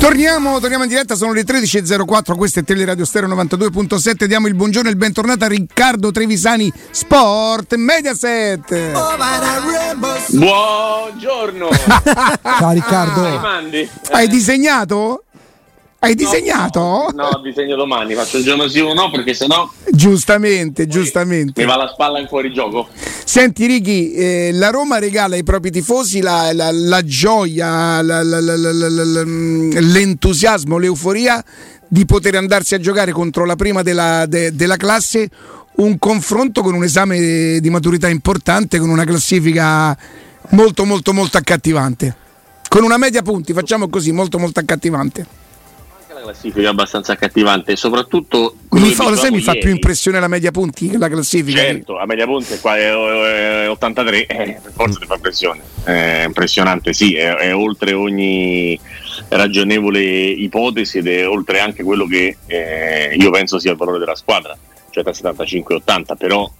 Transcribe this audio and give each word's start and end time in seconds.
Torniamo, 0.00 0.58
torniamo 0.60 0.84
in 0.84 0.88
diretta, 0.88 1.14
sono 1.14 1.34
le 1.34 1.42
13.04, 1.44 2.34
questo 2.34 2.60
è 2.60 2.64
Teleradio 2.64 3.04
Stereo 3.04 3.28
92.7, 3.28 4.24
diamo 4.24 4.46
il 4.46 4.54
buongiorno 4.54 4.88
e 4.88 4.92
il 4.92 4.96
bentornato 4.96 5.44
a 5.44 5.48
Riccardo 5.48 6.10
Trevisani, 6.10 6.72
Sport 6.90 7.74
Mediaset. 7.74 8.92
Buongiorno. 10.30 11.68
Ciao 12.58 12.70
Riccardo. 12.72 13.24
Ah, 13.26 13.60
Hai 14.12 14.26
disegnato? 14.26 15.24
Hai 16.02 16.14
disegnato? 16.14 16.80
No, 16.80 17.28
no, 17.30 17.40
disegno 17.42 17.76
domani, 17.76 18.14
faccio 18.14 18.38
il 18.38 18.44
giorno 18.44 18.66
sì 18.68 18.80
o 18.80 18.94
no 18.94 19.10
perché 19.10 19.34
sennò... 19.34 19.70
Giustamente, 19.90 20.86
giustamente. 20.86 21.60
Mi 21.60 21.66
va 21.68 21.76
la 21.76 21.90
spalla 21.92 22.18
in 22.18 22.26
fuori 22.26 22.50
gioco. 22.54 22.88
Senti 23.22 23.66
Righi, 23.66 24.14
eh, 24.14 24.50
la 24.54 24.70
Roma 24.70 24.98
regala 24.98 25.34
ai 25.34 25.42
propri 25.42 25.70
tifosi 25.70 26.22
la, 26.22 26.54
la, 26.54 26.70
la 26.72 27.04
gioia, 27.04 28.00
la, 28.00 28.22
l'entusiasmo, 29.82 30.78
l'euforia 30.78 31.44
di 31.86 32.06
poter 32.06 32.34
andarsi 32.36 32.74
a 32.74 32.78
giocare 32.78 33.12
contro 33.12 33.44
la 33.44 33.56
prima 33.56 33.82
della, 33.82 34.24
de, 34.24 34.54
della 34.54 34.76
classe 34.76 35.28
un 35.76 35.98
confronto 35.98 36.62
con 36.62 36.72
un 36.72 36.82
esame 36.82 37.60
di 37.60 37.68
maturità 37.68 38.08
importante, 38.08 38.78
con 38.78 38.88
una 38.88 39.04
classifica 39.04 39.94
molto 40.52 40.86
molto 40.86 41.12
molto 41.12 41.36
accattivante. 41.36 42.16
Con 42.70 42.84
una 42.84 42.96
media 42.96 43.20
punti, 43.20 43.52
facciamo 43.52 43.90
così, 43.90 44.12
molto 44.12 44.38
molto 44.38 44.60
accattivante 44.60 45.39
la 46.20 46.32
classifica 46.32 46.66
è 46.66 46.70
abbastanza 46.70 47.12
accattivante, 47.12 47.76
soprattutto 47.76 48.54
mi 48.70 48.90
fa, 48.90 49.14
sai, 49.16 49.30
mi 49.30 49.40
fa 49.40 49.54
più 49.54 49.70
impressione 49.70 50.20
la 50.20 50.28
media 50.28 50.50
punti 50.50 50.88
che 50.88 50.98
la 50.98 51.08
classifica. 51.08 51.60
Certo, 51.60 51.96
la 51.96 52.06
media 52.06 52.26
punti 52.26 52.58
qua 52.58 52.76
è, 52.76 52.90
è 52.90 53.68
83, 53.68 54.26
eh, 54.26 54.60
per 54.62 54.72
forza 54.72 54.98
ti 54.98 55.06
fa 55.06 55.14
impressione. 55.14 55.60
È 55.82 56.24
impressionante, 56.26 56.92
sì, 56.92 57.14
è, 57.14 57.34
è, 57.34 57.54
oltre 57.54 57.92
ogni 57.92 58.78
ragionevole 59.28 60.00
ipotesi 60.00 60.98
ed 60.98 61.08
è 61.08 61.26
oltre 61.26 61.60
anche 61.60 61.82
quello 61.82 62.06
che 62.06 62.36
eh, 62.46 63.16
io 63.18 63.30
penso 63.30 63.58
sia 63.58 63.72
il 63.72 63.76
valore 63.76 63.98
della 63.98 64.16
squadra, 64.16 64.56
cioè 64.90 65.02
da 65.02 65.12
75 65.12 65.76
80, 65.76 66.14
però 66.16 66.50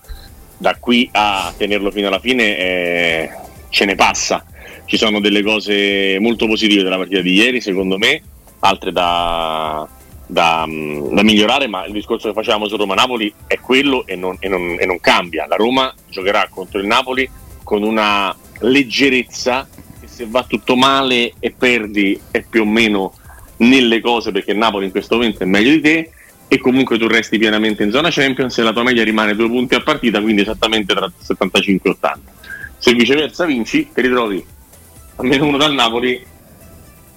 da 0.56 0.76
qui 0.78 1.08
a 1.12 1.52
tenerlo 1.56 1.90
fino 1.90 2.08
alla 2.08 2.20
fine 2.20 2.58
eh, 2.58 3.30
ce 3.68 3.84
ne 3.84 3.94
passa. 3.94 4.44
Ci 4.84 4.96
sono 4.96 5.20
delle 5.20 5.42
cose 5.44 6.18
molto 6.18 6.46
positive 6.46 6.82
della 6.82 6.96
partita 6.96 7.20
di 7.20 7.34
ieri, 7.34 7.60
secondo 7.60 7.96
me 7.96 8.22
altre 8.60 8.92
da, 8.92 9.86
da, 10.26 10.64
mm, 10.66 11.14
da, 11.14 11.22
migliorare, 11.22 11.66
ma 11.66 11.84
il 11.84 11.92
discorso 11.92 12.28
che 12.28 12.34
facevamo 12.34 12.68
su 12.68 12.76
Roma-Napoli 12.76 13.32
è 13.46 13.58
quello 13.58 14.06
e 14.06 14.16
non, 14.16 14.36
e, 14.38 14.48
non, 14.48 14.76
e 14.78 14.86
non, 14.86 15.00
cambia. 15.00 15.46
La 15.46 15.56
Roma 15.56 15.92
giocherà 16.08 16.46
contro 16.50 16.78
il 16.78 16.86
Napoli 16.86 17.28
con 17.62 17.82
una 17.82 18.34
leggerezza 18.60 19.68
che 20.00 20.06
se 20.06 20.26
va 20.28 20.44
tutto 20.44 20.76
male 20.76 21.32
e 21.38 21.50
perdi 21.50 22.20
è 22.30 22.42
più 22.42 22.62
o 22.62 22.66
meno 22.66 23.14
nelle 23.58 24.00
cose 24.00 24.32
perché 24.32 24.52
il 24.52 24.58
Napoli 24.58 24.86
in 24.86 24.90
questo 24.90 25.16
momento 25.16 25.42
è 25.42 25.46
meglio 25.46 25.70
di 25.70 25.80
te 25.80 26.10
e 26.48 26.58
comunque 26.58 26.98
tu 26.98 27.06
resti 27.06 27.38
pienamente 27.38 27.84
in 27.84 27.90
zona 27.90 28.10
Champions 28.10 28.58
e 28.58 28.62
la 28.62 28.72
tua 28.72 28.82
media 28.82 29.04
rimane 29.04 29.36
due 29.36 29.48
punti 29.48 29.76
a 29.76 29.82
partita, 29.82 30.20
quindi 30.20 30.42
esattamente 30.42 30.94
tra 30.94 31.10
75 31.16 31.90
e 31.90 31.92
80. 31.92 32.32
Se 32.76 32.92
viceversa 32.92 33.44
vinci, 33.44 33.88
ti 33.94 34.00
ritrovi 34.00 34.44
a 35.16 35.22
meno 35.22 35.46
uno 35.46 35.56
dal 35.56 35.74
Napoli. 35.74 36.20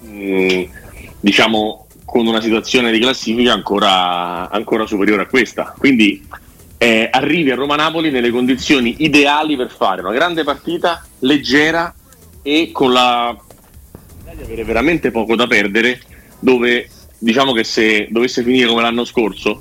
Mh, 0.02 0.08
mm, 0.08 0.62
diciamo 1.24 1.86
con 2.04 2.26
una 2.26 2.42
situazione 2.42 2.92
di 2.92 3.00
classifica 3.00 3.54
ancora, 3.54 4.50
ancora 4.50 4.86
superiore 4.86 5.22
a 5.22 5.26
questa. 5.26 5.74
Quindi 5.76 6.22
eh, 6.76 7.08
arrivi 7.10 7.50
a 7.50 7.54
Roma-Napoli 7.54 8.10
nelle 8.10 8.30
condizioni 8.30 8.96
ideali 8.98 9.56
per 9.56 9.70
fare 9.70 10.02
una 10.02 10.12
grande 10.12 10.44
partita, 10.44 11.02
leggera 11.20 11.94
e 12.42 12.68
con 12.72 12.92
la 12.92 13.34
di 14.34 14.42
avere 14.42 14.64
veramente 14.64 15.10
poco 15.10 15.34
da 15.34 15.46
perdere, 15.46 16.00
dove 16.40 16.90
diciamo 17.18 17.52
che 17.52 17.64
se 17.64 18.08
dovesse 18.10 18.42
finire 18.42 18.66
come 18.66 18.82
l'anno 18.82 19.04
scorso, 19.04 19.60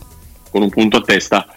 con 0.49 0.63
un 0.63 0.69
punto 0.69 0.97
a 0.97 1.01
testa, 1.01 1.47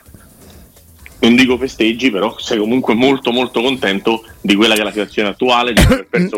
non 1.19 1.35
dico 1.35 1.57
festeggi, 1.57 2.11
però 2.11 2.37
sei 2.39 2.59
comunque 2.59 2.95
molto 2.95 3.31
molto 3.31 3.61
contento 3.63 4.25
di 4.41 4.55
quella 4.55 4.75
che 4.75 4.81
è 4.81 4.85
la 4.85 4.91
situazione 4.91 5.29
attuale. 5.31 5.75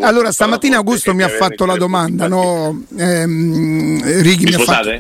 allora 0.01 0.31
stamattina 0.31 0.77
Augusto 0.77 1.15
mi 1.15 1.23
ha 1.23 1.29
fatto 1.29 1.65
la 1.65 1.77
domanda, 1.77 2.29
no? 2.29 2.85
Ehm, 2.97 4.23
Righi 4.23 4.45
mi, 4.45 4.55
mi 4.55 4.63
ha 4.63 4.65
fatto... 4.65 4.91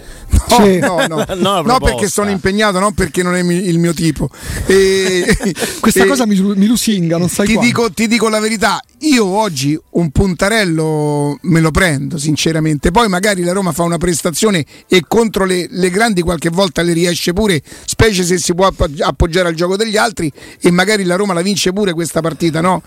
No, 0.49 0.65
sì. 0.65 0.79
no, 0.79 1.07
no. 1.07 1.25
no, 1.37 1.63
no, 1.63 1.79
perché 1.79 2.09
sono 2.09 2.31
impegnato, 2.31 2.79
non 2.79 2.95
perché 2.95 3.23
non 3.23 3.35
è 3.35 3.41
il 3.41 3.79
mio 3.79 3.93
tipo. 3.93 4.31
E, 4.67 5.37
Questa 5.81 6.05
e, 6.05 6.07
cosa 6.07 6.27
mi, 6.27 6.41
mi, 6.41 6.67
lusinga, 6.67 7.19
non 7.19 7.29
sai 7.29 7.47
ti 7.47 7.59
dico, 7.59 7.91
ti 7.91 8.07
dico, 8.07 8.29
la 8.29 8.41
verità, 8.41 8.81
io 9.01 9.27
oggi 9.27 9.79
un 9.91 10.11
puntarello 10.11 11.39
me 11.43 11.61
lo 11.61 11.71
prendo, 11.71 12.19
sinceramente. 12.19 12.91
Poi 12.91 13.09
magari 13.09 13.43
la 13.43 13.53
Roma 13.53 13.73
fa 13.73 13.83
una 13.83 13.99
prestazione 13.99 14.65
e 14.89 15.03
contro 15.07 15.45
le, 15.45 15.67
le 15.71 15.91
grandi 15.91 16.23
qualche 16.23 16.49
volta 16.49 16.83
le 16.83 16.93
riesce 16.93 17.33
pure, 17.33 17.63
specie 17.85 18.25
se 18.25 18.39
si 18.39 18.55
può 18.55 18.67
appoggiare 19.01 19.49
al 19.49 19.55
gioco 19.55 19.77
degli 19.77 19.97
altri 19.97 20.31
e 20.61 20.71
magari 20.71 21.05
la 21.05 21.17
Roma 21.17 21.35
la 21.35 21.43
vince 21.43 21.73
pure 21.73 21.93
questa 21.93 22.21
partita, 22.21 22.61
no? 22.61 22.83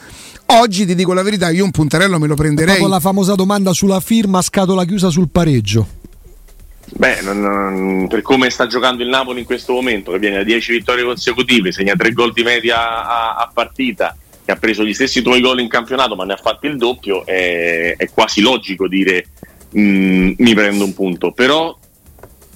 Oggi 0.54 0.86
ti 0.86 0.96
dico 0.96 1.14
la 1.14 1.22
verità, 1.22 1.50
io 1.50 1.64
un 1.64 1.72
puntarello 1.72 2.20
me 2.20 2.28
lo 2.28 2.36
prenderei. 2.36 2.78
Dopo 2.78 2.90
la 2.90 3.00
famosa 3.00 3.36
domanda 3.36 3.72
sulla 3.74 4.02
firma 4.02 4.42
scatola 4.42 4.84
chiusa 4.84 5.10
sul 5.10 5.30
pareggio. 5.30 6.00
Beh, 6.94 7.22
non, 7.22 7.40
non, 7.40 8.08
per 8.08 8.22
come 8.22 8.50
sta 8.50 8.68
giocando 8.68 9.02
il 9.02 9.10
Napoli 9.10 9.40
in 9.40 9.46
questo 9.46 9.74
momento, 9.74 10.12
che 10.12 10.20
viene 10.20 10.38
da 10.38 10.44
10 10.44 10.72
vittorie 10.74 11.04
consecutive, 11.04 11.72
segna 11.72 11.96
3 11.96 12.12
gol 12.12 12.34
di 12.34 12.44
media 12.44 13.06
a, 13.06 13.36
a, 13.36 13.52
partita, 13.54 14.16
che 14.44 14.52
ha 14.52 14.58
preso 14.58 14.84
gli 14.84 14.94
stessi 14.94 15.22
tuoi 15.22 15.42
gol 15.42 15.62
in 15.62 15.70
campionato, 15.70 16.16
ma 16.16 16.26
ne 16.26 16.34
ha 16.34 16.38
fatti 16.38 16.68
il 16.68 16.78
doppio, 16.78 17.26
è, 17.26 17.96
è 17.96 18.10
quasi 18.10 18.42
logico 18.42 18.88
dire 18.88 19.28
mh, 19.72 19.82
mm, 19.82 20.32
mi 20.38 20.54
prendo 20.54 20.84
un 20.84 20.94
punto. 20.94 21.32
Però 21.32 21.78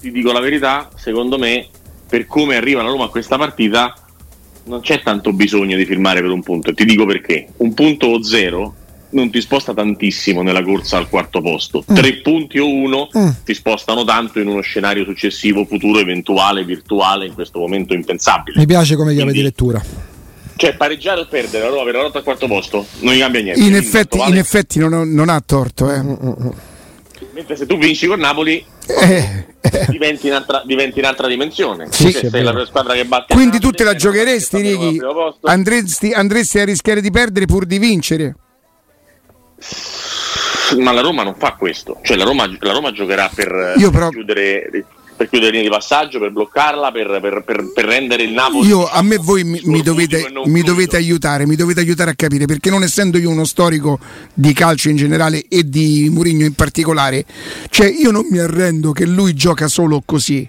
ti 0.00 0.10
dico 0.10 0.32
la 0.32 0.40
verità, 0.40 0.90
secondo 0.96 1.38
me, 1.38 1.66
per 2.08 2.26
come 2.26 2.56
arriva 2.56 2.82
la 2.82 2.90
Roma 2.90 3.04
a 3.04 3.10
questa 3.10 3.38
partita, 3.38 3.94
non 4.64 4.80
c'è 4.80 5.00
tanto 5.00 5.32
bisogno 5.32 5.76
di 5.76 5.86
firmare 5.86 6.20
per 6.20 6.30
un 6.30 6.42
punto. 6.42 6.74
Ti 6.74 6.84
dico 6.84 7.06
perché. 7.06 7.48
Un 7.58 7.72
punto 7.72 8.08
o 8.08 8.22
zero 8.22 8.74
non 9.16 9.30
ti 9.30 9.40
sposta 9.40 9.72
tantissimo 9.72 10.42
nella 10.42 10.62
corsa 10.62 10.98
al 10.98 11.08
quarto 11.08 11.40
posto. 11.40 11.84
Mm. 11.90 11.94
Tre 11.94 12.12
punti 12.18 12.58
o 12.58 12.68
uno 12.68 13.08
mm. 13.16 13.28
ti 13.44 13.54
spostano 13.54 14.04
tanto 14.04 14.38
in 14.38 14.46
uno 14.46 14.60
scenario 14.60 15.04
successivo, 15.04 15.64
futuro, 15.64 15.98
eventuale, 15.98 16.64
virtuale, 16.64 17.26
in 17.26 17.32
questo 17.32 17.58
momento 17.58 17.94
impensabile. 17.94 18.58
Mi 18.58 18.66
piace 18.66 18.94
come 18.94 19.14
chiave 19.14 19.32
di 19.32 19.42
lettura. 19.42 19.82
Cioè, 20.54 20.74
pareggiare 20.76 21.20
o 21.20 21.26
perdere, 21.26 21.66
allora 21.66 21.82
avere 21.82 21.98
la 21.98 22.04
lotta 22.04 22.18
al 22.18 22.24
quarto 22.24 22.46
posto 22.46 22.86
non 23.00 23.14
gli 23.14 23.18
cambia 23.18 23.42
niente. 23.42 23.60
In 23.60 23.74
effetti, 23.74 24.18
in 24.18 24.36
effetti 24.36 24.78
non, 24.78 25.12
non, 25.12 25.28
ha 25.28 25.42
torto. 25.44 25.90
Eh. 25.90 26.02
Mm, 26.02 26.48
Mentre 27.32 27.56
se 27.56 27.66
tu 27.66 27.76
vinci 27.76 28.06
con 28.06 28.18
Napoli, 28.18 28.64
eh, 28.86 29.46
eh. 29.60 29.86
Diventi, 29.90 30.28
in 30.28 30.34
altra, 30.34 30.62
diventi, 30.64 30.98
in 30.98 31.04
altra, 31.06 31.26
dimensione. 31.26 31.88
Sì, 31.90 32.10
sì, 32.10 32.28
sei 32.30 32.42
la 32.42 32.64
squadra 32.66 32.94
che 32.94 33.04
batte 33.04 33.34
Quindi 33.34 33.58
tu 33.58 33.70
te 33.70 33.84
la 33.84 33.94
giocheresti, 33.94 34.60
Righi? 34.60 35.00
Andresti, 35.42 36.12
andresti 36.12 36.58
a 36.58 36.64
rischiare 36.64 37.00
di 37.00 37.10
perdere 37.10 37.46
pur 37.46 37.66
di 37.66 37.78
vincere? 37.78 38.36
Ma 40.78 40.92
la 40.92 41.00
Roma 41.00 41.22
non 41.22 41.34
fa 41.36 41.52
questo, 41.52 42.00
cioè 42.02 42.16
la 42.16 42.24
Roma, 42.24 42.46
la 42.60 42.72
Roma 42.72 42.92
giocherà 42.92 43.30
per, 43.32 43.74
Io 43.76 43.90
però... 43.90 44.08
chiudere 44.10 44.84
per 45.16 45.30
chiudere 45.30 45.52
linee 45.52 45.68
di 45.68 45.72
passaggio, 45.72 46.18
per 46.18 46.30
bloccarla, 46.30 46.92
per, 46.92 47.18
per, 47.22 47.42
per, 47.42 47.72
per, 47.72 47.84
rendere 47.86 48.22
il 48.22 48.32
Napoli. 48.32 48.68
Io 48.68 48.86
a 48.86 49.00
me 49.00 49.16
voi 49.16 49.44
mi, 49.44 49.58
mi, 49.64 49.80
dovete, 49.80 50.30
mi 50.44 50.60
dovete, 50.60 50.96
aiutare, 50.96 51.46
mi 51.46 51.56
dovete 51.56 51.80
aiutare 51.80 52.10
a 52.10 52.14
capire 52.14 52.44
perché 52.44 52.68
non 52.68 52.82
essendo 52.82 53.16
io 53.16 53.30
uno 53.30 53.46
storico 53.46 53.98
di 54.34 54.52
calcio 54.52 54.90
in 54.90 54.96
generale 54.96 55.46
e 55.48 55.66
di 55.68 56.08
Murigno 56.10 56.44
in 56.44 56.52
particolare, 56.52 57.24
cioè 57.70 57.86
io 57.86 58.10
non 58.10 58.26
mi 58.30 58.38
arrendo 58.38 58.92
che 58.92 59.06
lui 59.06 59.32
gioca 59.32 59.68
solo 59.68 60.02
così. 60.04 60.46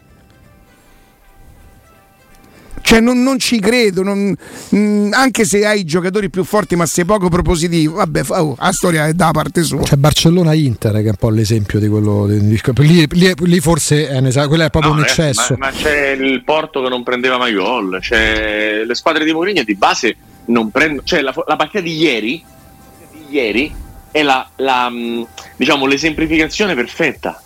Cioè 2.88 3.02
non, 3.02 3.22
non 3.22 3.38
ci 3.38 3.60
credo, 3.60 4.02
non, 4.02 4.34
mh, 4.70 4.78
mm, 4.78 5.12
anche 5.12 5.44
se 5.44 5.66
hai 5.66 5.84
giocatori 5.84 6.30
più 6.30 6.46
forti 6.46 6.78
ma 6.78 6.86
sei 6.86 7.04
poco 7.04 7.28
propositivo, 7.28 7.96
vabbè, 7.96 8.22
oh, 8.30 8.56
la 8.58 8.72
storia 8.72 9.08
è 9.08 9.12
da 9.12 9.32
parte 9.32 9.62
sua. 9.62 9.82
C'è 9.82 9.98
Barcellona-Inter 9.98 10.94
che 10.94 11.04
è 11.04 11.10
un 11.10 11.16
po' 11.20 11.30
l'esempio 11.30 11.80
di 11.80 11.90
quello, 11.90 12.28
di, 12.28 12.40
lì, 12.40 13.06
lì, 13.10 13.34
lì, 13.40 13.60
forse 13.60 14.08
è, 14.08 14.18
un, 14.18 14.46
quello 14.48 14.64
è 14.64 14.70
proprio 14.70 14.94
no, 14.94 15.00
un 15.00 15.04
eccesso. 15.04 15.58
Ma, 15.58 15.66
ma, 15.66 15.72
c'è 15.74 16.12
il 16.12 16.42
Porto 16.46 16.82
che 16.82 16.88
non 16.88 17.04
prendeva 17.04 17.38
mai 17.38 17.54
gol, 17.56 17.98
c'è 18.00 18.86
le 18.86 18.96
squadre 18.96 19.26
di 19.26 19.34
Mourinho 19.34 19.64
di 19.64 19.76
base 19.76 20.16
non 20.46 20.72
prendono, 20.72 21.02
cioè 21.04 21.20
la, 21.20 21.34
la 21.46 21.58
partita 21.58 21.82
di 21.82 21.94
ieri, 21.94 22.42
di 23.12 23.26
ieri 23.36 23.76
è 24.12 24.24
la, 24.24 24.50
la, 24.56 24.90
mm, 24.90 25.24
diciamo, 25.58 25.88
l'esemplificazione 25.88 26.74
perfetta. 26.74 27.42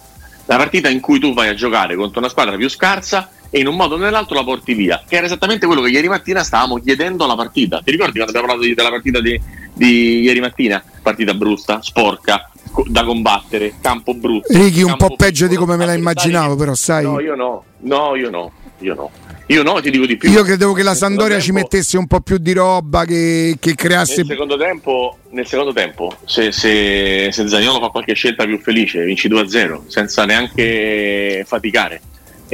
La 0.45 0.57
partita 0.57 0.87
in 0.87 0.99
cui 0.99 1.17
tu 1.17 1.33
vai 1.33 1.47
a 1.47 1.55
giocare 1.55 1.95
contro 1.95 2.19
una 2.19 2.29
squadra 2.29 2.55
più 2.57 2.69
scarsa 2.69 3.27
e 3.53 3.59
in 3.59 3.67
un 3.67 3.75
modo 3.75 3.95
o 3.95 3.97
nell'altro 3.97 4.35
la 4.35 4.43
porti 4.43 4.73
via, 4.73 5.03
che 5.05 5.17
era 5.17 5.25
esattamente 5.25 5.65
quello 5.65 5.81
che 5.81 5.89
ieri 5.89 6.07
mattina 6.07 6.41
stavamo 6.41 6.77
chiedendo 6.77 7.25
alla 7.25 7.35
partita. 7.35 7.81
Ti 7.83 7.91
ricordi 7.91 8.17
quando 8.17 8.31
abbiamo 8.37 8.47
parlato 8.47 8.73
della 8.73 8.89
partita 8.89 9.19
di, 9.19 9.39
di 9.73 10.21
ieri 10.21 10.39
mattina? 10.39 10.81
Partita 11.01 11.33
brutta, 11.33 11.81
sporca, 11.81 12.49
da 12.87 13.03
combattere, 13.03 13.73
campo 13.81 14.13
brutto. 14.13 14.47
Righi 14.57 14.83
un 14.83 14.95
po' 14.95 15.15
peggio 15.17 15.47
di 15.47 15.55
come 15.57 15.75
me 15.75 15.85
la 15.85 15.93
immaginavo, 15.93 16.55
però 16.55 16.73
sai. 16.73 17.03
No, 17.03 17.19
io 17.19 17.35
no, 17.35 17.63
no, 17.79 18.15
io 18.15 18.29
no, 18.29 18.51
io 18.79 18.95
no. 18.95 19.11
Io 19.47 19.63
no, 19.63 19.81
ti 19.81 19.91
dico 19.91 20.05
di 20.05 20.15
più. 20.15 20.31
Io 20.31 20.43
credevo 20.43 20.71
che 20.71 20.81
la 20.81 20.93
Sandoria 20.93 21.35
tempo, 21.35 21.43
ci 21.43 21.51
mettesse 21.51 21.97
un 21.97 22.07
po' 22.07 22.21
più 22.21 22.37
di 22.37 22.53
roba, 22.53 23.03
che, 23.03 23.57
che 23.59 23.75
creasse. 23.75 24.17
Nel 24.17 24.27
secondo 24.27 24.55
tempo, 24.55 25.17
nel 25.31 25.45
secondo 25.45 25.73
tempo 25.73 26.15
se, 26.23 26.53
se, 26.53 27.27
se 27.33 27.47
Zagnolo 27.49 27.81
fa 27.81 27.89
qualche 27.89 28.13
scelta 28.13 28.45
più 28.45 28.57
felice, 28.59 29.03
vinci 29.03 29.27
2-0, 29.27 29.87
senza 29.87 30.23
neanche 30.23 31.43
faticare. 31.45 32.01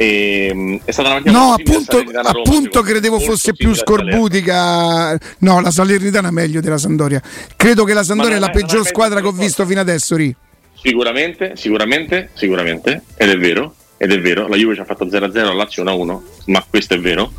E, 0.00 0.46
ehm, 0.50 0.80
è 0.84 0.92
stata 0.92 1.08
una 1.08 1.20
partita 1.20 1.38
no 1.38 1.52
appunto, 1.54 2.02
Roma, 2.04 2.28
appunto 2.28 2.82
credevo 2.82 3.18
fosse 3.18 3.52
più 3.52 3.74
scorbutica 3.74 5.18
no 5.38 5.60
la 5.60 5.72
Salernitana 5.72 6.30
meglio 6.30 6.60
della 6.60 6.78
Sandoria 6.78 7.20
credo 7.56 7.82
che 7.82 7.94
la 7.94 8.04
Sandoria 8.04 8.36
è 8.36 8.38
la 8.38 8.50
peggior 8.50 8.86
squadra 8.86 9.20
che 9.20 9.26
ho 9.26 9.32
visto 9.32 9.66
fino 9.66 9.80
adesso 9.80 10.14
Ri. 10.14 10.32
sicuramente 10.80 11.56
sicuramente 11.56 12.30
sicuramente. 12.34 13.02
Ed 13.16 13.30
è 13.30 13.38
vero 13.38 13.74
ed 13.96 14.12
è 14.12 14.20
vero. 14.20 14.46
La 14.46 14.56
Juve 14.56 14.74
ci 14.74 14.80
ha 14.80 14.84
fatto 14.84 15.04
0-0 15.04 15.36
a 15.38 15.52
Lazio 15.52 15.82
1-1 15.84 16.20
ma 16.46 16.64
questo 16.68 16.94
è 16.94 17.00
vero. 17.00 17.32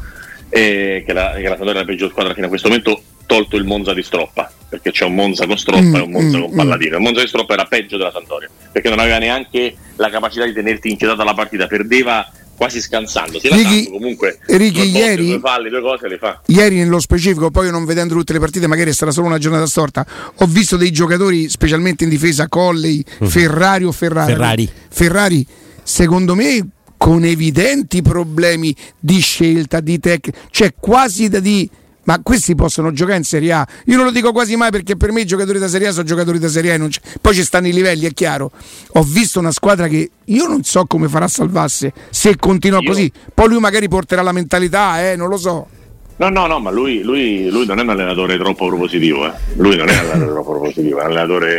E 0.49 1.03
che, 1.05 1.13
la, 1.13 1.33
che 1.35 1.43
la 1.43 1.55
Sandoria 1.55 1.81
è 1.81 1.83
la 1.83 1.85
peggior 1.85 2.09
squadra 2.09 2.33
fino 2.33 2.47
a 2.47 2.49
questo 2.49 2.67
momento 2.67 3.01
tolto 3.27 3.55
il 3.55 3.63
Monza 3.63 3.93
di 3.93 4.01
Stroppa 4.01 4.51
perché 4.67 4.89
c'è 4.89 5.05
un 5.05 5.13
Monza 5.13 5.45
con 5.45 5.57
Stroppa 5.57 5.81
mm, 5.81 5.95
e 5.95 5.99
un 5.99 6.09
Monza 6.09 6.37
mm, 6.37 6.41
con 6.41 6.55
Palladino. 6.55 6.95
il 6.95 7.01
Monza 7.03 7.21
di 7.21 7.27
Stroppa 7.27 7.53
era 7.53 7.65
peggio 7.65 7.97
della 7.97 8.11
Sandoria 8.11 8.49
perché 8.71 8.89
non 8.89 8.97
aveva 8.97 9.19
neanche 9.19 9.75
la 9.97 10.09
capacità 10.09 10.45
di 10.45 10.53
tenerti 10.53 10.89
inchiodata 10.89 11.23
la 11.23 11.35
partita 11.35 11.67
perdeva 11.67 12.27
quasi 12.59 12.81
scansando. 12.81 13.39
Ricky, 13.41 13.89
comunque 13.89 14.39
Ricky, 14.47 14.91
ieri, 14.91 15.27
due 15.27 15.39
falli, 15.39 15.69
due 15.69 15.79
cose 15.79 16.09
le 16.09 16.17
fa. 16.17 16.41
Ieri 16.47 16.75
nello 16.75 16.99
specifico, 16.99 17.49
poi 17.51 17.71
non 17.71 17.85
vedendo 17.85 18.13
tutte 18.13 18.33
le 18.33 18.39
partite, 18.39 18.67
magari 18.67 18.89
è 18.89 18.93
stata 18.93 19.13
solo 19.13 19.27
una 19.27 19.37
giornata 19.37 19.65
storta. 19.65 20.05
Ho 20.35 20.45
visto 20.45 20.75
dei 20.75 20.91
giocatori, 20.91 21.47
specialmente 21.47 22.03
in 22.03 22.09
difesa, 22.09 22.49
Colley, 22.49 23.01
uh 23.19 23.27
Ferrari 23.27 23.85
o 23.85 23.93
Ferrari. 23.93 24.33
Ferrari. 24.33 24.69
Ferrari, 24.89 25.47
secondo 25.83 26.35
me 26.35 26.67
con 26.97 27.23
evidenti 27.23 28.01
problemi 28.01 28.75
di 28.99 29.21
scelta, 29.21 29.79
di 29.79 29.97
tecnica, 29.97 30.37
cioè 30.51 30.73
quasi 30.77 31.29
da 31.29 31.39
di 31.39 31.69
ma 32.09 32.19
questi 32.23 32.55
possono 32.55 32.91
giocare 32.91 33.17
in 33.17 33.23
Serie 33.23 33.51
A. 33.51 33.67
Io 33.85 33.95
non 33.95 34.05
lo 34.05 34.11
dico 34.11 34.31
quasi 34.31 34.55
mai 34.55 34.71
perché 34.71 34.97
per 34.97 35.11
me 35.11 35.21
i 35.21 35.25
giocatori 35.25 35.59
da 35.59 35.67
Serie 35.67 35.89
A 35.89 35.91
sono 35.91 36.05
giocatori 36.05 36.39
da 36.39 36.47
Serie 36.47 36.73
A. 36.73 36.87
Poi 37.21 37.35
ci 37.35 37.43
stanno 37.43 37.67
i 37.67 37.71
livelli, 37.71 38.07
è 38.07 38.13
chiaro. 38.13 38.49
Ho 38.93 39.03
visto 39.03 39.37
una 39.37 39.51
squadra 39.51 39.87
che 39.87 40.09
io 40.25 40.47
non 40.47 40.63
so 40.63 40.85
come 40.85 41.07
farà 41.07 41.25
a 41.25 41.27
salvarsi 41.27 41.91
se 42.09 42.35
continua 42.35 42.79
io... 42.79 42.89
così. 42.89 43.11
Poi 43.31 43.47
lui 43.47 43.59
magari 43.59 43.87
porterà 43.87 44.23
la 44.23 44.31
mentalità, 44.31 45.07
eh, 45.07 45.15
non 45.15 45.29
lo 45.29 45.37
so. 45.37 45.67
No, 46.15 46.29
no, 46.29 46.47
no, 46.47 46.59
ma 46.59 46.71
lui, 46.71 47.03
lui, 47.03 47.47
lui, 47.47 47.67
non 47.67 47.77
è 47.77 47.83
un 47.83 47.89
allenatore 47.89 48.37
troppo 48.37 48.65
propositivo. 48.65 49.27
Eh. 49.27 49.33
Lui 49.57 49.75
non 49.75 49.87
è 49.87 49.93
un 49.93 49.99
allenatore 49.99 50.31
troppo 50.31 50.51
propositivo, 50.53 50.97
è 51.01 51.03
un 51.03 51.11
allenatore 51.11 51.49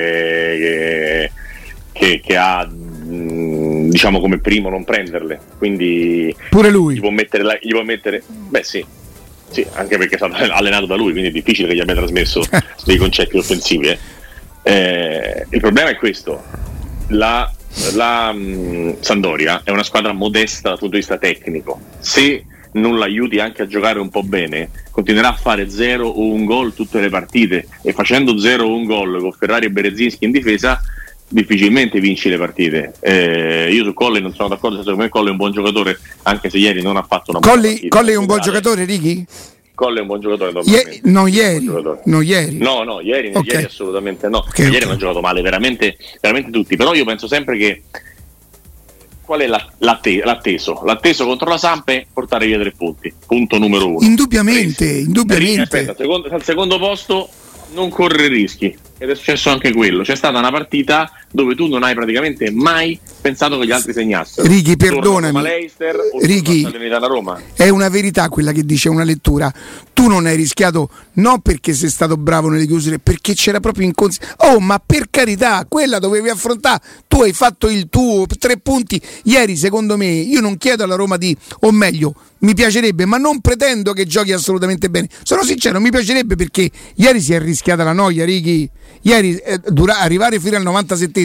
che, 0.59 1.33
che, 1.93 2.21
che 2.25 2.37
ha 2.37 2.69
diciamo 2.69 4.21
come 4.21 4.39
primo 4.39 4.69
non 4.69 4.83
prenderle. 4.83 5.39
Quindi 5.59 6.35
pure 6.49 6.71
lui 6.71 6.97
gli 6.97 7.01
può 7.01 7.11
mettere, 7.11 7.61
gli 7.63 7.71
può 7.71 7.85
mettere 7.85 8.23
beh 8.27 8.65
sì, 8.65 8.85
sì, 9.51 9.67
anche 9.73 9.99
perché 9.99 10.15
è 10.15 10.19
stato 10.19 10.35
allenato 10.53 10.87
da 10.87 10.97
lui, 10.97 11.13
quindi 11.13 11.29
è 11.29 11.33
difficile 11.33 11.69
che 11.69 11.75
gli 11.75 11.81
abbia 11.81 11.95
trasmesso 11.95 12.43
dei 12.85 12.97
concetti 12.97 13.37
offensivi. 13.37 13.89
Eh. 13.89 13.99
Eh, 14.63 15.47
il 15.51 15.61
problema 15.61 15.91
è 15.91 15.97
questo: 15.97 16.43
la, 17.09 17.51
la 17.95 18.33
mh, 18.33 18.97
Sandoria 19.01 19.63
è 19.65 19.71
una 19.71 19.83
squadra 19.83 20.13
modesta 20.13 20.71
dal 20.71 20.79
punto 20.79 20.95
di 20.95 21.01
vista 21.01 21.19
tecnico. 21.19 21.81
Se 21.99 22.45
non 22.73 22.99
l'aiuti 22.99 23.41
anche 23.41 23.63
a 23.63 23.67
giocare 23.67 23.99
un 23.99 24.11
po' 24.11 24.23
bene, 24.23 24.71
continuerà 24.91 25.29
a 25.31 25.37
fare 25.37 25.69
0 25.69 26.07
o 26.07 26.33
un 26.33 26.45
gol 26.45 26.73
tutte 26.75 27.01
le 27.01 27.09
partite 27.09 27.67
e 27.83 27.93
facendo 27.93 28.39
0 28.39 28.65
o 28.65 28.75
un 28.75 28.85
gol 28.85 29.21
con 29.21 29.33
Ferrari 29.33 29.67
e 29.67 29.71
Berezinski 29.71 30.25
in 30.25 30.31
difesa 30.31 30.81
difficilmente 31.31 32.01
vinci 32.01 32.29
le 32.29 32.37
partite. 32.37 32.95
Eh, 33.01 33.71
io 33.73 33.85
su 33.85 33.95
Colli 33.95 34.21
non 34.21 34.35
sono 34.35 34.49
d'accordo, 34.49 34.79
secondo 34.79 35.03
me 35.03 35.09
Colli 35.09 35.29
è 35.29 35.31
un 35.31 35.37
buon 35.37 35.53
giocatore, 35.53 35.99
anche 36.23 36.51
se 36.51 36.59
ieri 36.59 36.83
non 36.83 36.97
ha 36.97 37.03
fatto 37.03 37.31
una 37.31 37.41
buona 37.41 37.61
partita. 37.61 37.97
Colli 37.97 38.13
è 38.13 38.17
un 38.17 38.27
buon 38.27 38.41
giocatore, 38.41 38.85
Righi? 38.85 39.27
Colli 39.75 39.99
è 39.99 40.01
un 40.01 40.07
buon 40.09 40.21
giocatore. 40.21 40.61
Ie- 40.65 41.01
no, 41.05 41.27
ieri. 41.27 41.65
no, 42.05 42.21
ieri. 42.21 42.59
No, 42.59 42.83
no, 42.83 43.01
ieri, 43.01 43.29
okay. 43.29 43.45
ieri 43.45 43.65
assolutamente 43.65 44.29
no. 44.29 44.39
Okay, 44.39 44.67
ieri 44.67 44.77
okay. 44.77 44.89
hanno 44.89 44.97
giocato 44.97 45.21
male, 45.21 45.41
veramente, 45.41 45.97
veramente 46.21 46.51
tutti. 46.51 46.77
Però 46.77 46.93
io 46.93 47.05
penso 47.05 47.27
sempre 47.27 47.57
che 47.57 47.83
qual 49.25 49.41
è 49.41 49.47
l'atte- 49.47 50.23
l'atteso? 50.23 50.83
L'atteso 50.85 51.25
contro 51.25 51.49
la 51.49 51.57
Sampe 51.57 52.07
portare 52.13 52.47
via 52.47 52.59
tre 52.59 52.73
punti. 52.77 53.15
Punto 53.27 53.59
numero 53.59 53.87
uno. 53.87 54.05
Indubbiamente, 54.05 54.85
indubbiamente. 54.85 55.63
Aspetta, 55.63 55.95
secondo, 55.97 56.29
al 56.29 56.43
secondo 56.43 56.79
posto 56.79 57.29
non 57.73 57.89
corre 57.89 58.27
rischi 58.27 58.77
ed 59.03 59.09
è 59.09 59.15
successo 59.15 59.49
anche 59.49 59.73
quello. 59.73 60.03
C'è 60.03 60.15
stata 60.15 60.39
una 60.39 60.51
partita 60.51 61.11
dove 61.33 61.55
tu 61.55 61.69
non 61.69 61.83
hai 61.85 61.95
praticamente 61.95 62.51
mai 62.51 63.01
pensato 63.23 63.59
che 63.59 63.65
gli 63.65 63.71
altri 63.71 63.95
segnassero. 63.95 64.47
Righi, 64.47 64.77
perdonami. 64.77 65.43
Righi, 66.21 66.69
è 67.55 67.71
una 67.71 67.89
verità 67.89 68.29
quella 68.29 68.53
che 68.53 68.63
dice 68.63 68.91
una 68.91 69.03
lettura. 69.03 69.51
Tu 69.95 70.07
non 70.07 70.27
hai 70.27 70.37
rischiato 70.37 70.91
non 71.15 71.41
perché 71.41 71.73
sei 71.73 71.89
stato 71.89 72.19
bravo 72.19 72.51
nelle 72.51 72.67
chiusure, 72.67 72.99
perché 72.99 73.33
c'era 73.33 73.59
proprio 73.59 73.87
inconscienza. 73.87 74.35
Oh, 74.51 74.61
ma 74.61 74.79
per 74.85 75.07
carità, 75.09 75.65
quella 75.67 75.99
dovevi 75.99 76.29
affrontare. 76.29 76.83
Tu 77.09 77.23
hai 77.23 77.33
fatto 77.33 77.71
il 77.71 77.89
tuo 77.89 78.27
tre 78.39 78.59
punti 78.59 79.01
ieri, 79.25 79.57
secondo 79.57 79.97
me. 79.97 80.09
Io 80.09 80.43
non 80.43 80.59
chiedo 80.59 80.85
alla 80.85 80.95
Roma 80.95 81.17
di, 81.17 81.35
o 81.61 81.73
meglio, 81.73 82.15
mi 82.41 82.53
piacerebbe, 82.53 83.07
ma 83.07 83.17
non 83.17 83.41
pretendo 83.41 83.95
che 83.95 84.05
giochi 84.05 84.33
assolutamente 84.33 84.91
bene. 84.91 85.09
Sono 85.23 85.43
sincero, 85.43 85.81
mi 85.81 85.91
piacerebbe 85.91 86.37
perché 86.37 86.71
ieri 86.97 87.21
si 87.23 87.33
è 87.33 87.41
rischiata 87.41 87.83
la 87.83 87.95
noia, 87.95 88.27
Righi. 88.27 88.69
Ieri 89.03 89.37
eh, 89.37 89.61
dura, 89.69 89.99
arrivare 89.99 90.39
fino 90.39 90.57
al 90.57 90.63
97 90.63 91.21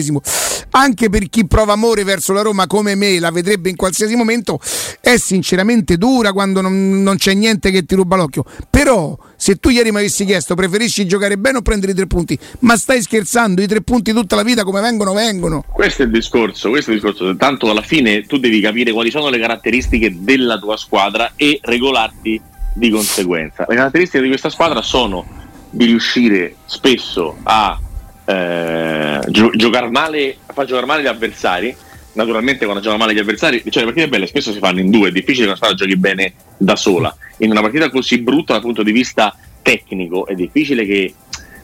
anche 0.70 1.08
per 1.08 1.28
chi 1.28 1.46
prova 1.46 1.72
amore 1.72 2.04
verso 2.04 2.32
la 2.32 2.42
Roma 2.42 2.66
come 2.66 2.94
me, 2.94 3.18
la 3.18 3.30
vedrebbe 3.30 3.70
in 3.70 3.76
qualsiasi 3.76 4.14
momento, 4.14 4.60
è 5.00 5.16
sinceramente 5.16 5.96
dura 5.96 6.32
quando 6.32 6.60
non, 6.60 7.02
non 7.02 7.16
c'è 7.16 7.32
niente 7.34 7.70
che 7.70 7.84
ti 7.84 7.94
ruba 7.94 8.16
l'occhio. 8.16 8.44
Però 8.68 9.16
se 9.36 9.56
tu 9.56 9.70
ieri 9.70 9.90
mi 9.90 9.98
avessi 9.98 10.24
chiesto 10.24 10.54
preferisci 10.54 11.06
giocare 11.06 11.38
bene 11.38 11.58
o 11.58 11.62
prendere 11.62 11.92
i 11.92 11.94
tre 11.94 12.06
punti, 12.06 12.38
ma 12.60 12.76
stai 12.76 13.00
scherzando, 13.00 13.62
i 13.62 13.66
tre 13.66 13.80
punti 13.80 14.12
tutta 14.12 14.36
la 14.36 14.42
vita 14.42 14.64
come 14.64 14.80
vengono, 14.80 15.14
vengono. 15.14 15.64
Questo 15.72 16.02
è 16.02 16.04
il 16.04 16.10
discorso, 16.10 16.68
questo 16.68 16.90
è 16.90 16.94
il 16.94 17.00
discorso. 17.00 17.34
Tanto 17.36 17.70
alla 17.70 17.82
fine 17.82 18.22
tu 18.26 18.38
devi 18.38 18.60
capire 18.60 18.92
quali 18.92 19.10
sono 19.10 19.30
le 19.30 19.38
caratteristiche 19.38 20.14
della 20.18 20.58
tua 20.58 20.76
squadra 20.76 21.32
e 21.36 21.58
regolarti 21.62 22.40
di 22.74 22.90
conseguenza. 22.90 23.64
Le 23.66 23.74
caratteristiche 23.74 24.22
di 24.22 24.28
questa 24.28 24.50
squadra 24.50 24.82
sono 24.82 25.44
di 25.76 25.84
riuscire 25.84 26.56
spesso 26.64 27.36
a 27.42 27.78
eh, 28.24 29.20
gio- 29.28 29.50
giocare 29.54 29.90
male, 29.90 30.38
a 30.46 30.52
far 30.54 30.64
giocare 30.64 30.86
male 30.86 31.02
gli 31.02 31.06
avversari. 31.06 31.76
Naturalmente, 32.14 32.64
quando 32.64 32.82
giocano 32.82 33.02
male 33.02 33.14
gli 33.14 33.18
avversari, 33.18 33.62
cioè 33.68 33.84
le 33.84 33.92
partite 33.92 34.08
belle 34.08 34.26
spesso 34.26 34.50
si 34.50 34.58
fanno 34.58 34.80
in 34.80 34.90
due, 34.90 35.10
è 35.10 35.12
difficile 35.12 35.42
che 35.42 35.48
una 35.48 35.56
squadra 35.56 35.76
giochi 35.76 35.96
bene 35.98 36.32
da 36.56 36.74
sola. 36.74 37.14
In 37.38 37.50
una 37.50 37.60
partita 37.60 37.90
così 37.90 38.18
brutta 38.22 38.54
dal 38.54 38.62
punto 38.62 38.82
di 38.82 38.90
vista 38.90 39.36
tecnico, 39.60 40.26
è 40.26 40.34
difficile 40.34 40.86
che 40.86 41.12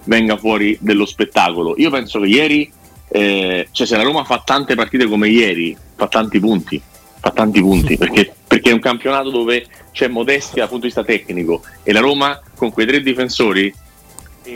venga 0.05 0.37
fuori 0.37 0.77
dello 0.79 1.07
spettacolo. 1.07 1.75
Io 1.79 1.89
penso 1.89 2.21
che 2.21 2.27
ieri, 2.27 2.71
eh, 3.09 3.69
cioè 3.71 3.87
se 3.87 3.97
la 3.97 4.03
Roma 4.03 4.25
fa 4.25 4.43
tante 4.45 4.75
partite 4.75 5.07
come 5.07 5.29
ieri, 5.29 5.75
fa 5.97 6.07
tanti 6.07 6.39
punti, 6.39 6.79
fa 7.19 7.31
tanti 7.31 7.61
punti 7.61 7.97
perché, 7.97 8.31
perché, 8.47 8.71
è 8.71 8.75
un 8.75 8.81
campionato 8.81 9.31
dove 9.31 9.67
c'è 9.93 10.09
modestia 10.09 10.63
dal 10.63 10.69
punto 10.69 10.87
di 10.87 10.93
vista 10.93 11.05
tecnico 11.05 11.63
e 11.83 11.93
la 11.93 12.01
Roma 12.01 12.39
con 12.55 12.71
quei 12.73 12.85
tre 12.85 13.01
difensori 13.01 13.73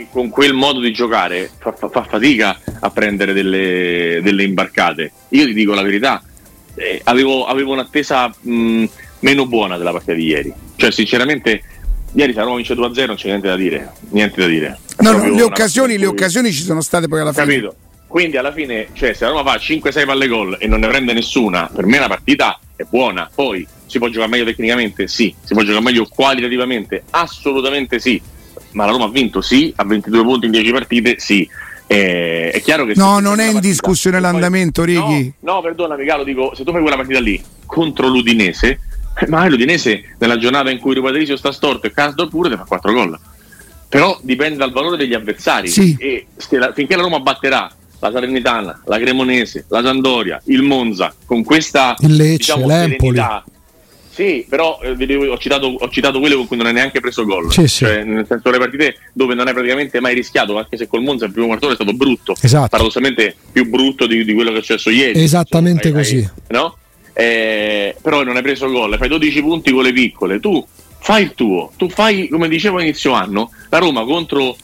con 0.09 0.29
quel 0.29 0.53
modo 0.53 0.79
di 0.79 0.91
giocare 0.91 1.49
fa, 1.57 1.71
fa, 1.71 1.89
fa 1.89 2.03
fatica 2.03 2.59
a 2.79 2.89
prendere 2.89 3.33
delle, 3.33 4.19
delle, 4.21 4.43
imbarcate. 4.43 5.11
Io 5.29 5.45
ti 5.45 5.53
dico 5.53 5.73
la 5.73 5.81
verità, 5.81 6.21
eh, 6.75 7.01
avevo, 7.05 7.45
avevo, 7.45 7.73
un'attesa 7.73 8.33
mh, 8.41 8.85
meno 9.19 9.45
buona 9.45 9.77
della 9.77 9.91
partita 9.91 10.13
di 10.13 10.25
ieri. 10.25 10.53
Cioè, 10.75 10.91
sinceramente, 10.91 11.61
ieri 12.13 12.33
se 12.33 12.41
Roma 12.41 12.57
vince 12.57 12.73
2-0 12.73 13.05
non 13.05 13.15
c'è 13.15 13.27
niente 13.27 13.47
da 13.47 13.55
dire. 13.55 13.91
Niente 14.09 14.41
da 14.41 14.47
dire. 14.47 14.79
No, 14.99 15.11
no, 15.11 15.35
le, 15.35 15.41
occasioni, 15.41 15.97
le 15.97 16.07
occasioni 16.07 16.51
ci 16.51 16.63
sono 16.63 16.81
state 16.81 17.07
poi 17.07 17.21
alla 17.21 17.33
fine. 17.33 17.45
Capito? 17.45 17.75
Quindi 18.07 18.37
alla 18.37 18.53
fine, 18.53 18.87
cioè, 18.93 19.13
se 19.13 19.25
la 19.25 19.31
Roma 19.31 19.51
fa 19.51 19.57
5-6 19.57 20.05
palle 20.05 20.27
gol 20.27 20.57
e 20.59 20.67
non 20.67 20.79
ne 20.79 20.87
prende 20.87 21.13
nessuna, 21.13 21.69
per 21.73 21.85
me 21.85 21.99
la 21.99 22.07
partita 22.07 22.59
è 22.75 22.83
buona. 22.83 23.29
Poi 23.33 23.67
si 23.85 23.99
può 23.99 24.07
giocare 24.07 24.29
meglio 24.29 24.45
tecnicamente? 24.45 25.07
Sì. 25.07 25.33
Si 25.43 25.53
può 25.53 25.63
giocare 25.63 25.83
meglio 25.83 26.07
qualitativamente? 26.09 27.03
Assolutamente 27.09 27.99
sì 27.99 28.21
ma 28.77 28.85
la 28.85 28.91
Roma 28.91 29.05
ha 29.05 29.09
vinto 29.09 29.41
sì, 29.41 29.73
ha 29.75 29.83
22 29.83 30.21
punti 30.21 30.45
in 30.45 30.51
10 30.51 30.71
partite 30.71 31.15
sì. 31.17 31.49
Eh, 31.89 32.51
è 32.51 32.61
chiaro 32.61 32.85
che 32.85 32.93
no, 32.95 33.19
non 33.19 33.39
è 33.39 33.49
in 33.49 33.59
discussione 33.59 34.19
l'andamento, 34.19 34.83
Righi. 34.83 35.33
No, 35.39 35.53
no, 35.53 35.61
perdonami, 35.61 36.05
Calo, 36.05 36.23
dico, 36.23 36.53
se 36.53 36.63
tu 36.63 36.71
fai 36.71 36.81
quella 36.81 36.97
partita 36.97 37.19
lì 37.19 37.41
contro 37.65 38.07
l'Udinese, 38.07 38.79
magari 39.27 39.49
l'Udinese 39.49 40.15
nella 40.19 40.37
giornata 40.37 40.69
in 40.69 40.79
cui 40.79 40.93
Rui 40.93 41.03
Patrizio 41.03 41.37
sta 41.37 41.51
storto 41.51 41.87
e 41.87 41.91
Casdor 41.91 42.27
pure 42.27 42.49
ti 42.49 42.55
fa 42.55 42.65
4 42.65 42.93
gol. 42.93 43.19
Però 43.89 44.19
dipende 44.21 44.57
dal 44.57 44.71
valore 44.71 44.97
degli 44.97 45.13
avversari. 45.13 45.69
Sì. 45.69 45.95
E 45.97 46.27
la, 46.51 46.71
finché 46.73 46.95
la 46.95 47.01
Roma 47.01 47.19
batterà 47.19 47.71
la 47.99 48.11
Salernitana, 48.11 48.81
la 48.85 48.99
Cremonese, 48.99 49.65
la 49.69 49.81
Sandoria, 49.81 50.39
il 50.45 50.61
Monza 50.61 51.15
con 51.25 51.43
questa 51.43 51.95
il 51.99 52.15
Lecce, 52.15 52.53
diciamo, 52.53 52.67
serenità 52.67 53.43
sì, 54.17 54.45
però 54.49 54.79
eh, 54.81 55.27
ho, 55.27 55.37
citato, 55.37 55.67
ho, 55.67 55.89
citato, 55.89 56.19
quelle 56.19 56.33
con 56.33 56.47
cui 56.47 56.57
non 56.57 56.65
hai 56.65 56.73
neanche 56.73 56.99
preso 56.99 57.23
gol. 57.23 57.51
Sì, 57.51 57.67
sì. 57.67 57.85
Cioè, 57.85 58.03
nel 58.03 58.25
senso, 58.27 58.49
le 58.49 58.57
partite 58.57 58.97
dove 59.13 59.35
non 59.35 59.47
hai 59.47 59.53
praticamente 59.53 59.99
mai 59.99 60.15
rischiato, 60.15 60.57
anche 60.57 60.75
se 60.75 60.87
col 60.87 61.03
Monza 61.03 61.25
il 61.25 61.31
primo 61.31 61.47
quarto 61.47 61.69
è 61.69 61.75
stato 61.75 61.93
brutto. 61.93 62.35
Esatto. 62.41 62.69
Paradossalmente 62.69 63.35
più 63.51 63.69
brutto 63.69 64.07
di, 64.07 64.25
di 64.25 64.33
quello 64.33 64.51
che 64.51 64.57
è 64.57 64.61
successo 64.61 64.89
ieri. 64.89 65.21
Esattamente 65.21 65.89
hai, 65.89 65.93
così. 65.93 66.17
Hai, 66.17 66.29
no? 66.47 66.77
eh, 67.19 67.95
però 67.99 68.23
non 68.23 68.35
hai 68.35 68.43
preso 68.43 68.69
gol, 68.69 68.95
fai 68.95 69.07
12 69.07 69.41
punti 69.41 69.71
con 69.71 69.81
le 69.81 69.91
piccole, 69.91 70.39
tu 70.39 70.63
fai 70.99 71.23
il 71.23 71.33
tuo, 71.33 71.71
tu 71.75 71.89
fai 71.89 72.27
come 72.27 72.47
dicevo 72.47 72.79
inizio 72.79 73.13
anno, 73.13 73.51
la 73.69 73.79
Roma 73.79 74.03
contro 74.03 74.55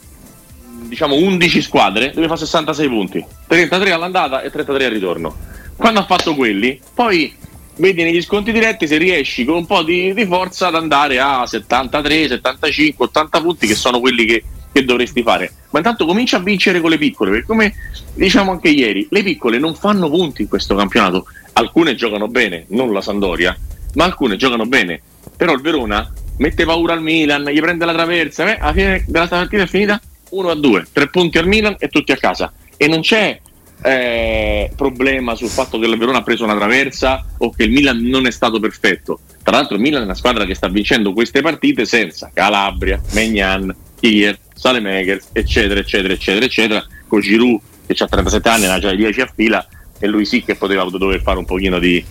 diciamo 0.86 1.16
11 1.16 1.62
squadre 1.62 2.12
deve 2.14 2.28
fare 2.28 2.38
66 2.38 2.88
punti, 2.88 3.24
33 3.48 3.90
all'andata 3.90 4.40
e 4.42 4.50
33 4.50 4.84
al 4.84 4.92
ritorno. 4.92 5.36
Quando 5.74 5.98
ha 5.98 6.04
fatto 6.04 6.36
quelli, 6.36 6.80
poi 6.94 7.34
vedi 7.76 8.02
negli 8.02 8.22
sconti 8.22 8.52
diretti 8.52 8.86
se 8.86 8.98
riesci 8.98 9.44
con 9.44 9.56
un 9.56 9.66
po' 9.66 9.82
di, 9.82 10.12
di 10.14 10.26
forza 10.26 10.68
ad 10.68 10.76
andare 10.76 11.18
a 11.18 11.46
73, 11.46 12.28
75, 12.28 13.06
80 13.06 13.40
punti 13.40 13.66
che 13.66 13.74
sono 13.74 14.00
quelli 14.00 14.24
che, 14.24 14.44
che, 14.72 14.84
dovresti 14.84 15.22
fare. 15.22 15.52
Ma 15.70 15.78
intanto 15.78 16.06
comincia 16.06 16.36
a 16.36 16.40
vincere 16.40 16.80
con 16.80 16.90
le 16.90 16.98
piccole, 16.98 17.30
perché 17.30 17.46
come 17.46 17.74
diciamo 18.14 18.52
anche 18.52 18.68
ieri, 18.68 19.06
le 19.10 19.22
piccole 19.22 19.58
non 19.58 19.74
fanno 19.74 20.08
punti 20.08 20.42
in 20.42 20.48
questo 20.48 20.74
campionato. 20.74 21.26
Alcune 21.54 21.94
giocano 21.94 22.28
bene, 22.28 22.66
non 22.68 22.92
la 22.92 23.00
Sandoria, 23.00 23.56
ma 23.94 24.04
alcune 24.04 24.36
giocano 24.36 24.66
bene. 24.66 25.00
Però 25.36 25.52
il 25.52 25.60
Verona 25.60 26.12
mette 26.36 26.64
paura 26.64 26.92
al 26.92 27.02
Milan, 27.02 27.44
gli 27.44 27.60
prende 27.60 27.84
la 27.84 27.92
traversa, 27.92 28.52
eh, 28.52 28.58
alla 28.60 28.72
fine 28.72 29.04
della 29.06 29.28
partita 29.28 29.62
è 29.62 29.66
finita 29.66 30.00
1 30.30 30.50
a 30.50 30.54
2, 30.54 30.86
3 30.92 31.08
punti 31.08 31.38
al 31.38 31.46
Milan 31.46 31.76
e 31.78 31.88
tutti 31.88 32.12
a 32.12 32.16
casa. 32.16 32.52
E 32.76 32.88
non 32.88 33.00
c'è 33.00 33.40
eh, 33.82 34.70
problema 34.76 35.34
sul 35.34 35.48
fatto 35.48 35.78
che 35.78 35.86
il 35.86 35.98
Verona 35.98 36.18
ha 36.18 36.22
preso 36.22 36.44
una 36.44 36.56
traversa 36.56 37.24
o 37.38 37.50
che 37.50 37.64
il 37.64 37.70
Milan 37.70 38.00
non 38.00 38.26
è 38.26 38.30
stato 38.30 38.60
perfetto. 38.60 39.20
Tra 39.42 39.56
l'altro 39.56 39.76
il 39.76 39.82
Milan 39.82 40.02
è 40.02 40.04
una 40.04 40.14
squadra 40.14 40.44
che 40.44 40.54
sta 40.54 40.68
vincendo 40.68 41.12
queste 41.12 41.42
partite 41.42 41.84
senza 41.84 42.30
Calabria, 42.32 43.00
Megnan, 43.12 43.74
Kier, 44.00 44.38
Salemakers, 44.54 45.28
eccetera, 45.32 45.80
eccetera, 45.80 46.14
eccetera, 46.14 46.44
eccetera, 46.44 46.86
con 47.06 47.20
Giroud 47.20 47.60
che 47.86 48.02
ha 48.02 48.06
37 48.06 48.48
anni, 48.48 48.62
ne 48.62 48.68
ha 48.68 48.78
già 48.78 48.94
10 48.94 49.20
a 49.20 49.32
fila 49.34 49.66
e 49.98 50.06
lui 50.06 50.24
sì 50.24 50.42
che 50.42 50.54
poteva 50.54 50.84
dover 50.84 51.20
fare 51.20 51.38
un 51.38 51.44
pochino 51.44 51.78
di, 51.78 52.02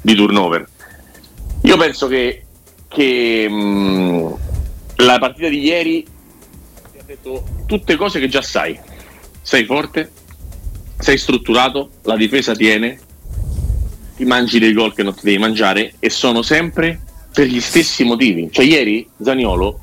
di 0.00 0.14
turnover. 0.14 0.66
Io 1.62 1.76
penso 1.76 2.06
che, 2.06 2.44
che 2.88 3.48
mh, 3.48 4.36
la 4.96 5.18
partita 5.18 5.48
di 5.48 5.60
ieri 5.60 6.02
ti 6.02 6.98
ha 6.98 7.02
detto 7.04 7.44
tutte 7.66 7.96
cose 7.96 8.20
che 8.20 8.28
già 8.28 8.42
sai. 8.42 8.78
Sei 9.42 9.64
forte, 9.64 10.10
sei 10.98 11.18
strutturato, 11.18 11.90
la 12.02 12.16
difesa 12.16 12.54
tiene, 12.54 12.98
ti 14.16 14.24
mangi 14.24 14.58
dei 14.58 14.72
gol 14.72 14.94
che 14.94 15.02
non 15.02 15.14
ti 15.14 15.20
devi 15.22 15.38
mangiare 15.38 15.94
e 15.98 16.10
sono 16.10 16.42
sempre 16.42 17.00
per 17.32 17.46
gli 17.46 17.60
stessi 17.60 18.04
motivi. 18.04 18.48
Cioè 18.50 18.64
ieri 18.64 19.08
Zaniolo, 19.22 19.78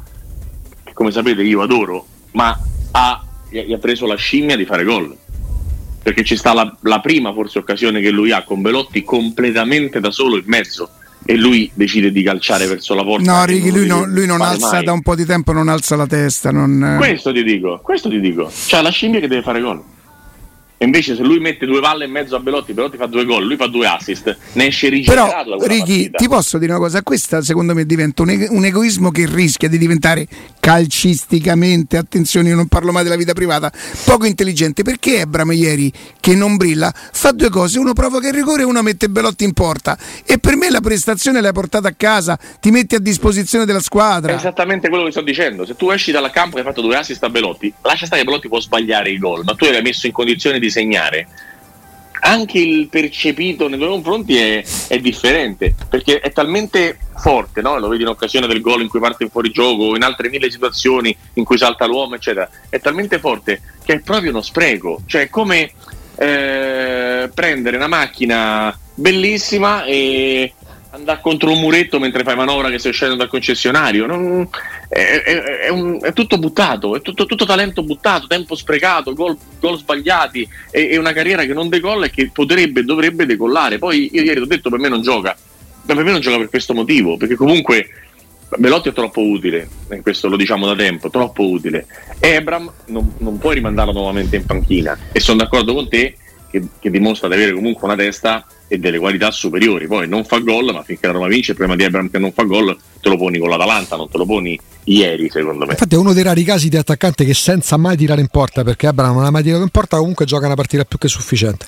come 0.93 1.11
sapete 1.11 1.41
io 1.41 1.61
adoro, 1.61 2.05
ma 2.31 2.59
ha, 2.91 3.23
gli 3.49 3.71
ha 3.71 3.77
preso 3.77 4.05
la 4.05 4.15
scimmia 4.15 4.57
di 4.57 4.65
fare 4.65 4.83
gol. 4.83 5.15
Perché 6.03 6.23
ci 6.23 6.35
sta 6.35 6.53
la, 6.53 6.77
la 6.81 6.99
prima 6.99 7.33
forse 7.33 7.59
occasione 7.59 7.99
che 7.99 8.11
lui 8.11 8.31
ha 8.31 8.43
con 8.43 8.61
Belotti 8.61 9.03
completamente 9.03 9.99
da 9.99 10.11
solo 10.11 10.35
in 10.37 10.43
mezzo 10.45 10.89
e 11.25 11.35
lui 11.35 11.71
decide 11.73 12.11
di 12.11 12.21
calciare 12.21 12.67
verso 12.67 12.93
la 12.93 13.03
porta. 13.03 13.31
No, 13.31 13.45
Righi, 13.45 13.71
lui, 13.71 13.87
no, 13.87 14.05
lui, 14.05 14.27
non 14.27 14.41
alza 14.41 14.73
mai. 14.73 14.83
da 14.83 14.91
un 14.91 15.01
po' 15.01 15.15
di 15.15 15.25
tempo, 15.25 15.51
non 15.51 15.67
alza 15.67 15.95
la 15.95 16.05
testa. 16.05 16.51
Non... 16.51 16.95
Questo 16.97 17.33
ti 17.33 17.43
dico, 17.43 17.79
questo 17.81 18.09
ti 18.09 18.19
dico. 18.19 18.51
C'ha 18.67 18.81
la 18.81 18.91
scimmia 18.91 19.19
che 19.19 19.27
deve 19.27 19.41
fare 19.41 19.61
gol. 19.61 19.81
E 20.77 20.83
invece 20.83 21.15
se 21.15 21.23
lui 21.23 21.39
mette 21.39 21.65
due 21.65 21.79
palle 21.79 22.03
e 22.03 22.07
mezzo 22.07 22.35
a 22.35 22.39
Belotti, 22.39 22.73
Belotti 22.73 22.97
fa 22.97 23.05
due 23.05 23.23
gol, 23.23 23.45
lui 23.45 23.55
fa 23.55 23.67
due 23.67 23.87
assist, 23.87 24.37
ne 24.53 24.67
esce 24.67 24.89
rigenerato 24.89 25.55
Però, 25.55 25.65
Ricky, 25.65 26.09
ti 26.11 26.27
posso 26.27 26.57
dire 26.57 26.73
una 26.73 26.81
cosa, 26.81 27.01
questa 27.01 27.41
secondo 27.41 27.73
me 27.73 27.85
diventa 27.85 28.23
un, 28.23 28.31
e- 28.31 28.47
un, 28.49 28.65
egoismo 28.65 29.09
che 29.09 29.25
rischia 29.25 29.69
di 29.69 29.77
diventare 29.77 30.27
calcisticamente, 30.59 31.95
attenzione 31.95 32.49
io 32.49 32.55
non 32.55 32.67
parlo 32.67 32.91
mai 32.91 33.03
della 33.03 33.15
vita 33.15 33.31
privata, 33.31 33.71
poco 34.03 34.25
intelligente, 34.25 34.83
perché 34.83 35.19
Ebram 35.19 35.53
ieri 35.53 35.89
che 36.19 36.35
non 36.35 36.57
brilla 36.57 36.91
fa 36.93 37.31
due 37.31 37.49
cose, 37.49 37.79
uno 37.79 37.93
provoca 37.93 38.27
il 38.27 38.33
rigore 38.33 38.63
e 38.63 38.65
uno 38.65 38.81
mette 38.81 39.07
Belotti 39.07 39.45
in 39.45 39.53
porta. 39.53 39.97
E 40.25 40.39
per 40.39 40.57
me 40.57 40.69
la 40.69 40.81
prestazione 40.81 41.39
l'hai 41.39 41.53
portata 41.53 41.87
a 41.87 41.93
casa, 41.95 42.37
ti 42.59 42.71
metti 42.71 42.95
a 42.95 42.99
disposizione 42.99 43.63
della 43.63 43.79
squadra. 43.79 44.33
È 44.33 44.35
esattamente 44.35 44.89
quello 44.89 45.05
che 45.05 45.11
sto 45.11 45.21
dicendo, 45.21 45.65
se 45.65 45.77
tu 45.77 45.89
esci 45.89 46.11
dal 46.11 46.29
campo 46.31 46.57
e 46.57 46.59
hai 46.59 46.65
fatto 46.65 46.81
due 46.81 46.97
assist 46.97 47.23
a 47.23 47.29
Belotti, 47.29 47.73
lascia 47.81 48.07
stare 48.07 48.21
che 48.21 48.27
Belotti 48.27 48.49
può 48.49 48.59
sbagliare 48.59 49.09
i 49.09 49.17
gol, 49.17 49.43
ma 49.45 49.53
tu 49.53 49.63
l'hai 49.65 49.81
messo 49.81 50.05
in 50.05 50.11
condizione 50.11 50.59
di 50.59 50.64
di 50.69 51.25
anche 52.25 52.57
il 52.57 52.87
percepito 52.87 53.67
nei 53.67 53.77
tuoi 53.77 53.89
confronti 53.91 54.37
è, 54.37 54.63
è, 54.87 54.97
differente 54.99 55.75
perché 55.87 56.19
è 56.19 56.31
talmente 56.31 56.97
forte, 57.17 57.61
no? 57.61 57.77
lo 57.77 57.87
vedi 57.87 58.01
in 58.01 58.09
occasione 58.09 58.47
del 58.47 58.61
gol 58.61 58.81
in 58.81 58.87
cui 58.87 58.99
parte 58.99 59.23
in 59.23 59.29
fuorigioco, 59.29 59.95
in 59.95 60.01
altre 60.01 60.29
mille 60.29 60.49
situazioni 60.49 61.15
in 61.33 61.43
cui 61.43 61.57
salta 61.57 61.85
l'uomo, 61.85 62.15
eccetera. 62.15 62.49
È 62.67 62.79
talmente 62.79 63.19
forte 63.19 63.61
che 63.83 63.93
è 63.93 63.99
proprio 63.99 64.31
uno 64.31 64.41
spreco, 64.41 65.01
cioè 65.05 65.23
è 65.23 65.29
come 65.29 65.71
eh, 66.15 67.29
prendere 67.33 67.75
una 67.75 67.87
macchina 67.87 68.77
bellissima 68.95 69.83
e 69.83 70.53
andare 70.95 71.19
contro 71.21 71.51
un 71.51 71.59
muretto 71.59 71.99
mentre 71.99 72.23
fai 72.23 72.35
manovra 72.35 72.69
che 72.69 72.79
stai 72.79 72.91
uscendo 72.91 73.15
dal 73.15 73.27
concessionario. 73.27 74.05
Non, 74.05 74.47
è, 74.87 74.99
è, 74.99 75.41
è, 75.65 75.69
un, 75.69 75.99
è, 76.01 76.13
tutto 76.13 76.37
buttato, 76.37 76.95
è 76.95 77.01
tutto, 77.01 77.25
tutto, 77.25 77.45
talento 77.45 77.83
buttato, 77.83 78.27
tempo 78.27 78.55
sprecato, 78.55 79.13
gol, 79.13 79.37
gol 79.59 79.77
sbagliati. 79.77 80.47
È, 80.69 80.97
una 80.97 81.13
carriera 81.13 81.43
che 81.43 81.53
non 81.53 81.69
decolla 81.69 82.05
e 82.05 82.11
che 82.11 82.29
potrebbe 82.31 82.79
e 82.79 82.83
dovrebbe 82.83 83.25
decollare. 83.25 83.77
Poi 83.77 84.09
io 84.13 84.21
ieri 84.21 84.39
ho 84.39 84.45
detto 84.45 84.69
per 84.69 84.79
me 84.79 84.89
non 84.89 85.01
gioca, 85.01 85.35
ma 85.85 85.93
per 85.93 86.03
me 86.03 86.11
non 86.11 86.21
gioca 86.21 86.37
per 86.37 86.49
questo 86.49 86.73
motivo, 86.73 87.17
perché 87.17 87.35
comunque 87.35 87.89
Belotti 88.57 88.89
è 88.89 88.93
troppo 88.93 89.21
utile, 89.21 89.67
questo 90.01 90.29
lo 90.29 90.37
diciamo 90.37 90.65
da 90.65 90.75
tempo, 90.75 91.09
troppo 91.09 91.47
utile. 91.47 91.87
Ebram 92.19 92.71
non, 92.87 93.13
non 93.17 93.37
puoi 93.37 93.55
rimandarlo 93.55 93.91
nuovamente 93.91 94.35
in 94.35 94.45
panchina 94.45 94.97
e 95.11 95.19
sono 95.19 95.39
d'accordo 95.39 95.73
con 95.73 95.89
te 95.89 96.15
che, 96.55 96.67
che 96.79 96.89
dimostra 96.89 97.27
di 97.27 97.33
avere 97.33 97.51
comunque 97.51 97.85
una 97.85 97.95
testa 97.97 98.45
e 98.67 98.77
delle 98.77 98.97
qualità 98.97 99.31
superiori. 99.31 99.87
Poi 99.87 100.07
non 100.07 100.23
fa 100.23 100.39
gol, 100.39 100.71
ma 100.73 100.83
finché 100.83 101.07
la 101.07 101.13
Roma 101.13 101.27
vince, 101.27 101.53
problema 101.53 101.75
di 101.77 101.83
Abraham 101.83 102.09
che 102.09 102.19
non 102.19 102.31
fa 102.31 102.43
gol, 102.43 102.77
te 103.01 103.09
lo 103.09 103.17
poni 103.17 103.37
con 103.37 103.49
l'Atalanta, 103.49 103.95
non 103.95 104.09
te 104.09 104.17
lo 104.17 104.25
poni 104.25 104.59
ieri, 104.85 105.29
secondo 105.29 105.65
me. 105.65 105.71
Infatti 105.71 105.95
è 105.95 105.97
uno 105.97 106.13
dei 106.13 106.23
rari 106.23 106.43
casi 106.43 106.69
di 106.69 106.77
attaccante 106.77 107.25
che 107.25 107.33
senza 107.33 107.77
mai 107.77 107.97
tirare 107.97 108.21
in 108.21 108.27
porta, 108.27 108.63
perché 108.63 108.87
Abraham 108.87 109.15
non 109.15 109.25
ha 109.25 109.31
mai 109.31 109.43
tirato 109.43 109.63
in 109.63 109.69
porta, 109.69 109.97
comunque 109.97 110.25
gioca 110.25 110.45
una 110.45 110.55
partita 110.55 110.85
più 110.85 110.97
che 110.97 111.07
sufficiente. 111.07 111.65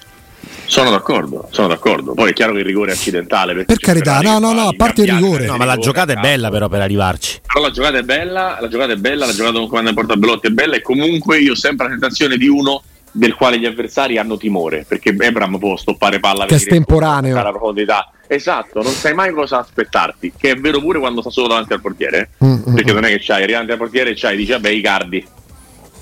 Sono 0.65 0.89
d'accordo, 0.91 1.47
sono 1.51 1.67
d'accordo. 1.67 2.13
Poi 2.13 2.29
è 2.29 2.33
chiaro 2.33 2.53
che 2.53 2.59
il 2.59 2.65
rigore 2.65 2.91
è 2.91 2.93
accidentale. 2.93 3.65
Per 3.65 3.79
carità, 3.79 4.19
no, 4.19 4.37
no, 4.37 4.53
no, 4.53 4.67
a 4.67 4.73
parte 4.75 5.01
il 5.01 5.13
rigore. 5.13 5.45
No, 5.45 5.57
ma 5.57 5.65
la 5.65 5.77
giocata 5.77 6.13
è 6.13 6.15
bella 6.15 6.49
però 6.49 6.67
per 6.67 6.81
arrivarci. 6.81 7.41
Però 7.45 7.61
la 7.65 7.71
giocata 7.71 7.97
è 7.97 8.03
bella, 8.03 8.57
la 8.59 8.67
giocata 8.67 8.93
è 8.93 8.97
bella, 8.97 9.25
la 9.25 9.33
giocata 9.33 9.57
con 9.57 9.67
comando 9.67 9.89
in 9.89 9.95
porta 9.95 10.15
Belotti 10.15 10.47
è 10.47 10.51
bella 10.51 10.75
e 10.75 10.81
comunque 10.81 11.39
io 11.39 11.53
ho 11.53 11.55
sempre 11.55 11.87
la 11.87 11.91
sensazione 11.93 12.37
di 12.37 12.47
uno 12.47 12.83
del 13.17 13.33
quale 13.33 13.57
gli 13.57 13.65
avversari 13.65 14.19
hanno 14.19 14.37
timore, 14.37 14.85
perché 14.87 15.15
Ebram 15.17 15.57
può 15.57 15.75
stoppare 15.75 16.19
palla 16.19 16.45
che 16.45 16.53
è 16.53 16.57
estemporaneo. 16.57 17.33
La 17.35 17.49
profondità. 17.49 18.11
Esatto, 18.27 18.83
non 18.83 18.91
sai 18.91 19.15
mai 19.15 19.31
cosa 19.31 19.59
aspettarti, 19.59 20.33
che 20.37 20.51
è 20.51 20.55
vero 20.55 20.79
pure 20.79 20.99
quando 20.99 21.21
sta 21.21 21.31
solo 21.31 21.47
davanti 21.47 21.73
al 21.73 21.81
portiere, 21.81 22.31
mm, 22.43 22.53
mm 22.69 22.75
perché 22.75 22.93
non 22.93 23.05
è 23.05 23.09
che 23.09 23.19
c'hai, 23.19 23.47
davanti 23.47 23.71
al 23.71 23.77
portiere 23.77 24.13
c'hai, 24.15 24.37
dici 24.37 24.51
vabbè 24.51 24.69
i 24.69 24.81
cardi, 24.81 25.25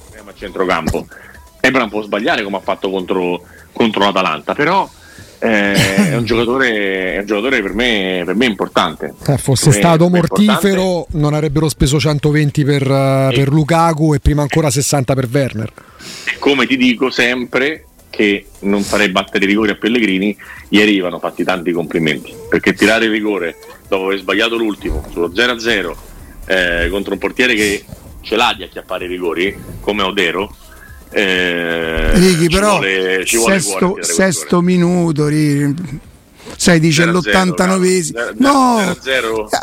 andiamo 0.08 0.30
a 0.32 0.34
centrocampo. 0.36 1.08
Ebram 1.62 1.90
può 1.90 2.02
sbagliare 2.02 2.44
come 2.44 2.58
ha 2.58 2.62
fatto 2.62 2.90
contro, 2.90 3.42
contro 3.72 4.04
l'Atalanta, 4.04 4.54
però 4.54 4.90
eh, 5.39 6.12
è, 6.12 6.15
un 6.15 6.25
giocatore, 6.25 7.15
è 7.15 7.20
un 7.20 7.25
giocatore 7.25 7.62
per 7.62 7.74
me, 7.74 8.24
per 8.25 8.36
me 8.36 8.46
importante. 8.46 9.13
Eh, 9.27 9.38
fosse 9.38 9.70
per 9.70 9.80
stato 9.80 10.10
me, 10.10 10.20
mortifero 10.20 11.08
non 11.12 11.34
avrebbero 11.34 11.70
speso 11.70 12.00
120 12.00 12.63
per, 12.63 12.84
e, 12.84 13.32
per 13.34 13.50
Lukaku 13.50 14.13
e 14.13 14.20
prima 14.20 14.42
ancora 14.42 14.70
60 14.70 15.13
per 15.13 15.27
Werner. 15.32 15.72
Come 16.39 16.65
ti 16.65 16.77
dico 16.77 17.10
sempre 17.10 17.86
che 18.10 18.46
non 18.60 18.82
farei 18.82 19.10
battere 19.10 19.44
i 19.44 19.48
rigori 19.48 19.72
a 19.72 19.75
Pellegrini, 19.75 20.36
ieri 20.70 21.00
vanno 21.00 21.20
fatti 21.20 21.44
tanti 21.44 21.72
complimenti, 21.72 22.34
perché 22.50 22.74
tirare 22.74 23.06
il 23.06 23.12
rigore 23.12 23.58
dopo 23.88 24.06
aver 24.06 24.20
sbagliato 24.20 24.56
l'ultimo 24.56 25.06
sullo 25.12 25.30
0-0 25.30 25.94
eh, 26.46 26.88
contro 26.89 27.13
un 27.13 27.20
portiere 27.20 27.56
che 27.56 27.84
ce 28.22 28.36
l'ha 28.36 28.54
di 28.56 28.63
acchiappare 28.63 29.06
i 29.06 29.08
rigori, 29.10 29.56
come 29.82 30.04
Odero, 30.04 30.56
eh, 31.16 32.12
Righi, 32.20 32.50
però 32.50 32.80
vuole, 32.80 33.26
sesto, 33.26 33.98
sesto 34.02 34.62
minuto, 34.62 35.28
Righi 35.28 35.74
sai 36.56 36.80
dice 36.80 37.06
l'89esimo 37.06 38.36
no. 38.38 38.96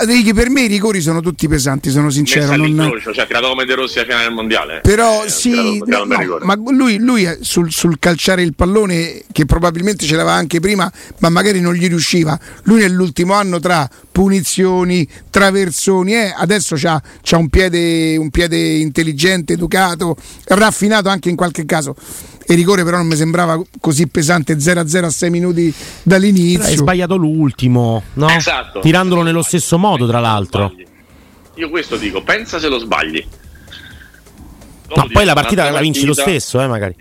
Righi, 0.00 0.32
per 0.34 0.50
me 0.50 0.62
i 0.62 0.66
rigori 0.66 1.00
sono 1.00 1.20
tutti 1.20 1.48
pesanti 1.48 1.90
sono 1.90 2.10
sincero 2.10 2.56
non... 2.56 3.00
cioè 3.00 3.26
tirato 3.26 3.48
come 3.48 3.64
De 3.64 3.74
Rossi 3.74 3.98
a 3.98 4.04
finale 4.04 4.24
del 4.24 4.32
mondiale. 4.32 4.80
Però 4.82 5.24
eh, 5.24 5.28
sì 5.28 5.82
no, 5.84 6.04
ma 6.04 6.54
lui, 6.70 6.98
lui 6.98 7.28
sul, 7.40 7.70
sul, 7.70 7.98
calciare 7.98 8.42
il 8.42 8.54
pallone 8.54 9.22
che 9.32 9.44
probabilmente 9.44 10.04
ce 10.04 10.16
l'aveva 10.16 10.34
anche 10.34 10.60
prima 10.60 10.90
ma 11.18 11.28
magari 11.28 11.60
non 11.60 11.74
gli 11.74 11.88
riusciva. 11.88 12.38
Lui 12.64 12.80
nell'ultimo 12.80 13.34
anno 13.34 13.60
tra 13.60 13.88
punizioni 14.10 15.08
traversoni 15.30 16.14
eh, 16.14 16.34
adesso 16.36 16.76
c'ha, 16.76 17.00
c'ha 17.22 17.36
un, 17.36 17.48
piede, 17.48 18.16
un 18.16 18.30
piede 18.30 18.58
intelligente 18.58 19.54
educato 19.54 20.16
raffinato 20.44 21.08
anche 21.08 21.30
in 21.30 21.36
qualche 21.36 21.64
caso 21.64 21.96
e 22.46 22.54
rigore 22.54 22.84
però 22.84 22.96
non 22.98 23.06
mi 23.06 23.16
sembrava 23.16 23.60
così 23.80 24.06
pesante 24.06 24.56
0-0 24.56 25.04
a 25.04 25.10
6 25.10 25.30
minuti 25.30 25.72
dall'inizio. 26.02 26.64
Hai 26.64 26.76
sbagliato 26.76 27.16
l'ultimo, 27.16 28.02
no? 28.14 28.28
Esatto. 28.28 28.80
Tirandolo 28.80 29.22
nello 29.22 29.42
stesso 29.42 29.78
modo, 29.78 30.06
tra 30.06 30.20
l'altro. 30.20 30.74
Io 31.56 31.68
questo 31.68 31.96
dico, 31.96 32.22
pensa 32.22 32.58
se 32.58 32.68
lo 32.68 32.78
sbagli. 32.78 33.24
Dopo 34.88 35.00
no, 35.00 35.08
poi 35.12 35.24
la 35.24 35.34
partita 35.34 35.70
la 35.70 35.80
vinci 35.80 36.04
lo 36.04 36.14
stesso, 36.14 36.60
eh, 36.60 36.66
magari. 36.66 36.94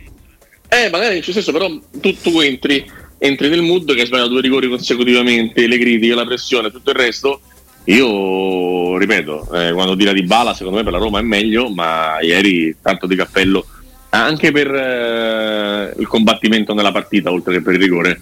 Eh, 0.67 0.89
magari 0.89 1.13
vinci 1.13 1.33
lo 1.33 1.41
stesso, 1.41 1.51
però 1.51 1.67
tu, 1.99 2.15
tu 2.21 2.39
entri 2.39 2.99
entri 3.23 3.49
nel 3.49 3.61
mood 3.61 3.93
che 3.93 4.01
hai 4.01 4.07
sbagliato 4.07 4.29
due 4.29 4.41
rigori 4.41 4.67
consecutivamente, 4.67 5.67
le 5.67 5.77
critiche, 5.77 6.15
la 6.15 6.25
pressione, 6.25 6.71
tutto 6.71 6.89
il 6.89 6.95
resto. 6.95 7.41
Io 7.85 8.97
ripeto, 8.97 9.53
eh, 9.53 9.73
quando 9.73 9.95
tira 9.95 10.11
di 10.11 10.23
bala, 10.23 10.53
secondo 10.53 10.77
me 10.77 10.83
per 10.83 10.93
la 10.93 10.97
Roma 10.97 11.19
è 11.19 11.23
meglio, 11.23 11.69
ma 11.69 12.19
ieri 12.19 12.75
tanto 12.81 13.05
di 13.05 13.15
cappello 13.15 13.65
anche 14.11 14.51
per 14.51 14.67
eh, 14.73 15.93
il 15.97 16.07
combattimento 16.07 16.73
nella 16.73 16.91
partita, 16.91 17.31
oltre 17.31 17.53
che 17.55 17.61
per 17.61 17.73
il 17.73 17.79
rigore. 17.79 18.21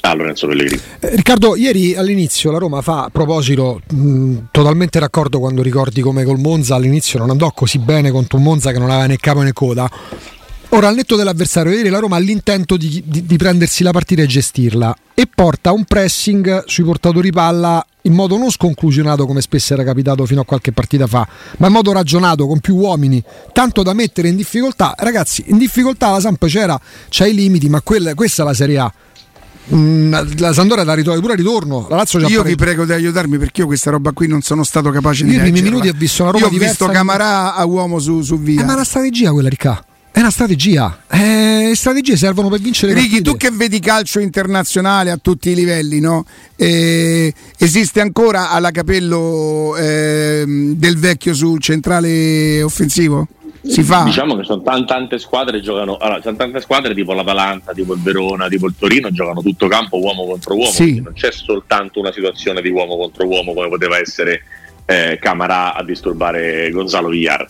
a 0.00 0.14
Lorenzo 0.14 0.46
Pellegrini. 0.46 0.80
Eh, 1.00 1.16
Riccardo, 1.16 1.56
ieri 1.56 1.96
all'inizio 1.96 2.50
la 2.50 2.58
Roma 2.58 2.82
fa 2.82 3.04
a 3.04 3.10
proposito, 3.10 3.80
mh, 3.90 4.36
totalmente 4.50 4.98
d'accordo 5.00 5.38
quando 5.40 5.62
ricordi 5.62 6.00
come 6.00 6.24
col 6.24 6.38
Monza 6.38 6.76
all'inizio 6.76 7.18
non 7.18 7.30
andò 7.30 7.50
così 7.50 7.78
bene 7.78 8.10
contro 8.10 8.38
un 8.38 8.44
Monza 8.44 8.70
che 8.70 8.78
non 8.78 8.90
aveva 8.90 9.06
né 9.06 9.16
capo 9.16 9.42
né 9.42 9.52
coda. 9.52 9.90
Ora, 10.70 10.88
al 10.88 10.94
netto 10.94 11.16
dell'avversario, 11.16 11.72
ieri 11.72 11.88
la 11.88 11.98
Roma 11.98 12.16
ha 12.16 12.18
l'intento 12.18 12.76
di, 12.76 13.02
di, 13.06 13.24
di, 13.24 13.36
prendersi 13.38 13.82
la 13.82 13.90
partita 13.90 14.20
e 14.20 14.26
gestirla 14.26 14.94
e 15.14 15.26
porta 15.26 15.72
un 15.72 15.84
pressing 15.84 16.64
sui 16.66 16.84
portatori 16.84 17.32
palla 17.32 17.84
in 18.02 18.12
modo 18.12 18.36
non 18.36 18.50
sconclusionato 18.50 19.26
come 19.26 19.40
spesso 19.40 19.72
era 19.72 19.82
capitato 19.82 20.26
fino 20.26 20.42
a 20.42 20.44
qualche 20.44 20.72
partita 20.72 21.06
fa, 21.06 21.26
ma 21.56 21.68
in 21.68 21.72
modo 21.72 21.92
ragionato, 21.92 22.46
con 22.46 22.60
più 22.60 22.76
uomini, 22.76 23.22
tanto 23.52 23.82
da 23.82 23.94
mettere 23.94 24.28
in 24.28 24.36
difficoltà. 24.36 24.94
Ragazzi, 24.96 25.44
in 25.48 25.56
difficoltà 25.56 26.10
la 26.10 26.20
Samp 26.20 26.44
c'era, 26.46 26.78
c'ha 27.08 27.26
i 27.26 27.34
limiti, 27.34 27.70
ma 27.70 27.80
quella, 27.80 28.14
questa 28.14 28.42
è 28.42 28.46
la 28.46 28.54
Serie 28.54 28.78
A. 28.78 28.92
Mm, 29.74 30.14
la 30.36 30.52
Sandoria 30.52 30.84
da 30.84 30.92
ritorno, 30.92 31.20
pure 31.20 31.34
ritorno. 31.34 31.86
La 31.88 31.96
Lazio 31.96 32.18
io 32.26 32.42
vi 32.42 32.56
prego 32.56 32.84
di 32.84 32.92
aiutarmi 32.92 33.38
perché 33.38 33.62
io 33.62 33.66
questa 33.66 33.90
roba 33.90 34.12
qui 34.12 34.26
non 34.26 34.42
sono 34.42 34.64
stato 34.64 34.90
capace 34.90 35.24
di 35.24 35.32
Io 35.32 35.38
i 35.38 35.40
primi 35.40 35.62
minuti 35.62 35.88
ho 35.88 35.94
visto 35.94 36.22
una 36.22 36.32
roba 36.32 36.46
io 36.46 36.54
ho 36.54 36.58
visto 36.58 36.86
Camarà 36.86 37.54
a 37.54 37.64
uomo 37.64 37.98
su, 37.98 38.20
su 38.20 38.38
via. 38.38 38.60
Eh, 38.60 38.64
ma 38.64 38.74
la 38.74 38.84
strategia 38.84 39.32
quella, 39.32 39.48
Riccardo. 39.48 39.87
È 40.18 40.20
una 40.20 40.32
strategia. 40.32 41.04
Eh, 41.08 41.70
strategie 41.76 42.16
servono 42.16 42.48
per 42.48 42.58
vincere 42.58 42.92
Ricky, 42.92 43.22
tu 43.22 43.36
che 43.36 43.52
vedi 43.52 43.78
calcio 43.78 44.18
internazionale 44.18 45.12
a 45.12 45.16
tutti 45.16 45.50
i 45.50 45.54
livelli, 45.54 46.00
no? 46.00 46.24
eh, 46.56 47.32
esiste 47.56 48.00
ancora 48.00 48.50
alla 48.50 48.72
capello 48.72 49.76
eh, 49.76 50.42
del 50.44 50.98
vecchio 50.98 51.34
sul 51.34 51.60
centrale 51.60 52.60
offensivo? 52.64 53.28
Si 53.62 53.84
fa? 53.84 54.02
Diciamo 54.02 54.34
che 54.34 54.42
sono 54.42 54.60
tante, 54.62 54.92
tante 54.92 55.18
squadre 55.20 55.60
giocano. 55.60 55.98
Allora, 55.98 56.20
sono 56.20 56.36
tante 56.36 56.60
squadre 56.62 56.94
tipo 56.94 57.12
l'Atalanta, 57.12 57.72
tipo 57.72 57.94
il 57.94 58.00
Verona, 58.00 58.48
tipo 58.48 58.66
il 58.66 58.74
Torino, 58.76 59.12
giocano 59.12 59.40
tutto 59.40 59.68
campo 59.68 60.00
uomo 60.00 60.26
contro 60.26 60.56
uomo. 60.56 60.72
Sì. 60.72 61.00
Non 61.00 61.12
c'è 61.12 61.30
soltanto 61.30 62.00
una 62.00 62.10
situazione 62.10 62.60
di 62.60 62.70
uomo 62.70 62.96
contro 62.96 63.24
uomo 63.24 63.54
come 63.54 63.68
poteva 63.68 63.96
essere 63.98 64.42
eh, 64.84 65.16
Camarà 65.20 65.74
a 65.74 65.84
disturbare 65.84 66.70
Gonzalo 66.72 67.06
Villar 67.06 67.48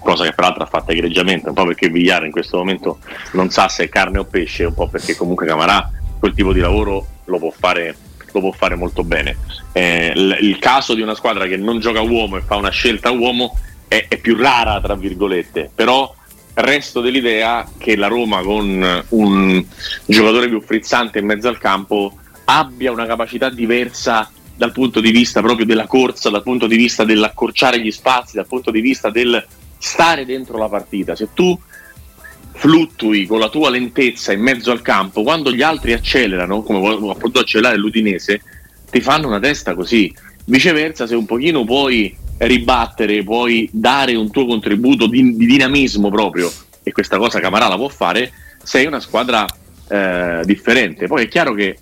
cosa 0.00 0.24
che 0.24 0.32
peraltro 0.32 0.64
ha 0.64 0.66
fatto 0.66 0.92
egregiamente, 0.92 1.48
un 1.48 1.54
po' 1.54 1.66
perché 1.66 1.88
Vigliare 1.88 2.26
in 2.26 2.32
questo 2.32 2.58
momento 2.58 2.98
non 3.32 3.50
sa 3.50 3.68
se 3.68 3.84
è 3.84 3.88
carne 3.88 4.18
o 4.18 4.24
pesce, 4.24 4.64
un 4.64 4.74
po' 4.74 4.88
perché 4.88 5.14
comunque 5.14 5.46
Camarà 5.46 5.90
quel 6.18 6.34
tipo 6.34 6.52
di 6.52 6.60
lavoro 6.60 7.06
lo 7.24 7.38
può 7.38 7.50
fare, 7.50 7.96
lo 8.32 8.40
può 8.40 8.52
fare 8.52 8.74
molto 8.74 9.04
bene. 9.04 9.36
Eh, 9.72 10.12
l- 10.14 10.38
il 10.40 10.58
caso 10.58 10.94
di 10.94 11.00
una 11.00 11.14
squadra 11.14 11.46
che 11.46 11.56
non 11.56 11.78
gioca 11.78 12.00
uomo 12.00 12.36
e 12.36 12.42
fa 12.42 12.56
una 12.56 12.70
scelta 12.70 13.10
uomo 13.10 13.56
è, 13.88 14.06
è 14.08 14.18
più 14.18 14.36
rara, 14.36 14.80
tra 14.80 14.94
virgolette, 14.94 15.70
però 15.74 16.14
resto 16.54 17.00
dell'idea 17.00 17.66
che 17.78 17.96
la 17.96 18.08
Roma 18.08 18.42
con 18.42 19.04
un 19.08 19.64
giocatore 20.04 20.48
più 20.48 20.60
frizzante 20.60 21.18
in 21.18 21.26
mezzo 21.26 21.48
al 21.48 21.58
campo 21.58 22.16
abbia 22.44 22.90
una 22.90 23.06
capacità 23.06 23.48
diversa 23.48 24.30
dal 24.56 24.72
punto 24.72 25.00
di 25.00 25.10
vista 25.10 25.40
proprio 25.40 25.64
della 25.64 25.86
corsa, 25.86 26.28
dal 26.28 26.42
punto 26.42 26.66
di 26.66 26.76
vista 26.76 27.04
dell'accorciare 27.04 27.80
gli 27.80 27.90
spazi, 27.90 28.36
dal 28.36 28.46
punto 28.46 28.70
di 28.70 28.80
vista 28.80 29.08
del 29.08 29.42
stare 29.80 30.24
dentro 30.24 30.58
la 30.58 30.68
partita. 30.68 31.16
Se 31.16 31.28
tu 31.34 31.58
fluttui 32.52 33.26
con 33.26 33.38
la 33.38 33.48
tua 33.48 33.70
lentezza 33.70 34.32
in 34.32 34.42
mezzo 34.42 34.70
al 34.70 34.82
campo, 34.82 35.22
quando 35.22 35.50
gli 35.50 35.62
altri 35.62 35.94
accelerano, 35.94 36.62
come 36.62 37.10
ha 37.10 37.14
potuto 37.14 37.40
accelerare 37.40 37.78
l'Udinese, 37.78 38.42
ti 38.90 39.00
fanno 39.00 39.26
una 39.26 39.40
testa 39.40 39.74
così. 39.74 40.14
Viceversa, 40.44 41.06
se 41.06 41.14
un 41.14 41.24
pochino 41.24 41.64
puoi 41.64 42.14
ribattere, 42.38 43.22
puoi 43.24 43.68
dare 43.72 44.14
un 44.14 44.30
tuo 44.30 44.46
contributo 44.46 45.06
di, 45.06 45.36
di 45.36 45.46
dinamismo 45.46 46.10
proprio, 46.10 46.50
e 46.82 46.92
questa 46.92 47.16
cosa 47.16 47.40
Camarà 47.40 47.68
la 47.68 47.76
può 47.76 47.88
fare, 47.88 48.32
sei 48.62 48.86
una 48.86 49.00
squadra 49.00 49.46
eh, 49.88 50.42
differente. 50.44 51.06
Poi 51.06 51.24
è 51.24 51.28
chiaro 51.28 51.54
che 51.54 51.78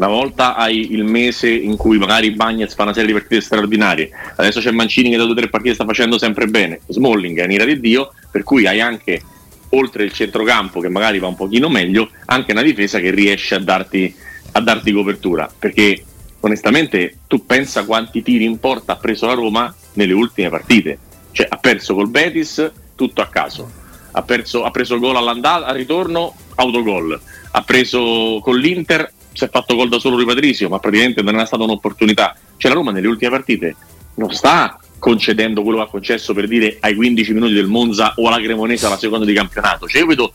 una 0.00 0.08
volta 0.08 0.56
hai 0.56 0.92
il 0.92 1.04
mese 1.04 1.50
in 1.50 1.76
cui 1.76 1.98
magari 1.98 2.30
Bagnets 2.30 2.74
fa 2.74 2.84
una 2.84 2.94
serie 2.94 3.12
di 3.12 3.18
partite 3.18 3.42
straordinarie, 3.42 4.10
adesso 4.36 4.58
c'è 4.58 4.70
Mancini 4.70 5.10
che 5.10 5.18
da 5.18 5.24
due 5.24 5.32
o 5.32 5.36
tre 5.36 5.50
partite 5.50 5.74
sta 5.74 5.84
facendo 5.84 6.16
sempre 6.16 6.46
bene, 6.46 6.80
Smalling 6.86 7.38
è 7.38 7.44
in 7.44 7.50
ira 7.50 7.66
di 7.66 7.78
Dio, 7.78 8.10
per 8.30 8.42
cui 8.42 8.66
hai 8.66 8.80
anche, 8.80 9.20
oltre 9.70 10.04
il 10.04 10.12
centrocampo 10.12 10.80
che 10.80 10.88
magari 10.88 11.18
va 11.18 11.26
un 11.26 11.36
pochino 11.36 11.68
meglio, 11.68 12.08
anche 12.24 12.52
una 12.52 12.62
difesa 12.62 12.98
che 12.98 13.10
riesce 13.10 13.54
a 13.54 13.58
darti, 13.58 14.14
a 14.52 14.60
darti 14.60 14.90
copertura, 14.90 15.52
perché 15.58 16.02
onestamente 16.40 17.18
tu 17.26 17.44
pensa 17.44 17.84
quanti 17.84 18.22
tiri 18.22 18.44
in 18.44 18.58
porta 18.58 18.94
ha 18.94 18.96
preso 18.96 19.26
la 19.26 19.34
Roma 19.34 19.74
nelle 19.94 20.14
ultime 20.14 20.48
partite, 20.48 20.98
cioè 21.32 21.46
ha 21.46 21.58
perso 21.58 21.94
col 21.94 22.08
Betis 22.08 22.72
tutto 22.94 23.20
a 23.20 23.26
caso, 23.26 23.70
ha, 24.12 24.22
perso, 24.22 24.64
ha 24.64 24.70
preso 24.70 24.94
il 24.94 25.00
gol 25.00 25.16
all'andata, 25.16 25.66
al 25.66 25.76
ritorno 25.76 26.34
autogol, 26.54 27.20
ha 27.50 27.62
preso 27.62 28.40
con 28.42 28.56
l'Inter 28.56 29.12
si 29.32 29.44
è 29.44 29.48
fatto 29.50 29.74
gol 29.74 29.88
da 29.88 29.98
solo 29.98 30.16
Rui 30.16 30.24
Patrizio, 30.24 30.68
ma 30.68 30.78
praticamente 30.78 31.22
non 31.22 31.38
è 31.38 31.46
stata 31.46 31.62
un'opportunità. 31.62 32.36
Cioè 32.56 32.70
la 32.70 32.76
Roma 32.76 32.92
nelle 32.92 33.06
ultime 33.06 33.30
partite 33.30 33.76
non 34.14 34.32
sta 34.32 34.78
concedendo 34.98 35.62
quello 35.62 35.78
che 35.78 35.84
ha 35.84 35.88
concesso 35.88 36.34
per 36.34 36.46
dire 36.46 36.76
ai 36.80 36.94
15 36.94 37.32
minuti 37.32 37.52
del 37.54 37.66
Monza 37.66 38.14
o 38.16 38.28
alla 38.28 38.40
Cremonese 38.40 38.86
alla 38.86 38.98
seconda 38.98 39.24
di 39.24 39.32
campionato. 39.32 39.86
Cioè 39.86 40.02
io 40.02 40.06
vedo 40.06 40.32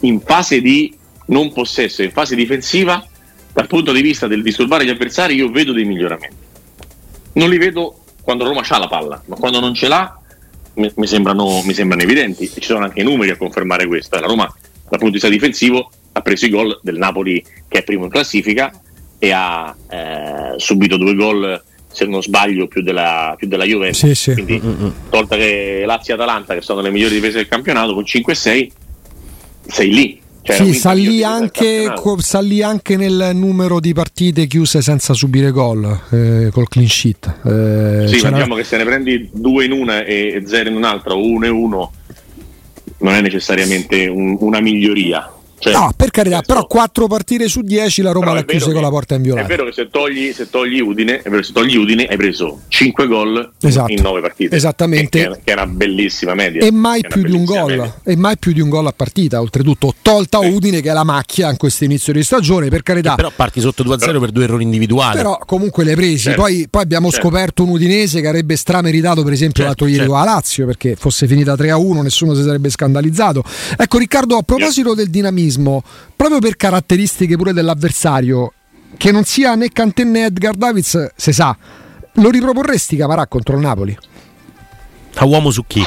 in 0.00 0.20
fase 0.20 0.60
di 0.60 0.94
non 1.26 1.52
possesso, 1.52 2.02
in 2.02 2.10
fase 2.10 2.34
difensiva, 2.34 3.04
dal 3.52 3.66
punto 3.66 3.92
di 3.92 4.02
vista 4.02 4.26
del 4.26 4.42
disturbare 4.42 4.84
gli 4.84 4.90
avversari, 4.90 5.34
io 5.34 5.50
vedo 5.50 5.72
dei 5.72 5.84
miglioramenti. 5.84 6.46
Non 7.34 7.48
li 7.48 7.58
vedo 7.58 8.00
quando 8.22 8.44
Roma 8.44 8.62
ha 8.66 8.78
la 8.78 8.88
palla, 8.88 9.22
ma 9.26 9.36
quando 9.36 9.60
non 9.60 9.74
ce 9.74 9.88
l'ha 9.88 10.18
mi, 10.74 11.06
sembrano, 11.06 11.62
mi 11.64 11.74
sembrano 11.74 12.02
evidenti 12.02 12.48
ci 12.48 12.62
sono 12.62 12.84
anche 12.84 13.00
i 13.00 13.04
numeri 13.04 13.30
a 13.30 13.36
confermare 13.36 13.86
questo. 13.86 14.18
La 14.18 14.26
Roma 14.26 14.44
dal 14.44 14.98
punto 14.98 15.06
di 15.06 15.10
vista 15.12 15.28
difensivo 15.28 15.90
ha 16.12 16.20
preso 16.20 16.46
i 16.46 16.50
gol 16.50 16.78
del 16.82 16.96
Napoli 16.96 17.44
che 17.68 17.78
è 17.78 17.84
primo 17.84 18.04
in 18.04 18.10
classifica 18.10 18.72
e 19.18 19.32
ha 19.32 19.74
eh, 19.90 20.54
subito 20.56 20.96
due 20.96 21.14
gol 21.14 21.62
se 21.90 22.06
non 22.06 22.22
sbaglio 22.22 22.68
più 22.68 22.82
della, 22.82 23.34
più 23.36 23.48
della 23.48 23.64
Juventus 23.64 23.98
sì, 23.98 24.14
sì. 24.14 24.32
quindi 24.32 24.60
mm-hmm. 24.64 24.90
tolta 25.10 25.36
che 25.36 25.82
Lazio 25.86 26.14
e 26.14 26.16
Atalanta 26.16 26.54
che 26.54 26.60
sono 26.60 26.80
le 26.80 26.90
migliori 26.90 27.14
difese 27.14 27.38
del 27.38 27.48
campionato 27.48 27.94
con 27.94 28.04
5-6 28.04 28.68
sei 29.66 29.90
lì 29.92 30.20
cioè, 30.48 30.64
sì, 30.64 30.72
sta 30.72 30.92
lì, 30.92 31.22
anche, 31.22 31.92
sta 32.18 32.40
lì, 32.40 32.62
anche, 32.62 32.96
nel 32.96 33.32
numero 33.34 33.80
di 33.80 33.92
partite 33.92 34.46
chiuse 34.46 34.80
senza 34.80 35.12
subire 35.12 35.50
gol 35.50 35.84
eh, 36.10 36.48
col 36.50 36.68
clean 36.68 36.88
sheet. 36.88 37.26
Eh, 37.44 38.08
sì, 38.08 38.22
ma 38.22 38.30
diciamo 38.30 38.54
che 38.54 38.64
se 38.64 38.78
ne 38.78 38.84
prendi 38.84 39.28
due 39.30 39.66
in 39.66 39.72
una 39.72 40.04
e 40.04 40.42
zero 40.46 40.70
in 40.70 40.76
un'altra 40.76 41.12
o 41.12 41.22
uno 41.22 41.44
e 41.44 41.48
uno 41.50 41.92
non 43.00 43.12
è 43.12 43.20
necessariamente 43.20 44.06
un, 44.06 44.38
una 44.40 44.60
miglioria. 44.60 45.30
Cioè, 45.58 45.72
no, 45.72 45.92
per 45.96 46.10
carità, 46.10 46.40
però 46.42 46.66
4 46.66 47.06
partite 47.08 47.48
su 47.48 47.62
10 47.62 48.02
la 48.02 48.12
Roma 48.12 48.32
l'ha 48.32 48.44
chiusa 48.44 48.70
con 48.70 48.80
la 48.80 48.90
porta 48.90 49.16
inviolata. 49.16 49.44
È 49.44 49.48
vero 49.48 49.64
che 49.64 49.72
se 49.72 49.88
togli, 49.90 50.32
se 50.32 50.48
togli, 50.48 50.80
Udine, 50.80 51.20
vero, 51.24 51.42
se 51.42 51.52
togli 51.52 51.76
Udine 51.76 52.06
hai 52.06 52.16
preso 52.16 52.60
5 52.68 53.06
gol 53.08 53.52
esatto. 53.60 53.90
in 53.90 54.00
9 54.00 54.20
partite. 54.20 54.54
Esattamente. 54.54 55.18
Che, 55.18 55.40
che, 55.42 55.50
è 55.50 55.54
una 55.54 55.66
bellissima 55.66 56.34
media. 56.34 56.64
E 56.64 56.70
mai 56.70 57.00
più 57.06 57.22
di 57.22 57.32
un 57.32 57.44
gol. 57.44 57.94
E 58.04 58.16
mai 58.16 58.38
più 58.38 58.52
di 58.52 58.60
un 58.60 58.68
gol 58.68 58.86
a 58.86 58.92
partita, 58.92 59.40
oltretutto. 59.40 59.94
Tolta 60.00 60.40
eh. 60.40 60.48
Udine 60.48 60.80
che 60.80 60.90
è 60.90 60.92
la 60.92 61.04
macchia 61.04 61.50
in 61.50 61.56
questo 61.56 61.84
inizio 61.84 62.12
di 62.12 62.22
stagione, 62.22 62.68
per 62.68 62.84
carità. 62.84 63.10
Che 63.10 63.16
però 63.16 63.32
parti 63.34 63.60
sotto 63.60 63.82
2-0 63.82 63.98
però, 63.98 64.20
per 64.20 64.30
due 64.30 64.44
errori 64.44 64.62
individuali. 64.62 65.16
Però 65.16 65.38
comunque 65.44 65.82
le 65.82 65.96
presi. 65.96 66.18
Certo. 66.18 66.40
Poi, 66.40 66.68
poi, 66.70 66.82
abbiamo 66.82 67.10
certo. 67.10 67.26
scoperto 67.26 67.64
un 67.64 67.70
Udinese 67.70 68.20
che 68.20 68.28
avrebbe 68.28 68.54
strameritato 68.54 69.24
per 69.24 69.32
esempio 69.32 69.64
certo, 69.64 69.84
l'altro 69.84 69.86
ieri 69.86 70.08
certo. 70.08 70.24
la 70.24 70.32
Lazio, 70.32 70.66
perché 70.66 70.94
fosse 70.94 71.26
finita 71.26 71.54
3-1 71.54 72.02
nessuno 72.02 72.34
si 72.34 72.42
sarebbe 72.42 72.70
scandalizzato. 72.70 73.42
Ecco 73.76 73.98
Riccardo, 73.98 74.36
a 74.36 74.42
proposito 74.42 74.94
del 74.94 75.08
dinamismo 75.08 75.46
proprio 76.14 76.38
per 76.38 76.56
caratteristiche 76.56 77.36
pure 77.36 77.52
dell'avversario, 77.52 78.52
che 78.96 79.12
non 79.12 79.24
sia 79.24 79.54
né 79.54 79.70
Cantè 79.70 80.04
né 80.04 80.26
Edgar 80.26 80.54
Davids, 80.54 81.12
se 81.14 81.32
sa, 81.32 81.56
lo 82.14 82.30
riproporresti 82.30 82.96
Camarà 82.96 83.26
contro 83.26 83.54
il 83.54 83.62
Napoli? 83.62 83.96
A 85.14 85.24
uomo 85.24 85.50
su 85.50 85.64
chi? 85.66 85.84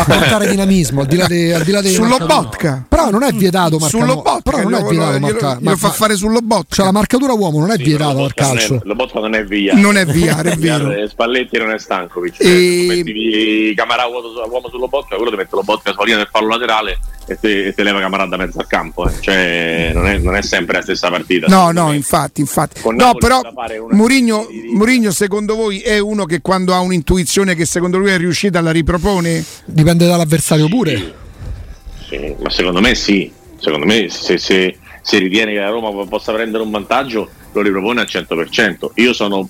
a 0.00 0.04
portare 0.04 0.48
dinamismo 0.48 1.02
al 1.02 1.06
di 1.06 1.16
là 1.16 1.26
di, 1.26 1.52
al 1.52 1.62
di 1.62 1.70
là 1.70 1.82
Sull'Obotka. 1.82 2.84
Però 2.88 3.10
non 3.10 3.22
è 3.22 3.32
vietato 3.32 3.78
marcare. 3.78 4.04
Sull'Obotka. 4.04 4.50
Però 4.50 4.62
non 4.62 4.74
è 4.74 4.82
vietato 4.82 5.18
marcare. 5.18 5.58
Lo, 5.60 5.70
lo 5.70 5.76
fa 5.76 5.90
fare 5.90 6.14
sull'Obotka. 6.16 6.74
Cioè 6.74 6.84
la 6.86 6.92
marcatura 6.92 7.32
uomo 7.32 7.60
non 7.60 7.70
è 7.70 7.76
sì, 7.76 7.82
vietato 7.82 8.24
al 8.24 8.34
calcio. 8.34 8.80
L'Obotka 8.84 9.20
non 9.20 9.34
è 9.34 9.44
via. 9.44 9.74
Non 9.74 9.96
è 9.96 10.04
via, 10.06 10.40
è 10.40 10.56
vero. 10.56 11.08
Spalletti 11.08 11.58
non 11.58 11.70
è 11.70 11.78
Stankovic. 11.78 12.40
E... 12.40 12.44
Cioè, 12.44 12.96
metti 12.96 13.72
Camarà 13.74 14.06
uomo 14.06 14.68
sull'Obotka, 14.68 15.16
quello 15.16 15.30
ti 15.30 15.36
mette 15.36 15.54
l'Obotka 15.54 15.92
sulla 15.92 16.04
linea 16.04 16.18
del 16.18 16.28
fallo 16.30 16.48
laterale 16.48 16.98
e 17.26 17.38
te, 17.38 17.66
e 17.66 17.74
te 17.74 17.82
leva 17.82 18.00
Camarà 18.00 18.26
da 18.26 18.36
mezzo 18.36 18.58
al 18.58 18.66
campo. 18.66 19.08
Eh. 19.08 19.12
Cioè 19.20 19.90
non 19.94 20.06
è, 20.06 20.18
non 20.18 20.36
è, 20.36 20.42
sempre 20.42 20.76
la 20.76 20.82
stessa 20.82 21.10
partita. 21.10 21.46
No, 21.48 21.70
no, 21.70 21.92
infatti, 21.92 22.40
infatti. 22.40 22.80
No, 22.96 23.14
però 23.14 23.40
Murigno, 23.90 24.46
Murigno 24.72 25.10
secondo 25.10 25.54
voi 25.54 25.80
è 25.80 25.98
uno 25.98 26.24
che 26.24 26.40
quando 26.40 26.74
ha 26.74 26.80
un'intuizione 26.80 27.54
che 27.54 27.64
secondo 27.66 27.98
lui 27.98 28.10
è 28.10 28.16
riuscita 28.20 28.60
la 28.60 28.70
ripropone? 28.70 29.44
Dipende 29.64 30.06
dall'avversario 30.06 30.68
pure. 30.68 31.14
Sì, 32.08 32.34
ma 32.40 32.50
secondo 32.50 32.80
me 32.80 32.94
sì. 32.94 33.32
Secondo 33.58 33.86
me 33.86 34.08
se, 34.08 34.38
se, 34.38 34.78
se 35.02 35.18
ritiene 35.18 35.52
che 35.52 35.58
la 35.58 35.68
Roma 35.68 36.06
possa 36.06 36.32
prendere 36.32 36.62
un 36.62 36.70
vantaggio 36.70 37.28
lo 37.52 37.62
ripropone 37.62 38.00
al 38.00 38.06
100%. 38.08 38.90
Io 38.94 39.12
sono, 39.12 39.48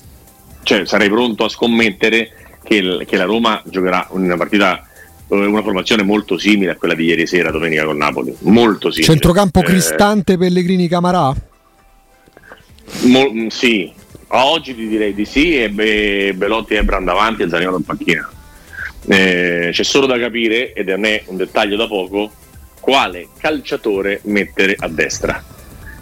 cioè, 0.62 0.84
sarei 0.86 1.08
pronto 1.08 1.44
a 1.44 1.48
scommettere 1.48 2.32
che, 2.62 3.04
che 3.06 3.16
la 3.16 3.24
Roma 3.24 3.62
giocherà 3.64 4.06
una 4.10 4.36
partita 4.36 4.86
eh, 5.28 5.46
una 5.46 5.62
formazione 5.62 6.02
molto 6.02 6.38
simile 6.38 6.72
a 6.72 6.76
quella 6.76 6.94
di 6.94 7.04
ieri 7.04 7.26
sera 7.26 7.50
domenica 7.50 7.84
con 7.84 7.96
Napoli 7.96 8.34
molto 8.40 8.90
simile 8.90 9.12
centrocampo 9.12 9.60
eh, 9.60 9.64
Cristante 9.64 10.36
Pellegrini 10.36 10.88
Camarà 10.88 11.34
mo, 13.02 13.48
sì 13.48 13.92
oggi 14.28 14.74
ti 14.74 14.88
direi 14.88 15.14
di 15.14 15.24
sì 15.24 15.62
e 15.62 15.70
Be, 15.70 16.34
Belotti 16.34 16.74
e 16.74 16.84
davanti 16.84 17.42
e 17.42 17.48
Zaniolo 17.48 17.78
in 17.78 17.84
panchina 17.84 18.30
eh, 19.06 19.70
c'è 19.72 19.82
solo 19.82 20.06
da 20.06 20.18
capire 20.18 20.72
ed 20.72 20.88
è 20.88 20.92
a 20.92 20.98
me 20.98 21.22
un 21.26 21.36
dettaglio 21.36 21.76
da 21.76 21.86
poco 21.86 22.30
quale 22.80 23.28
calciatore 23.38 24.20
mettere 24.24 24.76
a 24.78 24.88
destra. 24.88 25.42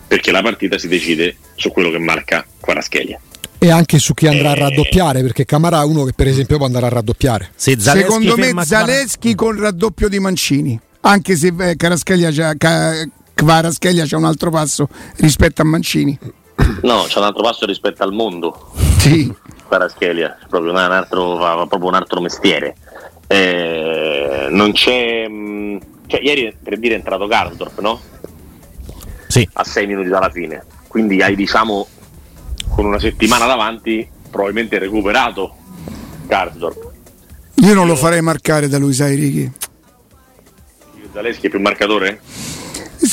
Perché 0.06 0.30
la 0.30 0.40
partita 0.40 0.78
si 0.78 0.88
decide 0.88 1.36
su 1.54 1.70
quello 1.70 1.90
che 1.90 1.98
marca 1.98 2.46
Quaraschelia 2.60 3.20
e 3.58 3.70
anche 3.70 3.98
su 3.98 4.14
chi 4.14 4.28
andrà 4.28 4.50
a 4.50 4.56
eh. 4.56 4.60
raddoppiare 4.60 5.20
perché 5.20 5.44
Camarà 5.44 5.82
è 5.82 5.84
uno 5.84 6.04
che 6.04 6.12
per 6.14 6.28
esempio 6.28 6.56
può 6.56 6.66
andare 6.66 6.86
a 6.86 6.90
raddoppiare. 6.90 7.50
Secondo 7.56 8.36
me 8.36 8.54
Zaleschi 8.64 9.34
con 9.34 9.56
il 9.56 9.62
raddoppio 9.62 10.08
di 10.08 10.20
Mancini. 10.20 10.80
Anche 11.00 11.36
se 11.36 11.52
eh, 11.58 11.76
c'ha, 11.76 11.96
c'è 14.06 14.16
un 14.16 14.24
altro 14.24 14.50
passo 14.50 14.88
rispetto 15.16 15.62
a 15.62 15.64
Mancini. 15.64 16.18
No 16.82 17.04
c'è 17.08 17.18
un 17.18 17.24
altro 17.24 17.42
passo 17.42 17.66
rispetto 17.66 18.02
al 18.02 18.12
mondo. 18.12 18.72
Sì. 18.98 19.32
Kvaratskhelia 19.66 20.38
proprio 20.48 20.72
un 20.72 20.78
altro, 20.78 21.36
fa 21.36 21.66
proprio 21.66 21.88
un 21.88 21.94
altro 21.94 22.20
mestiere 22.20 22.76
eh, 23.28 24.48
non 24.50 24.72
c'è 24.72 25.28
mm, 25.28 25.76
cioè, 26.06 26.20
ieri 26.20 26.54
per 26.60 26.78
dire 26.78 26.94
è 26.94 26.98
entrato 26.98 27.26
Garsdorp 27.26 27.80
no? 27.80 28.00
Sì. 29.28 29.48
a 29.52 29.64
sei 29.64 29.86
minuti 29.86 30.08
dalla 30.08 30.30
fine 30.30 30.64
quindi 30.88 31.22
hai 31.22 31.36
diciamo 31.36 31.86
con 32.68 32.84
una 32.86 32.98
settimana 32.98 33.46
davanti 33.46 34.08
probabilmente 34.30 34.78
recuperato 34.78 35.54
Garsdorp 36.26 36.90
io 37.54 37.74
non 37.74 37.86
lo 37.86 37.96
farei 37.96 38.22
marcare 38.22 38.68
da 38.68 38.78
lui 38.78 38.92
sai 38.92 39.14
Ricky 39.14 39.52
Zaleschi 41.12 41.46
è 41.46 41.50
più 41.50 41.60
marcatore? 41.60 42.20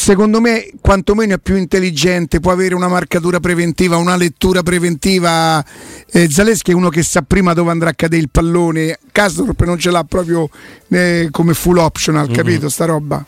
Secondo 0.06 0.40
me 0.40 0.70
quantomeno 0.82 1.34
è 1.34 1.40
più 1.40 1.56
intelligente, 1.56 2.40
può 2.40 2.52
avere 2.52 2.76
una 2.76 2.88
marcatura 2.88 3.40
preventiva, 3.40 3.98
una 3.98 4.16
lettura 4.16 4.62
preventiva. 4.62 5.66
Eh, 6.12 6.30
Zaleschi 6.30 6.70
è 6.70 6.74
uno 6.76 6.90
che 6.90 7.02
sa 7.02 7.24
prima 7.24 7.54
dove 7.54 7.72
andrà 7.72 7.90
a 7.90 7.94
cadere 7.96 8.22
il 8.22 8.30
pallone, 8.30 9.00
Kasdorp 9.12 9.64
non 9.64 9.80
ce 9.80 9.90
l'ha 9.90 10.04
proprio 10.04 10.48
eh, 10.90 11.30
come 11.32 11.56
full 11.56 11.78
optional, 11.78 12.26
mm-hmm. 12.28 12.36
capito 12.36 12.70
sta 12.70 12.86
roba? 12.86 13.26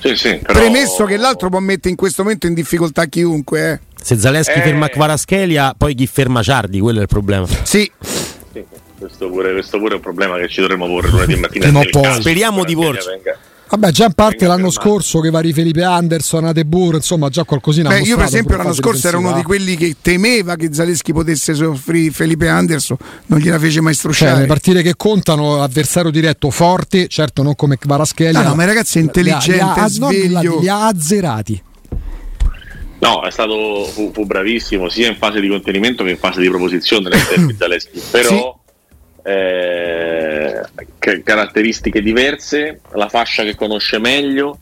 Sì, 0.00 0.16
sì, 0.16 0.36
però... 0.36 0.58
Premesso 0.58 1.06
che 1.06 1.16
l'altro 1.16 1.48
può 1.48 1.60
mettere 1.60 1.88
in 1.88 1.96
questo 1.96 2.24
momento 2.24 2.46
in 2.46 2.52
difficoltà 2.52 3.06
chiunque. 3.06 3.72
Eh. 3.72 3.80
Se 4.02 4.18
Zaleschi 4.18 4.58
eh... 4.58 4.62
ferma 4.62 4.88
Kvaraschelia, 4.88 5.74
poi 5.78 5.94
chi 5.94 6.06
ferma 6.06 6.42
Ciardi, 6.42 6.78
quello 6.78 6.98
è 6.98 7.02
il 7.02 7.08
problema. 7.08 7.46
Sì. 7.46 7.90
sì 8.52 8.62
questo, 8.98 9.30
pure, 9.30 9.52
questo 9.52 9.78
pure 9.78 9.92
è 9.92 9.96
un 9.96 10.02
problema 10.02 10.36
che 10.36 10.48
ci 10.48 10.60
dovremmo 10.60 10.86
porre 10.86 11.08
lunedì 11.08 11.36
mattina. 11.36 11.70
Speriamo 12.20 12.64
di 12.64 12.74
porci. 12.74 13.08
Vabbè, 13.70 13.92
già 13.92 14.06
in 14.06 14.14
parte 14.14 14.48
l'anno 14.48 14.68
scorso 14.68 15.20
che 15.20 15.30
vari 15.30 15.52
Felipe 15.52 15.84
Anderson, 15.84 16.44
Adebur, 16.46 16.96
insomma, 16.96 17.28
già 17.28 17.44
qualcosina. 17.44 17.88
Beh, 17.88 18.00
io 18.00 18.16
per 18.16 18.24
esempio 18.24 18.56
l'anno 18.56 18.72
scorso 18.72 19.06
ero 19.06 19.18
uno 19.18 19.32
di 19.32 19.44
quelli 19.44 19.76
che 19.76 19.94
temeva 20.02 20.56
che 20.56 20.72
Zaleschi 20.72 21.12
potesse 21.12 21.54
soffrire 21.54 22.10
Felipe 22.10 22.48
Anderson, 22.48 22.96
non 23.26 23.38
gliela 23.38 23.60
fece 23.60 23.80
mai 23.80 23.94
strusciare. 23.94 24.32
Cioè, 24.32 24.40
le 24.40 24.46
partite 24.46 24.82
che 24.82 24.94
contano, 24.96 25.62
avversario 25.62 26.10
diretto 26.10 26.50
forte, 26.50 27.06
certo 27.06 27.44
non 27.44 27.54
come 27.54 27.78
Kvaraschelia. 27.78 28.42
No, 28.42 28.48
no, 28.48 28.54
ma 28.56 28.64
ragazzi 28.64 28.98
è 28.98 29.02
intelligente, 29.02 29.52
li 29.52 29.60
ha, 29.60 29.74
li 29.74 29.80
ha, 29.80 29.88
sveglio. 29.88 30.58
li 30.58 30.68
ha 30.68 30.86
azzerati. 30.88 31.62
No, 32.98 33.22
è 33.22 33.30
stato, 33.30 33.84
fu, 33.84 34.10
fu, 34.12 34.26
bravissimo 34.26 34.88
sia 34.88 35.08
in 35.08 35.16
fase 35.16 35.40
di 35.40 35.48
contenimento 35.48 36.02
che 36.02 36.10
in 36.10 36.18
fase 36.18 36.40
di 36.40 36.48
proposizione 36.48 37.08
Zaleschi, 37.56 38.02
però... 38.10 38.28
Sì 38.28 38.59
eh, 39.22 40.60
caratteristiche 41.22 42.02
diverse, 42.02 42.80
la 42.92 43.08
fascia 43.08 43.42
che 43.42 43.54
conosce 43.54 43.98
meglio. 43.98 44.58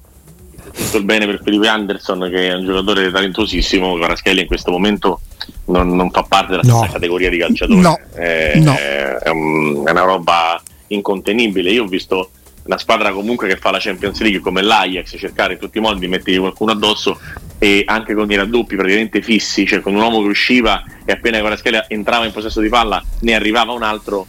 Tutto 0.72 0.98
il 0.98 1.04
bene 1.04 1.26
per 1.26 1.40
Felipe 1.42 1.66
Anderson, 1.66 2.28
che 2.30 2.48
è 2.48 2.54
un 2.54 2.64
giocatore 2.64 3.10
talentosissimo. 3.10 3.98
Caraschelli 3.98 4.42
in 4.42 4.46
questo 4.46 4.70
momento 4.70 5.20
non, 5.66 5.94
non 5.94 6.10
fa 6.10 6.22
parte 6.22 6.50
della 6.50 6.62
stessa 6.62 6.86
no. 6.86 6.92
categoria 6.92 7.30
di 7.30 7.38
calciatore. 7.38 7.80
No. 7.80 7.98
Eh, 8.14 8.60
no. 8.62 8.74
È, 8.74 9.28
un, 9.30 9.84
è, 9.86 9.90
una 9.90 10.02
roba 10.02 10.60
incontenibile. 10.88 11.70
Io 11.70 11.84
ho 11.84 11.86
visto 11.86 12.30
una 12.64 12.78
squadra 12.78 13.12
comunque 13.12 13.48
che 13.48 13.56
fa 13.56 13.70
la 13.70 13.78
Champions 13.80 14.20
League 14.20 14.40
come 14.40 14.62
l'Ajax 14.62 15.16
cercare 15.18 15.54
in 15.54 15.58
tutti 15.58 15.78
i 15.78 15.80
modi 15.80 16.00
di 16.00 16.08
mettere 16.08 16.38
qualcuno 16.38 16.72
addosso 16.72 17.18
e 17.58 17.82
anche 17.86 18.14
con 18.14 18.30
i 18.30 18.36
raddoppi 18.36 18.76
praticamente 18.76 19.22
fissi, 19.22 19.66
cioè 19.66 19.80
con 19.80 19.94
un 19.94 20.00
uomo 20.00 20.20
che 20.20 20.28
usciva 20.28 20.84
e 21.04 21.12
appena 21.12 21.40
Caraschelli 21.40 21.78
entrava 21.88 22.26
in 22.26 22.32
possesso 22.32 22.60
di 22.60 22.68
palla 22.68 23.02
ne 23.20 23.34
arrivava 23.34 23.72
un 23.72 23.82
altro 23.82 24.26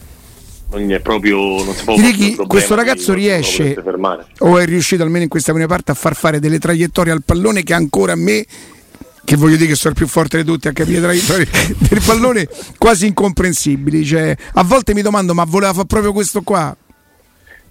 non 0.70 0.92
è 0.92 1.00
proprio 1.00 1.64
non 1.64 1.74
si 1.74 1.84
può 1.84 1.96
Ricky, 1.96 2.36
questo 2.46 2.74
ragazzo 2.74 3.12
riesce 3.12 3.76
o 4.38 4.58
è 4.58 4.64
riuscito 4.64 5.02
almeno 5.02 5.24
in 5.24 5.28
questa 5.28 5.52
prima 5.52 5.66
parte 5.66 5.90
a 5.90 5.94
far 5.94 6.14
fare 6.14 6.38
delle 6.38 6.58
traiettorie 6.58 7.12
al 7.12 7.22
pallone 7.24 7.62
che 7.62 7.74
ancora 7.74 8.12
a 8.12 8.16
me 8.16 8.46
che 9.24 9.36
voglio 9.36 9.56
dire 9.56 9.68
che 9.68 9.74
sono 9.76 9.92
il 9.92 9.98
più 9.98 10.08
forte 10.08 10.38
di 10.38 10.44
tutti 10.44 10.68
a 10.68 10.72
capire 10.72 11.00
traiettorie 11.00 11.46
del 11.78 12.02
pallone 12.04 12.48
quasi 12.78 13.06
incomprensibili. 13.06 14.04
Cioè, 14.04 14.36
a 14.54 14.64
volte 14.64 14.92
mi 14.92 15.02
domando 15.02 15.34
ma 15.34 15.44
voleva 15.44 15.72
fare 15.72 15.86
proprio 15.86 16.12
questo 16.12 16.42
qua? 16.42 16.76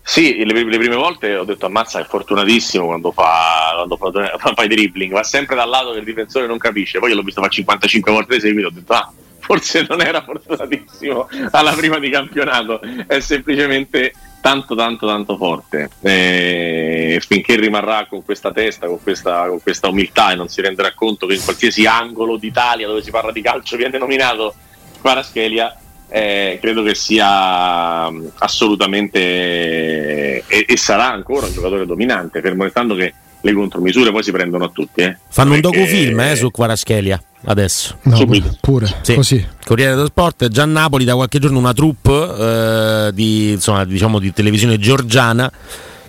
Sì, 0.01 0.43
le, 0.45 0.63
le, 0.63 0.77
prime 0.77 0.95
volte 0.95 1.35
ho 1.35 1.43
detto 1.43 1.65
ammazza 1.65 1.99
è 1.99 2.05
fortunatissimo 2.05 2.85
quando 2.85 3.11
fa, 3.11 3.73
quando 3.75 3.97
fa, 3.97 4.53
fa, 4.55 4.63
i 4.63 4.67
dribbling, 4.67 5.11
va 5.11 5.23
sempre 5.23 5.55
dal 5.55 5.69
lato 5.69 5.91
che 5.91 5.99
il 5.99 6.05
difensore 6.05 6.47
non 6.47 6.57
capisce, 6.57 6.97
poi 6.97 7.13
l'ho 7.13 7.21
visto 7.21 7.41
fare 7.41 7.53
55 7.53 8.11
volte 8.11 8.35
di 8.35 8.41
seguito, 8.41 8.67
ho 8.69 8.71
detto 8.71 8.93
ah 8.93 9.11
forse 9.49 9.83
non 9.89 9.99
era 9.99 10.21
fortunatissimo 10.21 11.27
alla 11.49 11.71
prima 11.71 11.97
di 11.97 12.11
campionato, 12.11 12.79
è 13.07 13.19
semplicemente 13.19 14.13
tanto 14.41 14.75
tanto 14.75 15.07
tanto 15.07 15.37
forte. 15.37 15.89
E 16.01 17.19
finché 17.25 17.55
rimarrà 17.55 18.05
con 18.07 18.23
questa 18.23 18.51
testa 18.51 18.85
con 18.85 19.01
questa, 19.01 19.47
con 19.47 19.59
questa, 19.59 19.87
umiltà 19.87 20.31
e 20.31 20.35
non 20.35 20.49
si 20.49 20.61
renderà 20.61 20.93
conto 20.93 21.25
che 21.25 21.33
in 21.33 21.43
qualsiasi 21.43 21.87
angolo 21.87 22.37
d'Italia 22.37 22.85
dove 22.85 23.01
si 23.01 23.09
parla 23.09 23.31
di 23.31 23.41
calcio 23.41 23.75
viene 23.75 23.97
nominato 23.97 24.53
Paraschelia 25.01 25.75
eh, 26.09 26.59
credo 26.61 26.83
che 26.83 26.93
sia 26.93 28.09
mm, 28.09 28.27
assolutamente 28.37 29.19
e, 29.19 30.65
e, 30.67 30.77
sarà 30.77 31.11
ancora 31.11 31.47
un 31.47 31.53
giocatore 31.53 31.85
dominante 31.85 32.41
fermo 32.41 32.63
restando 32.63 32.93
che 32.95 33.13
le 33.41 33.53
contromisure 33.53 34.11
poi 34.11 34.23
si 34.23 34.31
prendono 34.31 34.65
a 34.65 34.69
tutti. 34.69 35.01
Eh. 35.01 35.17
Fanno 35.29 35.51
Perché... 35.51 35.67
un 35.67 35.73
docufilm 35.73 36.19
eh, 36.19 36.35
su 36.35 36.51
Quaraschelia 36.51 37.21
adesso. 37.45 37.97
No, 38.03 38.15
Subito. 38.15 38.57
Pure 38.59 38.87
sì. 39.01 39.15
così. 39.15 39.45
Corriere 39.65 39.95
dello 39.95 40.07
Sport, 40.07 40.47
già 40.47 40.63
a 40.63 40.65
Napoli 40.65 41.05
da 41.05 41.15
qualche 41.15 41.39
giorno 41.39 41.57
una 41.57 41.73
troupe 41.73 42.11
eh, 42.11 43.11
di, 43.13 43.51
insomma, 43.51 43.85
diciamo, 43.85 44.19
di 44.19 44.33
televisione 44.33 44.77
georgiana 44.77 45.51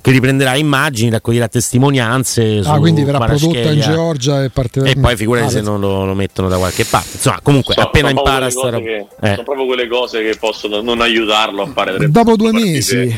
che 0.02 0.12
riprenderà 0.12 0.56
immagini, 0.56 1.10
raccoglierà 1.10 1.46
testimonianze. 1.46 2.62
Ah, 2.64 2.78
quindi 2.78 3.04
verrà 3.04 3.18
prodotta 3.18 3.70
in 3.70 3.80
Georgia 3.80 4.42
e 4.42 4.48
parte 4.48 4.80
E 4.82 4.96
poi 4.96 5.14
figurati 5.14 5.46
ah, 5.46 5.50
se 5.50 5.60
non 5.60 5.78
lo, 5.78 6.06
lo, 6.06 6.14
mettono 6.14 6.48
da 6.48 6.56
qualche 6.56 6.84
parte. 6.86 7.10
Insomma, 7.12 7.40
comunque, 7.42 7.74
so, 7.74 7.82
appena 7.82 8.08
impara 8.08 8.48
sta 8.48 8.70
roba. 8.70 8.88
Eh. 8.88 9.06
Sono 9.20 9.42
proprio 9.42 9.66
quelle 9.66 9.86
cose 9.88 10.22
che 10.22 10.36
possono 10.38 10.80
non 10.80 11.02
aiutarlo 11.02 11.62
a 11.62 11.66
fare 11.66 12.08
Dopo 12.08 12.36
due 12.36 12.52
mesi 12.52 13.14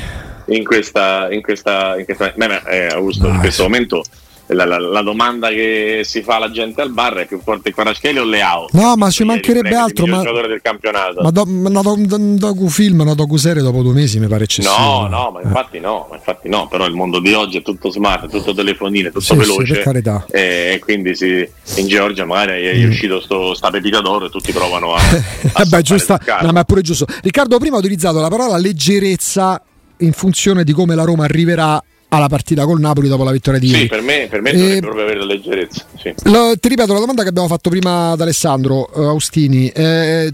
in 0.46 0.64
questa, 0.64 1.28
in 1.31 1.42
questa, 1.42 1.98
in 1.98 2.05
questa 2.05 2.33
beh, 2.35 2.62
eh, 2.66 2.87
Augusto, 2.88 3.28
in 3.28 3.38
questo 3.38 3.62
momento 3.62 4.02
la, 4.48 4.64
la, 4.64 4.78
la, 4.78 5.02
domanda 5.02 5.48
che 5.48 6.02
si 6.05 6.22
fa 6.22 6.38
la 6.38 6.50
gente 6.50 6.81
al 6.83 6.90
bar 6.90 7.14
è 7.14 7.26
più 7.26 7.40
forte 7.42 7.72
Quaraschelli 7.72 8.18
o 8.18 8.24
Leao? 8.24 8.68
No, 8.72 8.96
ma 8.96 9.11
ci 9.11 9.24
mancherebbe 9.24 9.74
altro. 9.74 10.07
Ma, 10.07 10.22
del 10.22 10.61
campionato. 10.62 11.22
ma 11.22 11.31
do, 11.31 11.44
una, 11.46 11.81
do, 11.81 11.92
un 11.92 12.37
docufilm, 12.37 13.00
una 13.00 13.14
docuserie 13.14 13.62
dopo 13.62 13.83
due 13.83 13.92
mesi 13.92 14.18
mi 14.18 14.26
pare 14.26 14.44
eccessivo. 14.44 14.74
No, 14.74 15.07
no, 15.09 15.31
ma 15.31 15.40
infatti 15.42 15.78
no, 15.78 16.07
ma 16.11 16.16
infatti 16.16 16.48
no, 16.48 16.66
però 16.68 16.87
il 16.87 16.94
mondo 16.94 17.20
di 17.20 17.33
oggi 17.33 17.59
è 17.59 17.62
tutto 17.62 17.90
smart, 17.90 18.28
tutto 18.28 18.52
telefonine, 18.55 19.09
tutto 19.09 19.20
sì, 19.20 19.37
veloce. 19.37 19.74
Sì, 19.76 19.81
per 19.81 20.24
E, 20.31 20.81
quindi 20.83 21.14
sì, 21.14 21.48
in 21.76 21.87
Georgia 21.87 22.24
magari 22.24 22.64
è 22.64 22.76
mm. 22.76 22.88
uscito 22.88 23.20
sto, 23.20 23.55
sta 23.55 23.70
pepita 23.70 24.00
d'oro 24.00 24.26
e 24.26 24.31
tutti 24.31 24.52
provano 24.52 24.94
a... 24.94 25.00
a 25.52 25.64
Beh, 25.64 25.83
giusta, 25.83 26.20
no, 26.42 26.52
ma 26.52 26.61
è 26.61 26.64
pure 26.64 26.83
giusto. 26.83 27.07
Riccardo 27.22 27.59
prima 27.59 27.76
ha 27.76 27.78
utilizzato 27.78 28.20
la 28.20 28.28
parola 28.28 28.57
leggerezza 28.57 29.62
in 30.03 30.12
funzione 30.12 30.65
di 30.65 30.73
come 30.73 30.95
la 30.95 31.05
Roma 31.05 31.25
arriverà 31.25 31.83
alla 32.09 32.29
partita 32.29 32.65
col 32.67 32.79
Napoli 32.79 33.09
dopo 33.09 33.25
la 33.25 33.33
vittoria 33.33 33.59
di 33.59 33.69
ieri. 33.69 33.83
Sì, 33.83 33.87
per 33.88 34.03
me, 34.03 34.27
per 34.29 34.43
me 34.43 34.51
eh, 34.51 34.81
proprio 34.81 35.05
avere 35.05 35.21
la 35.21 35.25
leggerezza. 35.25 35.85
Sì. 35.99 36.12
Lo, 36.25 36.55
ti 36.59 36.69
ripeto 36.69 36.93
la 36.93 36.99
domanda 36.99 37.23
che 37.23 37.29
abbiamo 37.31 37.49
fatto 37.49 37.71
prima 37.71 38.11
ad 38.11 38.21
Alessandro 38.21 38.91
uh, 38.93 39.01
Austini. 39.05 39.69
Eh, 39.69 40.31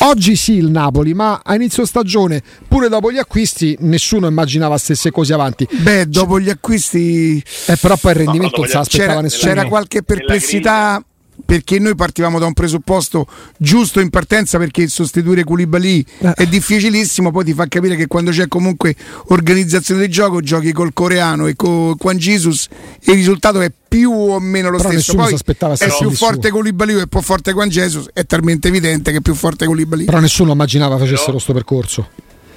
oggi 0.00 0.36
sì 0.36 0.56
il 0.56 0.68
Napoli, 0.70 1.14
ma 1.14 1.40
a 1.42 1.54
inizio 1.54 1.86
stagione, 1.86 2.42
pure 2.68 2.90
dopo 2.90 3.10
gli 3.10 3.16
acquisti, 3.16 3.78
nessuno 3.80 4.26
immaginava 4.26 4.76
stesse 4.76 5.10
cose 5.10 5.32
avanti. 5.32 5.66
Beh, 5.70 6.06
dopo 6.06 6.38
gli 6.38 6.50
acquisti... 6.50 7.42
Eh, 7.66 7.76
però 7.76 7.96
poi 7.96 8.12
il 8.12 8.18
rendimento 8.18 8.56
no, 8.56 8.62
non 8.64 8.70
si 8.70 8.76
aspettava 8.76 9.08
c'era, 9.08 9.20
nessuno. 9.22 9.52
C'era 9.54 9.68
qualche 9.68 10.02
perplessità 10.02 11.02
perché 11.48 11.78
noi 11.78 11.94
partivamo 11.94 12.38
da 12.38 12.44
un 12.44 12.52
presupposto 12.52 13.26
giusto 13.56 14.00
in 14.00 14.10
partenza 14.10 14.58
perché 14.58 14.86
sostituire 14.86 15.44
Koulibaly 15.44 16.04
Eh. 16.18 16.32
è 16.34 16.46
difficilissimo, 16.46 17.30
poi 17.30 17.44
ti 17.46 17.54
fa 17.54 17.66
capire 17.68 17.96
che 17.96 18.06
quando 18.06 18.32
c'è 18.32 18.48
comunque 18.48 18.94
organizzazione 19.28 20.00
del 20.00 20.10
gioco 20.10 20.42
giochi 20.42 20.72
col 20.72 20.92
coreano 20.92 21.46
e 21.46 21.56
con 21.56 21.94
Juan 21.98 22.18
Jesus 22.18 22.68
e 23.02 23.12
il 23.12 23.16
risultato 23.16 23.62
è 23.62 23.72
più 23.88 24.12
o 24.12 24.38
meno 24.40 24.68
lo 24.68 24.76
Però 24.76 24.90
stesso. 24.90 25.14
Poi 25.14 25.28
si 25.28 25.34
aspettava 25.34 25.72
è 25.72 25.88
più 25.98 26.10
forte. 26.10 26.50
Koulibaly 26.50 26.92
o 26.92 27.00
è 27.00 27.06
più 27.06 27.22
forte 27.22 27.52
Juan 27.52 27.70
Jesus, 27.70 28.10
è 28.12 28.26
talmente 28.26 28.68
evidente 28.68 29.10
che 29.10 29.16
è 29.16 29.20
più 29.22 29.32
forte 29.32 29.64
Koulibaly. 29.64 30.04
Però 30.04 30.20
nessuno 30.20 30.52
immaginava 30.52 30.98
facessero 30.98 31.30
questo 31.32 31.54
percorso. 31.54 32.10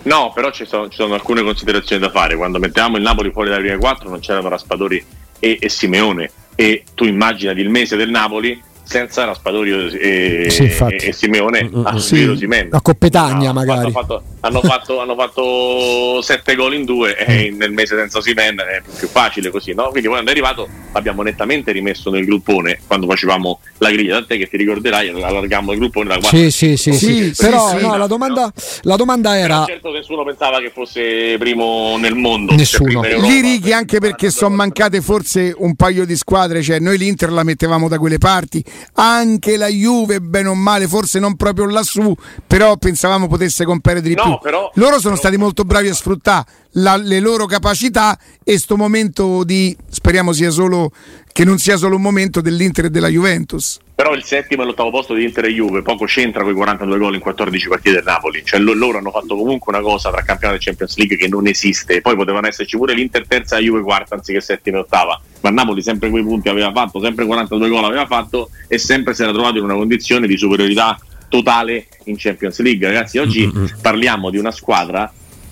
No, 0.04 0.34
però 0.36 0.51
ci 0.51 0.65
sono, 0.65 0.89
ci 0.89 0.97
sono 0.97 1.13
alcune 1.13 1.43
considerazioni 1.43 2.01
da 2.01 2.12
fare. 2.12 2.36
Quando 2.36 2.60
mettevamo 2.60 2.97
il 2.97 3.04
Napoli 3.04 3.32
fuori 3.32 3.47
dalle 3.47 3.62
prime 3.62 3.77
quattro 3.77 4.10
non 4.10 4.19
c'erano 4.19 4.49
Raspadori 4.49 5.01
e, 5.39 5.58
e 5.62 5.69
Simeone. 5.69 6.30
E 6.56 6.84
tu 6.93 7.06
immaginati 7.06 7.62
il 7.62 7.69
mese 7.69 7.95
del 7.95 8.10
Napoli 8.10 8.62
senza 8.91 9.23
Raspadori 9.23 9.71
e, 9.97 10.49
Sì, 10.49 10.63
e- 10.65 11.13
Simeone 11.13 11.63
Mm, 11.63 11.80
mm, 11.80 11.86
a 11.86 11.97
sì. 11.97 12.08
subire 12.08 12.32
Osimhen. 12.32 12.67
A 12.71 12.82
Coppa 12.82 13.06
Italia, 13.06 13.49
hanno 13.51 13.54
magari. 13.54 13.91
fatto- 13.91 14.21
hanno, 14.41 14.60
fatto, 14.62 14.99
hanno 14.99 15.15
fatto 15.15 16.21
sette 16.21 16.56
gol 16.56 16.73
in 16.73 16.84
due 16.84 17.15
e 17.15 17.51
nel 17.58 17.71
mese 17.71 17.95
senza 17.95 18.17
Osimhen 18.17 18.58
è 18.60 18.82
più 18.97 19.08
facile 19.08 19.49
così, 19.49 19.73
no? 19.73 19.89
Quindi 19.89 20.10
quando 20.10 20.27
è 20.30 20.34
arrivato 20.34 20.67
l'abbiamo 20.91 21.21
nettamente 21.21 21.71
rimesso 21.71 22.10
nel 22.10 22.25
gruppone 22.25 22.80
quando 22.86 23.08
facevamo 23.08 23.60
la 23.77 23.91
griglia, 23.91 24.15
tant'è 24.15 24.38
che 24.38 24.47
ti 24.49 24.58
ricorderai 24.58 25.10
allargammo 25.10 25.71
il 25.71 25.77
gruppone 25.80 26.10
da 26.10 26.17
quattro 26.17 26.38
Sì, 26.38 26.51
sì, 26.51 26.75
sì, 26.75 26.91
Sì, 26.93 26.97
sì. 27.06 27.34
sì, 27.36 27.45
Però 27.45 27.69
sì. 27.69 27.82
no, 27.86 27.95
la, 27.95 28.08
domanda, 28.08 28.51
la 28.82 28.95
domanda 28.97 29.38
era... 29.38 29.63
certo 29.67 29.91
nessuno 29.91 30.25
pensava 30.25 30.60
che 30.60 30.71
fosse 30.73 31.38
primo 31.39 31.95
nel 31.97 32.15
mondo. 32.15 32.54
Nessuno. 32.54 33.01
cioè 33.04 33.12
Europa. 33.12 33.27
Lì 33.32 33.39
righi 33.41 33.71
anche 33.73 33.99
perché 33.99 34.30
sono 34.32 34.54
mancate 34.56 34.99
forse 35.01 35.54
un 35.56 35.75
paio 35.75 36.06
di 36.06 36.15
squadre, 36.17 36.62
cioè 36.62 36.80
noi 36.80 36.97
l'Inter 36.97 37.32
la 37.32 37.43
mettevamo 37.43 37.88
da 37.88 37.97
quelle 37.99 38.17
parti, 38.17 38.63
anche 38.94 39.58
la 39.58 39.67
Juve 39.67 40.20
bene 40.22 40.50
o 40.50 40.56
male, 40.56 40.88
forse 40.88 41.20
non 41.20 41.36
proprio 41.36 41.65
lassù, 41.67 42.13
però 42.46 42.78
pensavamo 42.78 43.28
potesse 43.28 43.65
competere 43.65 44.02
di 44.08 44.15
No, 44.15 44.24
più. 44.24 44.38
però- 44.41 44.72
Loro 44.76 44.94
sono 45.00 45.15
però- 45.15 45.15
stati 45.15 45.38
molto 45.38 45.63
bravi 45.63 45.89
a 45.89 45.94
sfruttare 45.94 46.46
la- 46.76 46.96
le 46.98 47.20
loro 47.20 47.46
capacità 47.46 48.17
e 48.44 48.58
sto 48.58 48.78
momento 48.78 49.44
di, 49.44 49.76
speriamo 49.89 50.32
sia 50.34 50.50
solo, 50.52 50.91
che 51.34 51.44
non 51.46 51.58
sia 51.58 51.78
solo 51.78 51.96
un 51.96 52.02
momento 52.02 52.41
dell'Inter 52.41 52.86
e 52.86 52.89
della 52.89 53.08
Juventus. 53.08 53.80
Però 53.96 54.13
il 54.13 54.24
settimo 54.24 54.63
e 54.63 54.65
l'ottavo 54.65 54.89
posto 54.89 55.13
di 55.13 55.24
Inter 55.24 55.46
e 55.46 55.50
Juve 55.54 55.82
poco 55.84 56.06
c'entra 56.06 56.41
con 56.41 56.52
i 56.52 56.56
42 56.56 56.98
gol 56.98 57.13
in 57.13 57.20
14 57.20 57.67
partite 57.67 57.96
del 57.96 58.04
Napoli. 58.04 58.41
Cioè 58.44 58.60
lo- 58.60 58.74
loro 58.74 58.98
hanno 58.98 59.12
fatto 59.12 59.36
comunque 59.36 59.72
una 59.74 59.84
cosa 59.84 60.10
tra 60.10 60.24
campionato 60.24 60.60
e 60.60 60.63
Champions 60.63 60.98
League 60.98 61.17
che 61.17 61.28
non 61.28 61.46
esiste. 61.48 62.02
Poi 62.02 62.15
potevano 62.15 62.48
esserci 62.48 62.78
pure 62.78 62.96
l'Inter 62.96 63.28
terza 63.28 63.58
e 63.58 63.60
la 63.60 63.65
Juve 63.65 63.82
quarta 63.82 64.15
anziché 64.15 64.41
settima 64.41 64.78
e 64.78 64.80
ottava. 64.82 65.22
Ma 65.41 65.50
il 65.50 65.56
Napoli 65.56 65.82
sempre 65.84 66.10
quei 66.10 66.24
punti 66.24 66.50
aveva 66.50 66.72
fatto, 66.72 67.00
sempre 67.00 67.26
42 67.26 67.70
gol 67.70 67.84
aveva 67.84 68.08
fatto 68.08 68.50
e 68.67 68.78
sempre 68.80 69.13
si 69.13 69.22
era 69.22 69.32
trovato 69.32 69.58
in 69.60 69.63
una 69.65 69.76
condizione 69.76 70.26
di 70.26 70.36
superiorità 70.38 71.00
totale 71.30 71.88
in 72.06 72.15
Champions 72.17 72.60
League. 72.60 72.86
Ragazzi, 72.88 73.20
oggi 73.20 73.46
Mm-mm. 73.46 73.70
parliamo 73.82 74.30
di 74.32 74.38
una 74.38 74.52
squadra 74.52 75.12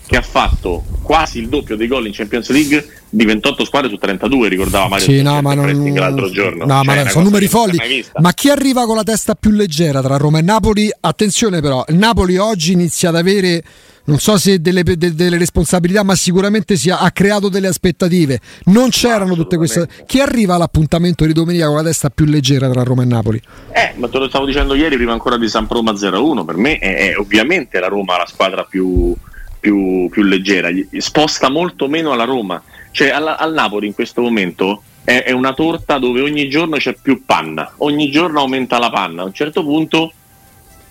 che 0.10 0.18
ha 0.18 0.22
fatto 0.24 0.84
quasi 1.04 1.38
il 1.38 1.50
doppio 1.50 1.76
dei 1.76 1.88
gol 1.88 2.08
in 2.08 2.14
Champions 2.14 2.50
League 2.50 2.84
di 3.12 3.26
28 3.26 3.64
squadre 3.64 3.90
su 3.90 3.98
32, 3.98 4.48
ricordava 4.48 4.88
Mario 4.88 5.06
Sì, 5.06 5.22
no, 5.22 5.40
ma 5.42 5.54
non, 5.54 5.94
l'altro 5.94 6.32
giorno. 6.32 6.66
no, 6.66 6.82
Cioè, 6.84 7.04
ma 7.04 7.10
sono 7.10 7.26
numeri 7.26 7.48
folli. 7.48 7.78
Ma 8.20 8.34
chi 8.34 8.50
arriva 8.50 8.86
con 8.86 8.96
la 8.96 9.04
testa 9.04 9.36
più 9.36 9.52
leggera 9.52 10.02
tra 10.02 10.18
Roma 10.18 10.40
e 10.40 10.42
Napoli? 10.42 10.90
Attenzione, 11.00 11.62
però, 11.62 11.86
il 11.90 11.96
Napoli 11.96 12.38
oggi 12.38 12.72
inizia 12.72 13.10
ad 13.10 13.18
avere. 13.18 13.64
Non 14.06 14.18
so 14.18 14.40
se 14.40 14.60
delle, 14.60 14.82
de- 14.82 15.14
delle 15.14 15.38
responsabilità, 15.38 16.02
ma 16.02 16.16
sicuramente 16.16 16.76
si 16.76 16.90
ha, 16.90 16.98
ha 16.98 17.12
creato 17.12 17.48
delle 17.48 17.68
aspettative. 17.68 18.40
Non 18.66 18.90
c'erano 18.90 19.36
tutte 19.36 19.56
queste. 19.58 19.88
Chi 20.08 20.20
arriva 20.20 20.56
all'appuntamento 20.56 21.28
di 21.28 21.34
domenica 21.34 21.68
con 21.68 21.76
la 21.76 21.84
testa 21.84 22.10
più 22.10 22.26
leggera 22.26 22.68
tra 22.72 22.82
Roma 22.82 23.04
e 23.04 23.06
Napoli? 23.06 23.40
Eh, 23.72 23.94
ma 23.98 24.08
te 24.10 24.18
lo 24.18 24.28
stavo 24.28 24.46
dicendo 24.48 24.74
ieri 24.74 24.96
prima 24.96 25.12
ancora 25.12 25.38
di 25.38 25.48
San 25.48 25.68
Roma 25.70 25.92
0-1. 25.92 26.44
Per 26.44 26.58
me 26.58 26.80
è, 26.80 27.12
è 27.12 27.18
ovviamente 27.20 27.80
la 27.80 27.88
Roma 27.88 28.18
la 28.18 28.26
squadra 28.26 28.64
più, 28.64 29.14
più, 29.60 30.08
più 30.10 30.24
leggera, 30.24 30.70
sposta 30.98 31.50
molto 31.50 31.88
meno 31.88 32.12
alla 32.12 32.24
Roma. 32.26 32.62
Cioè 32.92 33.10
alla- 33.10 33.38
al 33.38 33.54
Napoli 33.54 33.88
in 33.88 33.94
questo 33.94 34.22
momento 34.22 34.82
è, 35.04 35.24
è 35.24 35.32
una 35.32 35.54
torta 35.54 35.98
dove 36.00 36.22
ogni 36.22 36.50
giorno 36.50 36.78
c'è 36.78 36.96
più 37.00 37.24
panna, 37.26 37.74
ogni 37.78 38.10
giorno 38.10 38.40
aumenta 38.40 38.80
la 38.80 38.90
panna. 38.90 39.22
A 39.22 39.26
un 39.26 39.34
certo 39.34 39.64
punto 39.64 40.12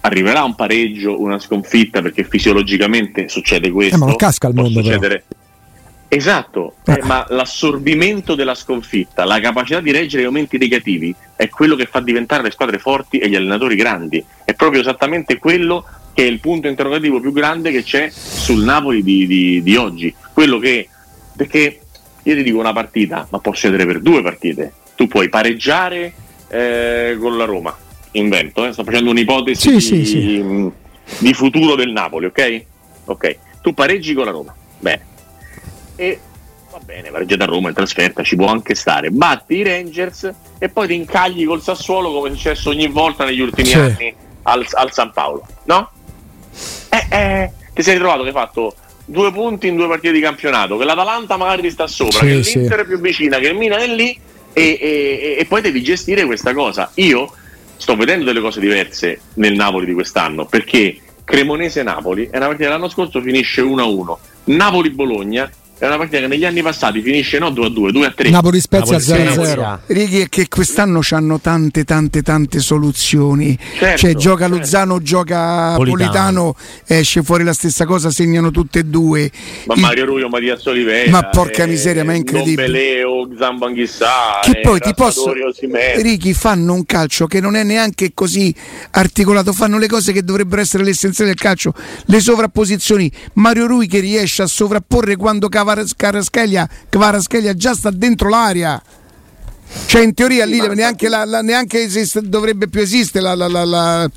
arriverà 0.00 0.44
un 0.44 0.54
pareggio, 0.54 1.20
una 1.20 1.38
sconfitta, 1.38 2.00
perché 2.00 2.24
fisiologicamente 2.24 3.28
succede 3.28 3.70
questo. 3.70 3.96
Eh, 3.96 3.98
ma 3.98 4.06
non 4.06 4.16
casca 4.16 4.46
al 4.46 4.54
mondo, 4.54 4.80
però. 4.80 4.94
succedere- 4.94 5.24
Esatto, 6.10 6.76
eh, 6.86 7.00
ma 7.02 7.26
l'assorbimento 7.28 8.34
della 8.34 8.54
sconfitta, 8.54 9.26
la 9.26 9.40
capacità 9.40 9.80
di 9.80 9.90
reggere 9.92 10.22
gli 10.22 10.26
aumenti 10.26 10.56
negativi 10.56 11.14
è 11.36 11.50
quello 11.50 11.76
che 11.76 11.84
fa 11.84 12.00
diventare 12.00 12.42
le 12.42 12.50
squadre 12.50 12.78
forti 12.78 13.18
e 13.18 13.28
gli 13.28 13.34
allenatori 13.34 13.76
grandi. 13.76 14.24
È 14.42 14.54
proprio 14.54 14.80
esattamente 14.80 15.36
quello 15.36 15.84
che 16.18 16.24
è 16.24 16.26
il 16.26 16.40
punto 16.40 16.66
interrogativo 16.66 17.20
più 17.20 17.30
grande 17.30 17.70
che 17.70 17.84
c'è 17.84 18.10
sul 18.10 18.64
Napoli 18.64 19.04
di, 19.04 19.24
di- 19.28 19.62
di 19.62 19.76
oggi. 19.76 20.12
Quello 20.32 20.58
che, 20.58 20.88
perché 21.36 21.78
io 22.24 22.34
ti 22.34 22.42
dico 22.42 22.58
una 22.58 22.72
partita, 22.72 23.28
ma 23.30 23.38
può 23.38 23.52
succedere 23.54 23.86
per 23.86 24.00
due 24.00 24.20
partite. 24.20 24.72
Tu 24.96 25.06
puoi 25.06 25.28
pareggiare 25.28 26.12
eh, 26.48 27.16
con 27.20 27.36
la 27.36 27.44
Roma, 27.44 27.72
invento, 28.12 28.66
eh, 28.66 28.72
sto 28.72 28.82
facendo 28.82 29.10
un'ipotesi 29.10 29.60
Sì, 29.60 29.74
di, 29.74 29.80
sì, 29.80 30.04
sì. 30.06 30.38
mh, 30.42 30.72
di 31.18 31.32
futuro 31.34 31.76
del 31.76 31.92
Napoli, 31.92 32.26
ok? 32.26 32.64
Ok, 33.04 33.36
tu 33.62 33.72
pareggi 33.72 34.12
con 34.12 34.24
la 34.24 34.32
Roma, 34.32 34.52
bene. 34.80 35.06
E 35.94 36.18
va 36.72 36.80
bene, 36.84 37.10
pareggiata 37.10 37.44
a 37.44 37.46
Roma 37.46 37.68
in 37.68 37.76
trasferta, 37.76 38.24
ci 38.24 38.34
può 38.34 38.46
anche 38.48 38.74
stare. 38.74 39.10
Batti 39.10 39.54
i 39.54 39.62
Rangers 39.62 40.28
e 40.58 40.68
poi 40.68 40.88
ti 40.88 40.94
incagli 40.94 41.46
col 41.46 41.62
Sassuolo 41.62 42.10
come 42.12 42.30
è 42.30 42.32
successo 42.32 42.70
ogni 42.70 42.88
volta 42.88 43.24
negli 43.24 43.40
ultimi 43.40 43.72
anni 43.72 44.12
al, 44.42 44.66
al 44.72 44.92
San 44.92 45.12
Paolo, 45.12 45.46
no? 45.66 45.90
Eh, 47.10 47.50
ti 47.74 47.82
sei 47.82 47.94
ritrovato 47.94 48.22
che 48.22 48.28
hai 48.28 48.34
fatto 48.34 48.74
due 49.04 49.32
punti 49.32 49.68
in 49.68 49.76
due 49.76 49.88
partite 49.88 50.12
di 50.12 50.20
campionato, 50.20 50.76
che 50.76 50.84
l'Atalanta 50.84 51.36
magari 51.36 51.62
ti 51.62 51.70
sta 51.70 51.86
sopra, 51.86 52.18
Sì, 52.20 52.26
che 52.26 52.42
sì. 52.42 52.58
l'Inter 52.58 52.80
è 52.80 52.84
più 52.86 53.00
vicina, 53.00 53.38
che 53.38 53.48
il 53.48 53.56
Milan 53.56 53.80
è 53.80 53.86
lì 53.86 54.18
e, 54.52 54.78
e- 54.80 55.36
e 55.38 55.44
poi 55.46 55.60
devi 55.62 55.82
gestire 55.82 56.24
questa 56.24 56.52
cosa. 56.52 56.90
Io 56.94 57.32
sto 57.76 57.96
vedendo 57.96 58.24
delle 58.24 58.40
cose 58.40 58.60
diverse 58.60 59.20
nel 59.34 59.54
Napoli 59.54 59.86
di 59.86 59.92
quest'anno 59.94 60.44
perché 60.46 60.98
Cremonese-Napoli 61.24 62.28
è 62.30 62.36
una 62.36 62.46
partita 62.46 62.68
dell'anno 62.68 62.88
scorso 62.88 63.20
finisce 63.22 63.62
1-1, 63.62 64.16
Napoli-Bologna 64.44 65.50
è 65.78 65.86
una 65.86 65.96
partita 65.96 66.18
che 66.20 66.26
negli 66.26 66.44
anni 66.44 66.62
passati 66.62 67.00
finisce 67.00 67.38
no 67.38 67.50
2-2, 67.50 67.90
2-3. 67.92 68.30
Napoli 68.30 68.60
Spezia 68.60 68.98
Napoli- 68.98 69.46
0-0. 69.46 69.78
Righi 69.86 70.20
è 70.20 70.28
che 70.28 70.48
quest'anno 70.48 71.00
hanno 71.10 71.38
tante 71.40 71.84
tante 71.84 72.22
tante 72.22 72.58
soluzioni. 72.58 73.56
Certo, 73.78 73.96
cioè 73.98 74.14
gioca 74.14 74.44
certo. 74.46 74.56
Luzano, 74.56 75.00
gioca 75.02 75.74
Politano. 75.76 75.82
Politano, 76.52 76.56
esce 76.86 77.22
fuori 77.22 77.44
la 77.44 77.52
stessa 77.52 77.84
cosa, 77.86 78.10
segnano 78.10 78.50
tutte 78.50 78.80
e 78.80 78.84
due. 78.84 79.30
Ma 79.66 79.74
Il- 79.74 79.80
Mario 79.80 80.04
Rubio, 80.06 80.28
Mattia 80.28 80.56
Oliveira, 80.64 81.10
Ma 81.10 81.28
porca 81.28 81.66
miseria, 81.66 82.04
ma 82.04 82.12
è 82.12 82.16
incredibile. 82.16 82.66
Beleo, 82.66 83.28
Zambanghissà, 83.38 84.40
che 84.42 84.60
poi 84.62 84.80
ti 84.80 84.92
posso. 84.94 85.32
Righi 86.00 86.34
fanno 86.34 86.74
un 86.74 86.84
calcio 86.84 87.26
che 87.26 87.40
non 87.40 87.54
è 87.54 87.62
neanche 87.62 88.12
così 88.14 88.54
articolato 88.92 89.52
fanno 89.52 89.78
le 89.78 89.86
cose 89.86 90.12
che 90.12 90.22
dovrebbero 90.24 90.60
essere 90.60 90.82
l'essenziale 90.82 91.30
del 91.30 91.38
calcio 91.40 91.72
le 92.06 92.20
sovrapposizioni 92.20 93.10
Mario 93.34 93.66
Rui 93.66 93.86
che 93.86 94.00
riesce 94.00 94.42
a 94.42 94.46
sovrapporre 94.46 95.16
quando 95.16 95.48
Cavaras- 95.48 95.66
Caraschelia 95.96 96.68
Cavaраschelia 96.88 97.54
già 97.54 97.74
sta 97.74 97.90
dentro 97.90 98.28
l'area 98.28 98.80
cioè 99.86 100.02
in 100.02 100.14
teoria 100.14 100.46
lì 100.46 100.58
neanche, 100.74 101.08
la, 101.10 101.24
la- 101.26 101.42
neanche 101.42 101.82
esiste- 101.82 102.22
dovrebbe 102.22 102.68
più 102.68 102.80
esistere 102.80 103.22
la, 103.24 103.34
la- 103.34 103.64
la- 103.64 104.10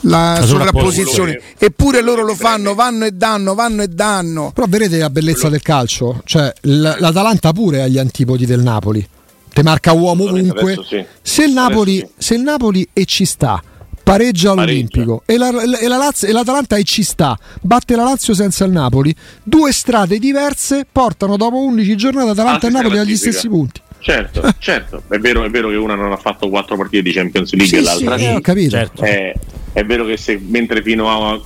la- 0.00 0.42
sovrapposizione 0.46 1.38
eppure 1.58 2.00
loro 2.00 2.22
lo 2.24 2.34
fanno 2.34 2.74
vanno 2.74 3.04
e 3.04 3.10
danno 3.12 3.54
vanno 3.54 3.82
e 3.82 3.88
danno 3.88 4.50
Però 4.54 4.66
vedete 4.66 4.96
la 4.98 5.10
bellezza 5.10 5.48
del 5.50 5.60
calcio? 5.62 6.22
Cioè, 6.24 6.52
l- 6.62 6.96
l'Atalanta 6.98 7.52
pure 7.52 7.82
ha 7.82 7.86
gli 7.86 7.98
antipodi 7.98 8.46
del 8.46 8.60
Napoli. 8.62 9.06
Te 9.52 9.62
marca 9.62 9.92
uomo 9.92 10.24
ovunque. 10.24 10.76
sì. 10.88 11.04
Se, 11.22 11.44
il 11.44 11.52
Napoli, 11.52 11.98
sì. 11.98 12.08
se 12.18 12.34
il 12.34 12.40
Napoli 12.42 12.88
e 12.92 13.04
ci 13.04 13.24
sta, 13.24 13.62
pareggia 14.04 14.52
all'Olimpico. 14.52 15.22
E, 15.26 15.36
la, 15.36 15.48
e 15.48 15.88
la 15.88 15.96
Lazio- 15.96 16.28
e 16.28 16.32
l'Atalanta 16.32 16.76
e 16.76 16.84
ci 16.84 17.02
sta, 17.02 17.36
batte 17.60 17.96
la 17.96 18.04
Lazio 18.04 18.34
senza 18.34 18.64
il 18.64 18.70
Napoli, 18.70 19.12
due 19.42 19.72
strade 19.72 20.18
diverse 20.18 20.86
portano 20.90 21.36
dopo 21.36 21.58
11 21.64 21.96
giornate 21.96 22.30
Atalanta 22.30 22.66
Ah, 22.66 22.70
e 22.70 22.72
Napoli 22.72 22.98
agli 22.98 23.16
stessi 23.16 23.48
punti. 23.48 23.80
Certo, 23.98 24.42
certo, 24.60 25.02
è 25.08 25.18
vero, 25.18 25.44
è 25.44 25.50
vero 25.50 25.70
che 25.70 25.76
una 25.76 25.94
non 25.94 26.12
ha 26.12 26.16
fatto 26.18 26.48
quattro 26.50 26.76
partite 26.76 27.02
di 27.02 27.12
Champions 27.12 27.52
League 27.54 27.66
Sì, 27.66 27.76
e 27.76 27.78
sì, 27.78 28.04
l'altra 28.04 28.14
eh, 28.16 28.18
sì. 28.18 28.34
ho 28.36 28.40
capito. 28.40 28.70
Certo. 28.70 29.02
Eh, 29.02 29.34
è 29.72 29.84
vero 29.84 30.04
che 30.04 30.16
se 30.18 30.38
mentre 30.46 30.82
fino 30.82 31.10
a 31.10 31.40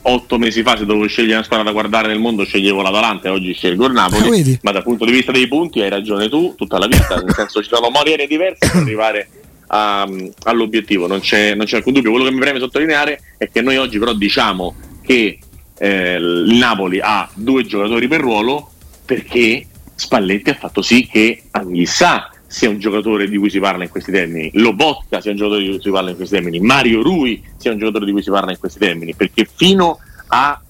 otto 0.00 0.38
mesi 0.38 0.62
fa 0.62 0.76
se 0.78 0.86
dovevo 0.86 1.06
scegliere 1.06 1.34
una 1.34 1.42
squadra 1.42 1.66
da 1.66 1.72
guardare 1.72 2.08
nel 2.08 2.18
mondo 2.18 2.44
sceglievo 2.44 2.80
l'Atalanta 2.80 3.28
e 3.28 3.30
oggi 3.30 3.52
scelgo 3.52 3.84
il 3.86 3.92
Napoli. 3.92 4.52
Ah, 4.54 4.58
ma 4.62 4.72
dal 4.72 4.82
punto 4.84 5.04
di 5.04 5.12
vista 5.12 5.32
dei 5.32 5.46
punti 5.48 5.82
hai 5.82 5.90
ragione 5.90 6.30
tu 6.30 6.54
tutta 6.56 6.78
la 6.78 6.86
vita. 6.86 7.16
Nel 7.22 7.34
senso 7.34 7.62
ci 7.62 7.68
sono 7.68 7.90
maniere 7.90 8.26
diverse 8.26 8.70
per 8.72 8.80
arrivare 8.80 9.28
a- 9.68 10.08
all'obiettivo 10.44 11.06
non 11.06 11.20
c'è, 11.20 11.54
non 11.54 11.66
c'è 11.66 11.76
alcun 11.76 11.94
dubbio. 11.94 12.10
Quello 12.10 12.26
che 12.26 12.32
mi 12.32 12.40
preme 12.40 12.58
sottolineare 12.58 13.20
è 13.38 13.50
che 13.50 13.62
noi 13.62 13.76
oggi 13.76 13.98
però 13.98 14.12
diciamo 14.12 14.74
che 15.02 15.38
eh, 15.78 16.14
il 16.14 16.56
Napoli 16.58 17.00
ha 17.00 17.28
due 17.34 17.64
giocatori 17.64 18.08
per 18.08 18.20
ruolo 18.20 18.70
perché 19.04 19.66
Spalletti 19.94 20.50
ha 20.50 20.54
fatto 20.54 20.82
sì 20.82 21.06
che 21.06 21.44
Anghissà 21.52 22.30
sia 22.46 22.70
un 22.70 22.78
giocatore 22.78 23.28
di 23.28 23.36
cui 23.36 23.50
si 23.50 23.60
parla 23.60 23.84
in 23.84 23.90
questi 23.90 24.10
termini, 24.10 24.50
Lobotka 24.54 25.20
sia 25.20 25.30
un 25.30 25.36
giocatore 25.36 25.64
di 25.64 25.70
cui 25.70 25.80
si 25.82 25.90
parla 25.90 26.10
in 26.10 26.16
questi 26.16 26.34
termini, 26.34 26.60
Mario 26.60 27.02
Rui 27.02 27.42
sia 27.56 27.72
un 27.72 27.78
giocatore 27.78 28.06
di 28.06 28.12
cui 28.12 28.22
si 28.22 28.30
parla 28.30 28.50
in 28.50 28.58
questi 28.58 28.78
termini, 28.78 29.14
perché 29.14 29.46
fino 29.54 29.98
a 30.28 30.60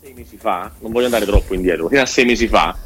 sei 0.00 0.12
mesi 0.14 0.36
fa, 0.36 0.70
non 0.80 0.92
voglio 0.92 1.06
andare 1.06 1.26
troppo 1.26 1.54
indietro, 1.54 1.88
fino 1.88 2.02
a 2.02 2.06
sei 2.06 2.24
mesi 2.24 2.46
fa 2.46 2.76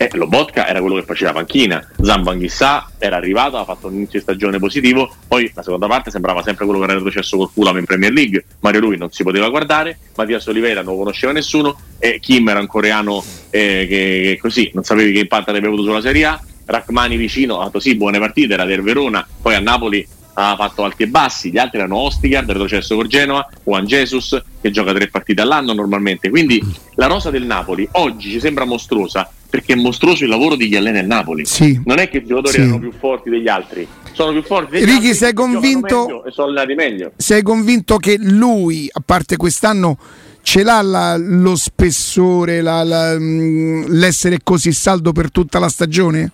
eh, 0.00 0.08
Lobotka 0.14 0.66
era 0.66 0.80
quello 0.80 0.94
che 0.94 1.02
faceva 1.02 1.32
panchina, 1.32 1.86
Zambanghissà 2.00 2.92
era 2.96 3.16
arrivato, 3.16 3.58
ha 3.58 3.64
fatto 3.64 3.88
un 3.88 3.96
inizio 3.96 4.18
di 4.18 4.24
stagione 4.24 4.58
positivo, 4.58 5.14
poi 5.28 5.52
la 5.54 5.62
seconda 5.62 5.88
parte 5.88 6.10
sembrava 6.10 6.42
sempre 6.42 6.64
quello 6.64 6.80
che 6.80 6.86
era 6.86 6.94
retrocesso 6.94 7.36
col 7.36 7.52
culo 7.52 7.76
in 7.76 7.84
Premier 7.84 8.10
League, 8.10 8.46
Mario 8.60 8.80
Lui 8.80 8.96
non 8.96 9.10
si 9.10 9.22
poteva 9.22 9.50
guardare, 9.50 9.98
Mattias 10.16 10.46
Oliveira 10.46 10.80
non 10.80 10.94
lo 10.94 11.00
conosceva 11.00 11.32
nessuno 11.32 11.78
e 11.98 12.18
Kim 12.18 12.48
era 12.48 12.60
un 12.60 12.66
coreano 12.66 13.22
eh, 13.50 13.86
che, 13.86 14.20
che, 14.24 14.38
così 14.40 14.70
non 14.72 14.84
sapevi 14.84 15.12
che 15.12 15.18
impatto 15.18 15.50
avrebbe 15.50 15.66
avuto 15.66 15.82
sulla 15.82 16.00
Serie 16.00 16.24
A, 16.24 16.40
Rachmani 16.64 17.18
vicino 17.18 17.60
ha 17.60 17.64
fatto 17.64 17.78
sì 17.78 17.94
buone 17.94 18.18
partite, 18.18 18.54
era 18.54 18.64
del 18.64 18.80
Verona, 18.80 19.26
poi 19.42 19.54
a 19.54 19.60
Napoli 19.60 20.08
ha 20.32 20.56
fatto 20.56 20.82
alti 20.82 21.02
e 21.02 21.08
bassi, 21.08 21.50
gli 21.50 21.58
altri 21.58 21.76
erano 21.76 21.96
Ostigard, 21.96 22.50
retrocesso 22.50 22.96
con 22.96 23.06
Genoa, 23.06 23.46
Juan 23.64 23.84
Jesus 23.84 24.42
che 24.62 24.70
gioca 24.70 24.94
tre 24.94 25.08
partite 25.08 25.42
all'anno 25.42 25.74
normalmente, 25.74 26.30
quindi 26.30 26.58
la 26.94 27.06
rosa 27.06 27.28
del 27.28 27.44
Napoli 27.44 27.86
oggi 27.92 28.30
ci 28.30 28.40
sembra 28.40 28.64
mostruosa 28.64 29.30
perché 29.50 29.72
è 29.72 29.76
mostruoso 29.76 30.22
il 30.22 30.30
lavoro 30.30 30.54
di 30.54 30.68
chi 30.68 30.76
allena 30.76 31.00
il 31.00 31.06
Napoli. 31.06 31.44
Sì. 31.44 31.80
Non 31.84 31.98
è 31.98 32.08
che 32.08 32.18
i 32.18 32.24
giocatori 32.24 32.54
sì. 32.54 32.60
erano 32.60 32.78
più 32.78 32.92
forti 32.96 33.28
degli 33.28 33.48
altri, 33.48 33.86
sono 34.12 34.32
più 34.32 34.42
forti 34.42 34.70
degli 34.72 34.84
Ricky, 34.84 34.94
altri. 34.94 35.14
sei 35.14 35.32
convinto, 35.34 36.24
e 36.24 36.30
sono 36.30 36.48
allenati 36.48 36.74
meglio. 36.74 37.12
Sei 37.16 37.42
convinto 37.42 37.96
che 37.96 38.16
lui, 38.18 38.88
a 38.90 39.02
parte 39.04 39.36
quest'anno, 39.36 39.98
ce 40.42 40.62
l'ha 40.62 40.80
la, 40.80 41.16
lo 41.16 41.56
spessore, 41.56 42.62
la, 42.62 42.84
la, 42.84 43.18
mm, 43.18 43.86
l'essere 43.88 44.38
così 44.42 44.72
saldo 44.72 45.12
per 45.12 45.30
tutta 45.30 45.58
la 45.58 45.68
stagione? 45.68 46.30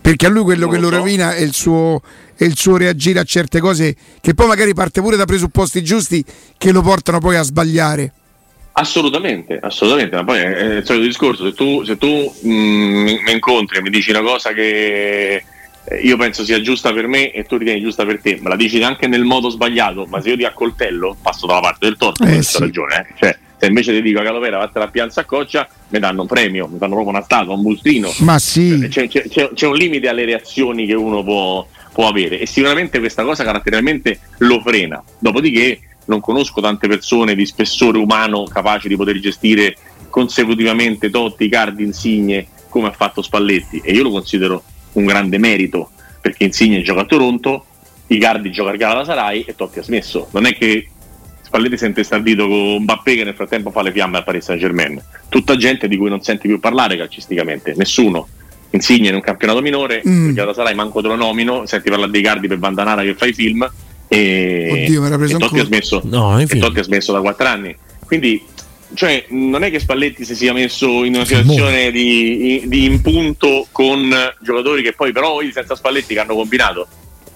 Perché 0.00 0.26
a 0.26 0.28
lui 0.28 0.42
quello 0.42 0.68
che 0.68 0.78
lo 0.78 0.90
so. 0.90 0.96
rovina 0.96 1.34
è 1.34 1.40
il, 1.40 1.54
suo, 1.54 2.02
è 2.36 2.44
il 2.44 2.56
suo 2.56 2.76
reagire 2.76 3.20
a 3.20 3.24
certe 3.24 3.58
cose 3.60 3.96
che 4.20 4.34
poi 4.34 4.46
magari 4.46 4.74
parte 4.74 5.00
pure 5.00 5.16
da 5.16 5.24
presupposti 5.24 5.82
giusti 5.82 6.22
che 6.58 6.72
lo 6.72 6.82
portano 6.82 7.20
poi 7.20 7.36
a 7.36 7.42
sbagliare. 7.42 8.12
Assolutamente, 8.76 9.58
assolutamente, 9.60 10.16
ma 10.16 10.24
poi 10.24 10.38
è 10.40 10.62
il 10.78 10.84
solito 10.84 11.06
discorso, 11.06 11.44
se 11.44 11.54
tu, 11.54 11.84
se 11.84 11.96
tu 11.96 12.08
mh, 12.42 12.48
mi 12.48 13.32
incontri 13.32 13.78
e 13.78 13.82
mi 13.82 13.90
dici 13.90 14.10
una 14.10 14.20
cosa 14.20 14.52
che 14.52 15.44
eh, 15.84 15.96
io 16.02 16.16
penso 16.16 16.44
sia 16.44 16.60
giusta 16.60 16.92
per 16.92 17.06
me 17.06 17.30
e 17.30 17.44
tu 17.44 17.56
ritieni 17.56 17.80
giusta 17.80 18.04
per 18.04 18.20
te, 18.20 18.36
me 18.42 18.48
la 18.48 18.56
dici 18.56 18.82
anche 18.82 19.06
nel 19.06 19.22
modo 19.22 19.48
sbagliato, 19.48 20.06
ma 20.06 20.20
se 20.20 20.30
io 20.30 20.36
ti 20.36 20.44
accoltello 20.44 21.16
passo 21.22 21.46
dalla 21.46 21.60
parte 21.60 21.86
del 21.86 21.96
torto, 21.96 22.24
eh, 22.24 22.42
sì. 22.42 22.58
ragione, 22.58 22.96
eh? 22.96 23.14
cioè 23.16 23.38
se 23.56 23.66
invece 23.66 23.92
ti 23.92 24.02
dico 24.02 24.18
a 24.18 24.24
Calovera 24.24 24.58
vattene 24.58 24.86
a 24.86 24.88
Piazza 24.88 25.20
a 25.20 25.24
Coccia 25.24 25.68
mi 25.90 26.00
danno 26.00 26.22
un 26.22 26.26
premio, 26.26 26.66
mi 26.66 26.78
danno 26.78 26.94
proprio 26.94 27.14
una 27.14 27.22
statua, 27.22 27.54
un 27.54 27.62
bustrino, 27.62 28.12
ma 28.20 28.40
sì. 28.40 28.88
c'è, 28.88 29.06
c'è, 29.06 29.50
c'è, 29.54 29.66
un 29.66 29.76
limite 29.76 30.08
alle 30.08 30.24
reazioni 30.24 30.84
che 30.84 30.94
uno 30.94 31.22
può, 31.22 31.64
può 31.92 32.08
avere 32.08 32.40
e 32.40 32.46
sicuramente 32.46 32.98
questa 32.98 33.22
cosa 33.22 33.44
caratterialmente 33.44 34.18
lo 34.38 34.60
frena, 34.60 35.00
dopodiché 35.20 35.78
non 36.06 36.20
conosco 36.20 36.60
tante 36.60 36.88
persone 36.88 37.34
di 37.34 37.46
spessore 37.46 37.98
umano 37.98 38.44
capaci 38.44 38.88
di 38.88 38.96
poter 38.96 39.18
gestire 39.18 39.76
consecutivamente 40.10 41.10
Totti, 41.10 41.48
Cardi, 41.48 41.82
Insigne 41.82 42.46
come 42.68 42.88
ha 42.88 42.92
fatto 42.92 43.22
Spalletti 43.22 43.80
e 43.84 43.92
io 43.92 44.02
lo 44.02 44.10
considero 44.10 44.62
un 44.92 45.04
grande 45.06 45.38
merito 45.38 45.90
perché 46.20 46.44
Insigne 46.44 46.82
gioca 46.82 47.02
a 47.02 47.04
Toronto, 47.04 47.66
Icardi 48.06 48.50
gioca 48.50 48.70
a 48.70 48.76
Galatasaray 48.76 49.42
e 49.42 49.54
Totti 49.54 49.78
ha 49.78 49.82
smesso. 49.82 50.28
Non 50.30 50.46
è 50.46 50.54
che 50.54 50.88
Spalletti 51.42 51.76
si 51.76 51.84
è 51.84 51.88
intestardito 51.88 52.48
con 52.48 52.82
Mbappé 52.82 53.16
che 53.16 53.24
nel 53.24 53.34
frattempo 53.34 53.70
fa 53.70 53.82
le 53.82 53.92
fiamme 53.92 54.16
al 54.16 54.24
Paris 54.24 54.44
Saint 54.44 54.60
Germain. 54.60 55.02
Tutta 55.28 55.56
gente 55.56 55.86
di 55.86 55.96
cui 55.96 56.08
non 56.08 56.22
senti 56.22 56.48
più 56.48 56.58
parlare 56.58 56.96
calcisticamente, 56.96 57.74
nessuno. 57.76 58.26
Insigne 58.70 59.08
in 59.08 59.14
un 59.14 59.20
campionato 59.20 59.60
minore, 59.60 60.02
mm. 60.06 60.32
Galatasaray 60.32 60.74
manco 60.74 61.00
te 61.00 61.08
lo 61.08 61.14
nomino, 61.14 61.66
senti 61.66 61.90
parlare 61.90 62.10
di 62.10 62.18
Icardi 62.18 62.48
per 62.48 62.58
Bandanara 62.58 63.02
che 63.02 63.14
fa 63.14 63.26
i 63.26 63.32
film 63.32 63.70
e, 64.14 64.82
Oddio, 64.84 65.00
me 65.02 65.16
preso 65.16 65.36
e 65.36 65.38
Totti, 65.38 65.58
ha 65.58 65.64
smesso, 65.64 66.00
no, 66.04 66.38
e 66.38 66.46
Totti 66.46 66.78
ha 66.78 66.82
smesso 66.82 67.12
da 67.12 67.20
quattro 67.20 67.46
anni. 67.46 67.74
Quindi 68.04 68.42
cioè, 68.94 69.24
non 69.30 69.64
è 69.64 69.70
che 69.70 69.80
Spalletti 69.80 70.24
si 70.24 70.34
sia 70.34 70.52
messo 70.52 71.04
in 71.04 71.14
una 71.14 71.24
situazione 71.24 71.90
di, 71.90 72.62
di, 72.66 72.84
impunto 72.84 73.66
con 73.72 74.14
giocatori 74.40 74.82
che 74.82 74.92
poi 74.92 75.12
però 75.12 75.40
senza 75.52 75.74
Spalletti 75.74 76.14
che 76.14 76.20
hanno 76.20 76.34
combinato 76.34 76.86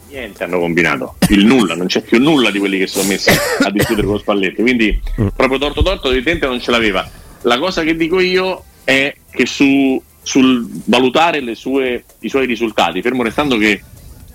niente 0.08 0.44
hanno 0.44 0.58
combinato. 0.58 1.16
Il 1.28 1.44
nulla, 1.44 1.74
non 1.74 1.86
c'è 1.86 2.00
più 2.02 2.18
nulla 2.18 2.50
di 2.50 2.58
quelli 2.58 2.78
che 2.78 2.86
sono 2.86 3.08
messi 3.08 3.30
a 3.30 3.70
discutere 3.70 4.06
con 4.06 4.18
Spalletti. 4.18 4.62
Quindi 4.62 5.00
mm. 5.20 5.28
proprio 5.36 5.58
torto 5.58 5.82
torto 5.82 6.10
evidente 6.10 6.46
non 6.46 6.60
ce 6.60 6.70
l'aveva. 6.70 7.08
La 7.42 7.58
cosa 7.58 7.82
che 7.82 7.96
dico 7.96 8.20
io 8.20 8.64
è 8.84 9.14
che 9.30 9.46
su, 9.46 10.00
sul 10.22 10.66
valutare 10.86 11.54
sue, 11.54 12.04
i 12.20 12.28
suoi 12.28 12.46
risultati 12.46 13.02
fermo 13.02 13.22
restando 13.22 13.56
che 13.56 13.82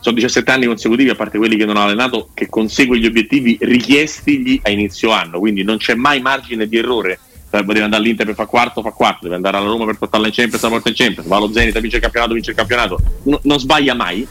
sono 0.03 0.15
17 0.15 0.51
anni 0.51 0.65
consecutivi, 0.65 1.09
a 1.09 1.15
parte 1.15 1.37
quelli 1.37 1.55
che 1.55 1.63
non 1.63 1.77
ha 1.77 1.83
allenato, 1.83 2.27
che 2.33 2.49
consegue 2.49 2.99
gli 2.99 3.05
obiettivi 3.05 3.57
richiestigli 3.61 4.59
a 4.63 4.69
inizio 4.69 5.11
anno, 5.11 5.39
quindi 5.39 5.63
non 5.63 5.77
c'è 5.77 5.95
mai 5.95 6.19
margine 6.19 6.67
di 6.67 6.77
errore. 6.77 7.19
Deve 7.49 7.81
andare 7.81 8.01
all'Inter 8.01 8.25
per 8.25 8.35
fare 8.35 8.49
quarto, 8.49 8.81
fa 8.81 8.91
quarto, 8.91 9.19
deve 9.23 9.35
andare 9.35 9.57
alla 9.57 9.67
Roma 9.67 9.85
per 9.85 9.97
portarla 9.97 10.27
in 10.27 10.33
Champions, 10.33 10.61
la 10.61 10.69
porta 10.69 10.89
in 10.89 10.95
Champions, 10.95 11.27
va 11.27 11.37
allo 11.37 11.53
Zenit, 11.53 11.79
vince 11.79 11.97
il 11.97 12.01
campionato, 12.01 12.33
vince 12.33 12.49
il 12.49 12.57
campionato. 12.57 12.99
No, 13.23 13.39
non 13.43 13.59
sbaglia 13.59 13.93
mai. 13.93 14.27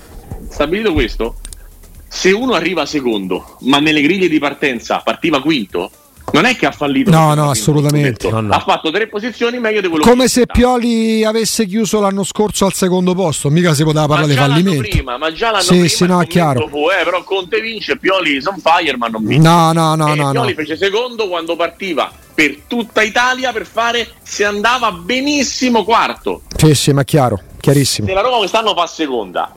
Stabilito 0.50 0.92
questo, 0.92 1.36
se 2.06 2.32
uno 2.32 2.52
arriva 2.52 2.84
secondo, 2.84 3.56
ma 3.60 3.78
nelle 3.78 4.02
griglie 4.02 4.28
di 4.28 4.38
partenza 4.38 4.98
partiva 4.98 5.40
quinto, 5.40 5.90
non 6.32 6.44
è 6.44 6.56
che 6.56 6.66
ha 6.66 6.72
fallito. 6.72 7.10
No, 7.10 7.34
no, 7.34 7.50
assolutamente. 7.50 8.30
No, 8.30 8.40
no. 8.40 8.54
Ha 8.54 8.60
fatto 8.60 8.90
tre 8.90 9.06
posizioni 9.06 9.58
meglio 9.58 9.80
di 9.80 9.88
quello 9.88 10.04
Come 10.04 10.28
se 10.28 10.46
Pioli 10.46 11.24
avesse 11.24 11.66
chiuso 11.66 12.00
l'anno 12.00 12.24
scorso 12.24 12.64
al 12.64 12.72
secondo 12.72 13.14
posto, 13.14 13.50
mica 13.50 13.74
si 13.74 13.84
poteva 13.84 14.06
parlare 14.06 14.30
di 14.32 14.36
fallimento. 14.36 14.88
Prima, 14.88 15.18
ma 15.18 15.32
già 15.32 15.50
l'anno 15.50 15.62
sì, 15.62 15.74
prima 15.74 15.88
sì, 15.88 16.06
no, 16.06 16.20
è 16.22 16.26
chiaro. 16.26 16.68
Fu, 16.68 16.88
eh, 16.88 17.04
però 17.04 17.22
Conte 17.22 17.60
vince, 17.60 17.98
Pioli 17.98 18.40
sono 18.40 18.58
fire, 18.62 18.96
ma 18.96 19.08
non 19.08 19.24
vince. 19.24 19.46
No, 19.46 19.72
no, 19.72 19.94
no, 19.94 20.12
e 20.12 20.16
no. 20.16 20.30
Pioli 20.30 20.54
no. 20.54 20.56
fece 20.56 20.76
secondo 20.76 21.28
quando 21.28 21.54
partiva 21.56 22.10
per 22.34 22.60
tutta 22.66 23.02
Italia 23.02 23.52
per 23.52 23.66
fare 23.66 24.08
se 24.22 24.44
andava 24.44 24.90
benissimo 24.92 25.84
quarto. 25.84 26.42
Sì, 26.56 26.74
sì, 26.74 26.92
ma 26.92 27.04
chiaro, 27.04 27.40
chiarissimo. 27.60 28.06
Se 28.06 28.14
la 28.14 28.22
Roma 28.22 28.38
quest'anno 28.38 28.74
fa 28.74 28.86
seconda, 28.86 29.54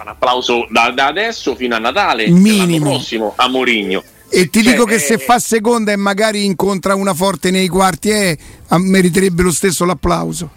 un 0.00 0.08
applauso 0.08 0.66
da, 0.70 0.90
da 0.90 1.06
adesso 1.06 1.54
fino 1.54 1.74
a 1.74 1.78
Natale, 1.78 2.28
Minimo. 2.28 2.56
l'anno 2.56 2.96
prossimo 2.96 3.32
a 3.36 3.48
Morigno. 3.48 4.02
E 4.32 4.48
ti 4.48 4.62
Cioè, 4.62 4.72
dico 4.72 4.84
che 4.84 4.98
se 4.98 5.14
eh, 5.14 5.18
fa 5.18 5.38
seconda 5.38 5.92
e 5.92 5.96
magari 5.96 6.44
incontra 6.44 6.94
una 6.94 7.14
forte 7.14 7.50
nei 7.50 7.66
quarti, 7.68 8.10
eh, 8.10 8.38
meriterebbe 8.68 9.42
lo 9.42 9.50
stesso 9.50 9.84
l'applauso. 9.84 10.50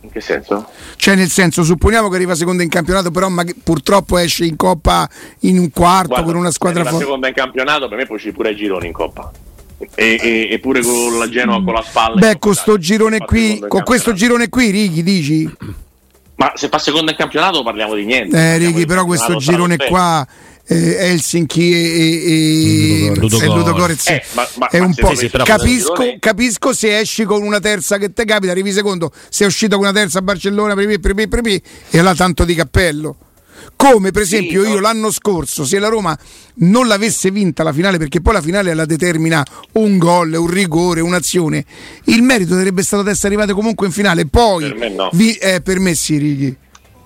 In 0.00 0.10
che 0.10 0.20
senso? 0.20 0.68
Cioè, 0.96 1.14
nel 1.14 1.30
senso, 1.30 1.62
supponiamo 1.62 2.08
che 2.08 2.16
arriva 2.16 2.34
seconda 2.34 2.62
in 2.62 2.68
campionato, 2.68 3.10
però 3.10 3.28
mag- 3.28 3.54
purtroppo 3.62 4.18
esce 4.18 4.44
in 4.44 4.56
coppa 4.56 5.08
in 5.40 5.58
un 5.58 5.70
quarto 5.70 6.08
Guarda, 6.08 6.26
con 6.26 6.36
una 6.36 6.50
squadra 6.50 6.82
se 6.82 6.90
forte. 6.90 7.04
seconda 7.04 7.28
in 7.28 7.34
campionato, 7.34 7.88
per 7.88 7.98
me 7.98 8.06
poi 8.06 8.18
ci 8.18 8.32
pure 8.32 8.48
ai 8.50 8.56
gironi 8.56 8.86
in 8.88 8.92
coppa. 8.92 9.30
E, 9.94 10.18
e, 10.20 10.48
e 10.50 10.58
pure 10.60 10.82
con 10.82 11.18
la 11.18 11.28
Genoa 11.28 11.62
con 11.62 11.74
la 11.74 11.82
spalla. 11.82 12.16
Beh, 12.16 12.38
con 12.38 12.54
sto 12.54 12.78
girone 12.78 13.18
qui, 13.18 13.62
con 13.66 13.82
questo 13.82 14.12
girone 14.12 14.48
qui, 14.48 14.70
Righi, 14.70 15.02
dici? 15.02 15.50
Ma 16.36 16.52
se 16.54 16.68
fa 16.68 16.78
seconda 16.78 17.10
in 17.10 17.16
campionato 17.16 17.62
parliamo 17.62 17.94
di 17.94 18.04
niente. 18.04 18.36
Eh, 18.36 18.56
Righi, 18.58 18.86
però 18.86 19.04
questo 19.04 19.36
girone 19.36 19.76
qua, 19.76 20.26
eh, 20.66 20.96
Helsinki 21.10 21.72
e, 21.72 21.76
e, 21.76 23.04
e, 23.06 23.14
Ludogorets. 23.14 23.42
e 23.42 23.46
Ludogorets, 23.46 24.08
Eh, 24.08 24.22
ma- 24.32 24.48
ma- 24.56 24.68
è 24.68 24.78
un 24.78 24.92
se 24.94 25.00
po'. 25.02 25.12
però 25.30 25.44
capisco, 25.44 25.94
capisco 26.18 26.72
se 26.72 26.98
esci 26.98 27.24
con 27.24 27.42
una 27.42 27.60
terza 27.60 27.98
che 27.98 28.12
te 28.12 28.24
capita, 28.24 28.52
arrivi 28.52 28.72
secondo, 28.72 29.12
sei 29.28 29.46
uscito 29.46 29.76
con 29.76 29.84
una 29.86 29.94
terza 29.94 30.18
a 30.20 30.22
Barcellona, 30.22 30.74
per 30.74 30.98
per 31.00 31.28
per 31.28 31.46
e 31.46 31.62
allora 31.98 32.14
tanto 32.14 32.44
di 32.44 32.54
cappello. 32.54 33.16
Come 33.76 34.10
per 34.10 34.24
Sì, 34.26 34.36
esempio 34.36 34.62
no. 34.62 34.68
io 34.68 34.80
l'anno 34.80 35.10
scorso, 35.10 35.64
se 35.64 35.78
la 35.78 35.88
Roma 35.88 36.16
non 36.56 36.86
l'avesse 36.86 37.30
vinta 37.30 37.62
la 37.62 37.72
finale, 37.72 37.98
perché 37.98 38.20
poi 38.20 38.34
la 38.34 38.40
finale 38.42 38.72
la 38.74 38.84
determina 38.84 39.44
un 39.72 39.96
gol, 39.98 40.32
un 40.34 40.46
rigore, 40.46 41.00
un'azione, 41.00 41.64
il 42.04 42.22
merito 42.22 42.54
sarebbe 42.54 42.82
stato 42.82 43.02
di 43.02 43.10
essere 43.10 43.28
arrivate 43.28 43.52
comunque 43.52 43.86
in 43.86 43.92
finale. 43.92 44.26
Poi, 44.26 44.64
Per 44.68 44.76
me 44.76 44.88
no. 44.90 45.10
vi- 45.12 45.34
eh, 45.34 45.60
per 45.60 45.78
me 45.80 45.94
sì, 45.94 46.18
Righi. 46.18 46.56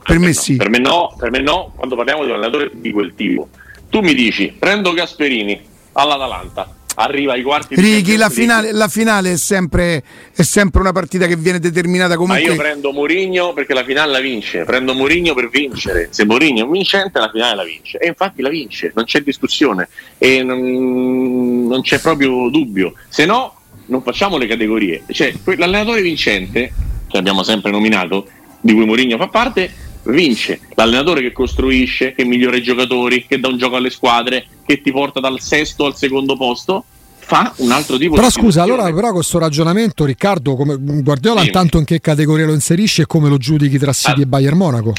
Per 0.08 0.18
me 0.18 0.32
sì. 0.32 0.56
Per 0.56 0.70
me 0.70 0.78
no, 0.78 1.14
per 1.18 1.30
me 1.30 1.40
no, 1.40 1.74
quando 1.76 1.94
parliamo 1.94 2.24
di 2.24 2.30
un 2.30 2.36
allenatore 2.36 2.70
di 2.72 2.90
quel 2.92 3.12
tipo. 3.14 3.50
Tu 3.90 4.00
mi 4.00 4.14
dici, 4.14 4.54
prendo 4.58 4.94
Gasperini 4.94 5.60
all'Atalanta, 5.92 6.74
arriva 6.94 7.34
ai 7.34 7.42
quarti 7.42 7.74
di 7.74 7.80
Righi, 7.82 8.16
la 8.16 8.30
finale, 8.30 8.72
la 8.72 8.88
finale 8.88 9.32
è, 9.32 9.36
sempre, 9.36 10.02
è 10.34 10.40
sempre 10.40 10.80
una 10.80 10.92
partita 10.92 11.26
che 11.26 11.36
viene 11.36 11.58
determinata 11.58 12.16
Ma 12.16 12.38
io 12.38 12.46
comunque. 12.46 12.56
prendo 12.56 12.92
Mourinho 12.92 13.52
perché 13.52 13.74
la 13.74 13.84
finale 13.84 14.12
la 14.12 14.20
vince, 14.20 14.64
prendo 14.64 14.94
Mourinho 14.94 15.34
per 15.34 15.50
vincere. 15.50 16.08
Se 16.10 16.24
Mourinho 16.24 16.60
è 16.60 16.62
un 16.62 16.70
vincente, 16.70 17.18
la 17.18 17.28
finale 17.28 17.56
la 17.56 17.64
vince. 17.64 17.98
E 17.98 18.08
infatti 18.08 18.40
la 18.40 18.48
vince, 18.48 18.92
non 18.94 19.04
c'è 19.04 19.20
discussione 19.20 19.90
e 20.16 20.42
non, 20.42 21.66
non 21.66 21.82
c'è 21.82 22.00
proprio 22.00 22.48
dubbio. 22.48 22.94
Se 23.10 23.26
no, 23.26 23.60
non 23.88 24.02
facciamo 24.02 24.38
le 24.38 24.46
categorie. 24.46 25.02
Cioè, 25.06 25.34
l'allenatore 25.44 26.00
vincente, 26.00 26.72
che 27.06 27.18
abbiamo 27.18 27.42
sempre 27.42 27.70
nominato, 27.70 28.26
di 28.58 28.72
cui 28.72 28.86
Mourinho 28.86 29.18
fa 29.18 29.28
parte, 29.28 29.86
vince. 30.12 30.60
L'allenatore 30.74 31.20
che 31.22 31.32
costruisce, 31.32 32.12
che 32.12 32.24
migliora 32.24 32.56
i 32.56 32.62
giocatori, 32.62 33.26
che 33.26 33.38
dà 33.40 33.48
un 33.48 33.56
gioco 33.58 33.76
alle 33.76 33.90
squadre, 33.90 34.46
che 34.66 34.80
ti 34.80 34.90
porta 34.92 35.20
dal 35.20 35.40
sesto 35.40 35.84
al 35.86 35.96
secondo 35.96 36.36
posto, 36.36 36.84
fa 37.18 37.52
un 37.58 37.70
altro 37.72 37.98
tipo 37.98 38.14
però 38.14 38.26
di 38.28 38.32
scusa, 38.32 38.62
allora 38.62 38.90
però 38.92 39.12
questo 39.12 39.38
ragionamento 39.38 40.04
Riccardo, 40.06 40.56
come 40.56 40.76
Guardiola 40.78 41.40
Sì. 41.40 41.46
intanto 41.46 41.78
in 41.78 41.84
che 41.84 42.00
categoria 42.00 42.46
lo 42.46 42.54
inserisce 42.54 43.02
e 43.02 43.06
come 43.06 43.28
lo 43.28 43.36
giudichi 43.36 43.76
tra 43.78 43.92
City 43.92 44.20
Ah. 44.20 44.22
e 44.22 44.26
Bayern 44.26 44.56
Monaco? 44.56 44.92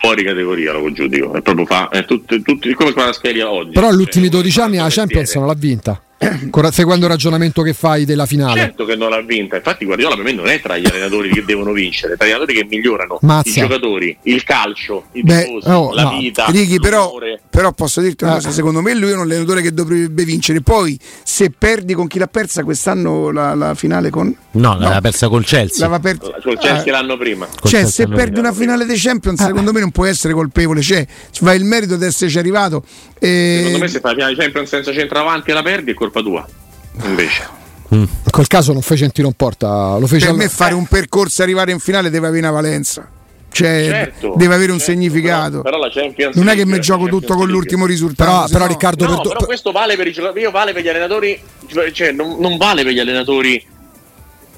fuori 0.00 0.22
categoria 0.22 0.72
lo 0.74 0.92
giudico 0.92 1.32
è 1.34 1.42
proprio 1.42 1.66
fa 1.66 1.88
è 1.88 2.04
tutto, 2.04 2.40
tutto- 2.42 2.68
come 2.74 2.92
quella 2.92 3.12
scheria 3.12 3.50
oggi 3.50 3.72
Però 3.72 3.90
negli 3.90 3.98
ultimi 4.00 4.26
Cioè, 4.26 4.34
12 4.34 4.60
anni 4.60 4.76
la. 4.76 4.86
Champions 4.88 5.34
non 5.34 5.46
l'ha 5.48 5.54
vinta. 5.54 6.00
Seguendo 6.70 7.06
il 7.06 7.12
ragionamento 7.12 7.62
che 7.62 7.72
fai 7.72 8.04
della 8.04 8.26
finale. 8.26 8.60
Certo 8.60 8.84
che 8.84 8.96
non 8.96 9.10
l'ha 9.10 9.20
vinta, 9.22 9.56
infatti 9.56 9.84
Guardiola 9.84 10.16
per 10.16 10.24
me 10.24 10.32
non 10.32 10.48
è 10.48 10.60
tra 10.60 10.76
gli 10.76 10.86
allenatori 10.86 11.30
che 11.30 11.44
devono 11.44 11.72
vincere, 11.72 12.16
tra 12.16 12.26
gli 12.26 12.30
allenatori 12.30 12.58
che 12.58 12.66
migliorano 12.68 13.18
Mazza. 13.22 13.48
i 13.50 13.62
giocatori, 13.62 14.16
il 14.22 14.42
calcio, 14.44 15.04
i 15.12 15.22
Beh, 15.22 15.44
tifosi, 15.44 15.68
oh, 15.68 15.92
la 15.94 16.02
no. 16.02 16.18
vita, 16.18 16.46
Righi, 16.48 16.78
però, 16.80 17.12
però 17.48 17.72
posso 17.72 18.00
dirti 18.00 18.24
una 18.24 18.32
Eh. 18.34 18.36
cosa: 18.36 18.50
secondo 18.50 18.80
me 18.82 18.94
lui 18.94 19.10
è 19.10 19.14
un 19.14 19.20
allenatore 19.20 19.62
che 19.62 19.72
dovrebbe 19.72 20.24
vincere. 20.24 20.60
Poi, 20.60 20.98
se 21.22 21.50
perdi 21.56 21.94
con 21.94 22.06
chi 22.08 22.18
l'ha 22.18 22.26
persa 22.26 22.64
quest'anno 22.64 23.30
la, 23.30 23.54
la 23.54 23.74
finale 23.74 24.10
con. 24.10 24.34
No, 24.52 24.76
l'aveva 24.78 25.00
persa 25.00 25.28
col 25.28 25.44
Chelsea. 25.44 25.86
L'aveva 25.88 26.00
per- 26.00 26.40
Col 26.42 26.58
Chelsea 26.58 26.84
Eh, 26.84 26.90
l'anno 26.90 27.16
prima. 27.16 27.46
Col 27.46 27.70
Cioè, 27.70 27.80
Chelsea 27.82 28.06
se 28.06 28.12
perdi 28.12 28.38
una 28.40 28.52
finale 28.52 28.84
dei 28.86 28.98
Champions, 28.98 29.40
secondo 29.42 29.72
me 29.72 29.80
non 29.80 29.90
puoi 29.92 30.08
essere 30.08 30.32
colpevole. 30.34 30.80
Cioè, 30.82 31.06
va 31.40 31.54
il 31.54 31.64
merito 31.64 31.96
di 31.96 32.04
esserci 32.04 32.38
arrivato. 32.38 32.82
E... 33.20 33.54
Secondo 33.58 33.78
me 33.78 33.88
se 33.88 34.00
fai 34.00 34.10
la 34.10 34.16
finale 34.16 34.34
di 34.34 34.40
Champions 34.40 34.68
senza 34.68 34.92
centravanti 34.92 35.50
e 35.50 35.52
la 35.52 35.62
perdi 35.62 35.90
è 35.92 35.94
colpa 36.10 36.20
tua. 36.22 36.46
Invece. 37.06 37.56
In 37.90 38.06
quel 38.30 38.46
caso 38.46 38.72
non 38.72 38.82
fece 38.82 39.04
un 39.04 39.12
tiro 39.12 39.28
in 39.28 39.34
porta, 39.34 39.96
lo 39.98 40.06
fece 40.06 40.26
per 40.26 40.34
al- 40.34 40.40
me 40.40 40.48
fare 40.48 40.74
un 40.74 40.86
percorso 40.86 41.40
e 41.40 41.44
arrivare 41.44 41.72
in 41.72 41.78
finale 41.78 42.10
deve 42.10 42.26
avere 42.26 42.46
una 42.46 42.50
valenza. 42.54 43.08
Cioè, 43.50 43.86
Certo, 43.88 44.34
deve 44.36 44.54
avere 44.54 44.72
un 44.72 44.78
certo, 44.78 44.92
significato. 44.92 45.62
Però, 45.62 45.62
però 45.62 45.78
la 45.78 45.90
Champions 45.90 46.36
non 46.36 46.48
è 46.48 46.54
che 46.54 46.66
mi 46.66 46.78
gioco 46.80 47.04
Champions 47.04 47.20
tutto 47.22 47.34
con 47.34 47.48
l'ultimo 47.48 47.86
risultato. 47.86 48.30
Però, 48.30 48.46
però 48.46 48.64
no- 48.64 48.70
Riccardo, 48.70 49.06
No, 49.06 49.20
per 49.22 49.32
però 49.32 49.44
questo 49.46 49.72
vale 49.72 49.96
per 49.96 50.06
i 50.06 50.12
giocatori, 50.12 50.42
io 50.42 50.50
vale 50.50 50.72
per 50.74 50.82
gli 50.82 50.88
allenatori, 50.88 51.40
cioè 51.92 52.12
non, 52.12 52.36
non 52.38 52.58
vale 52.58 52.82
per 52.84 52.92
gli 52.92 52.98
allenatori 52.98 53.56
che 53.58 53.66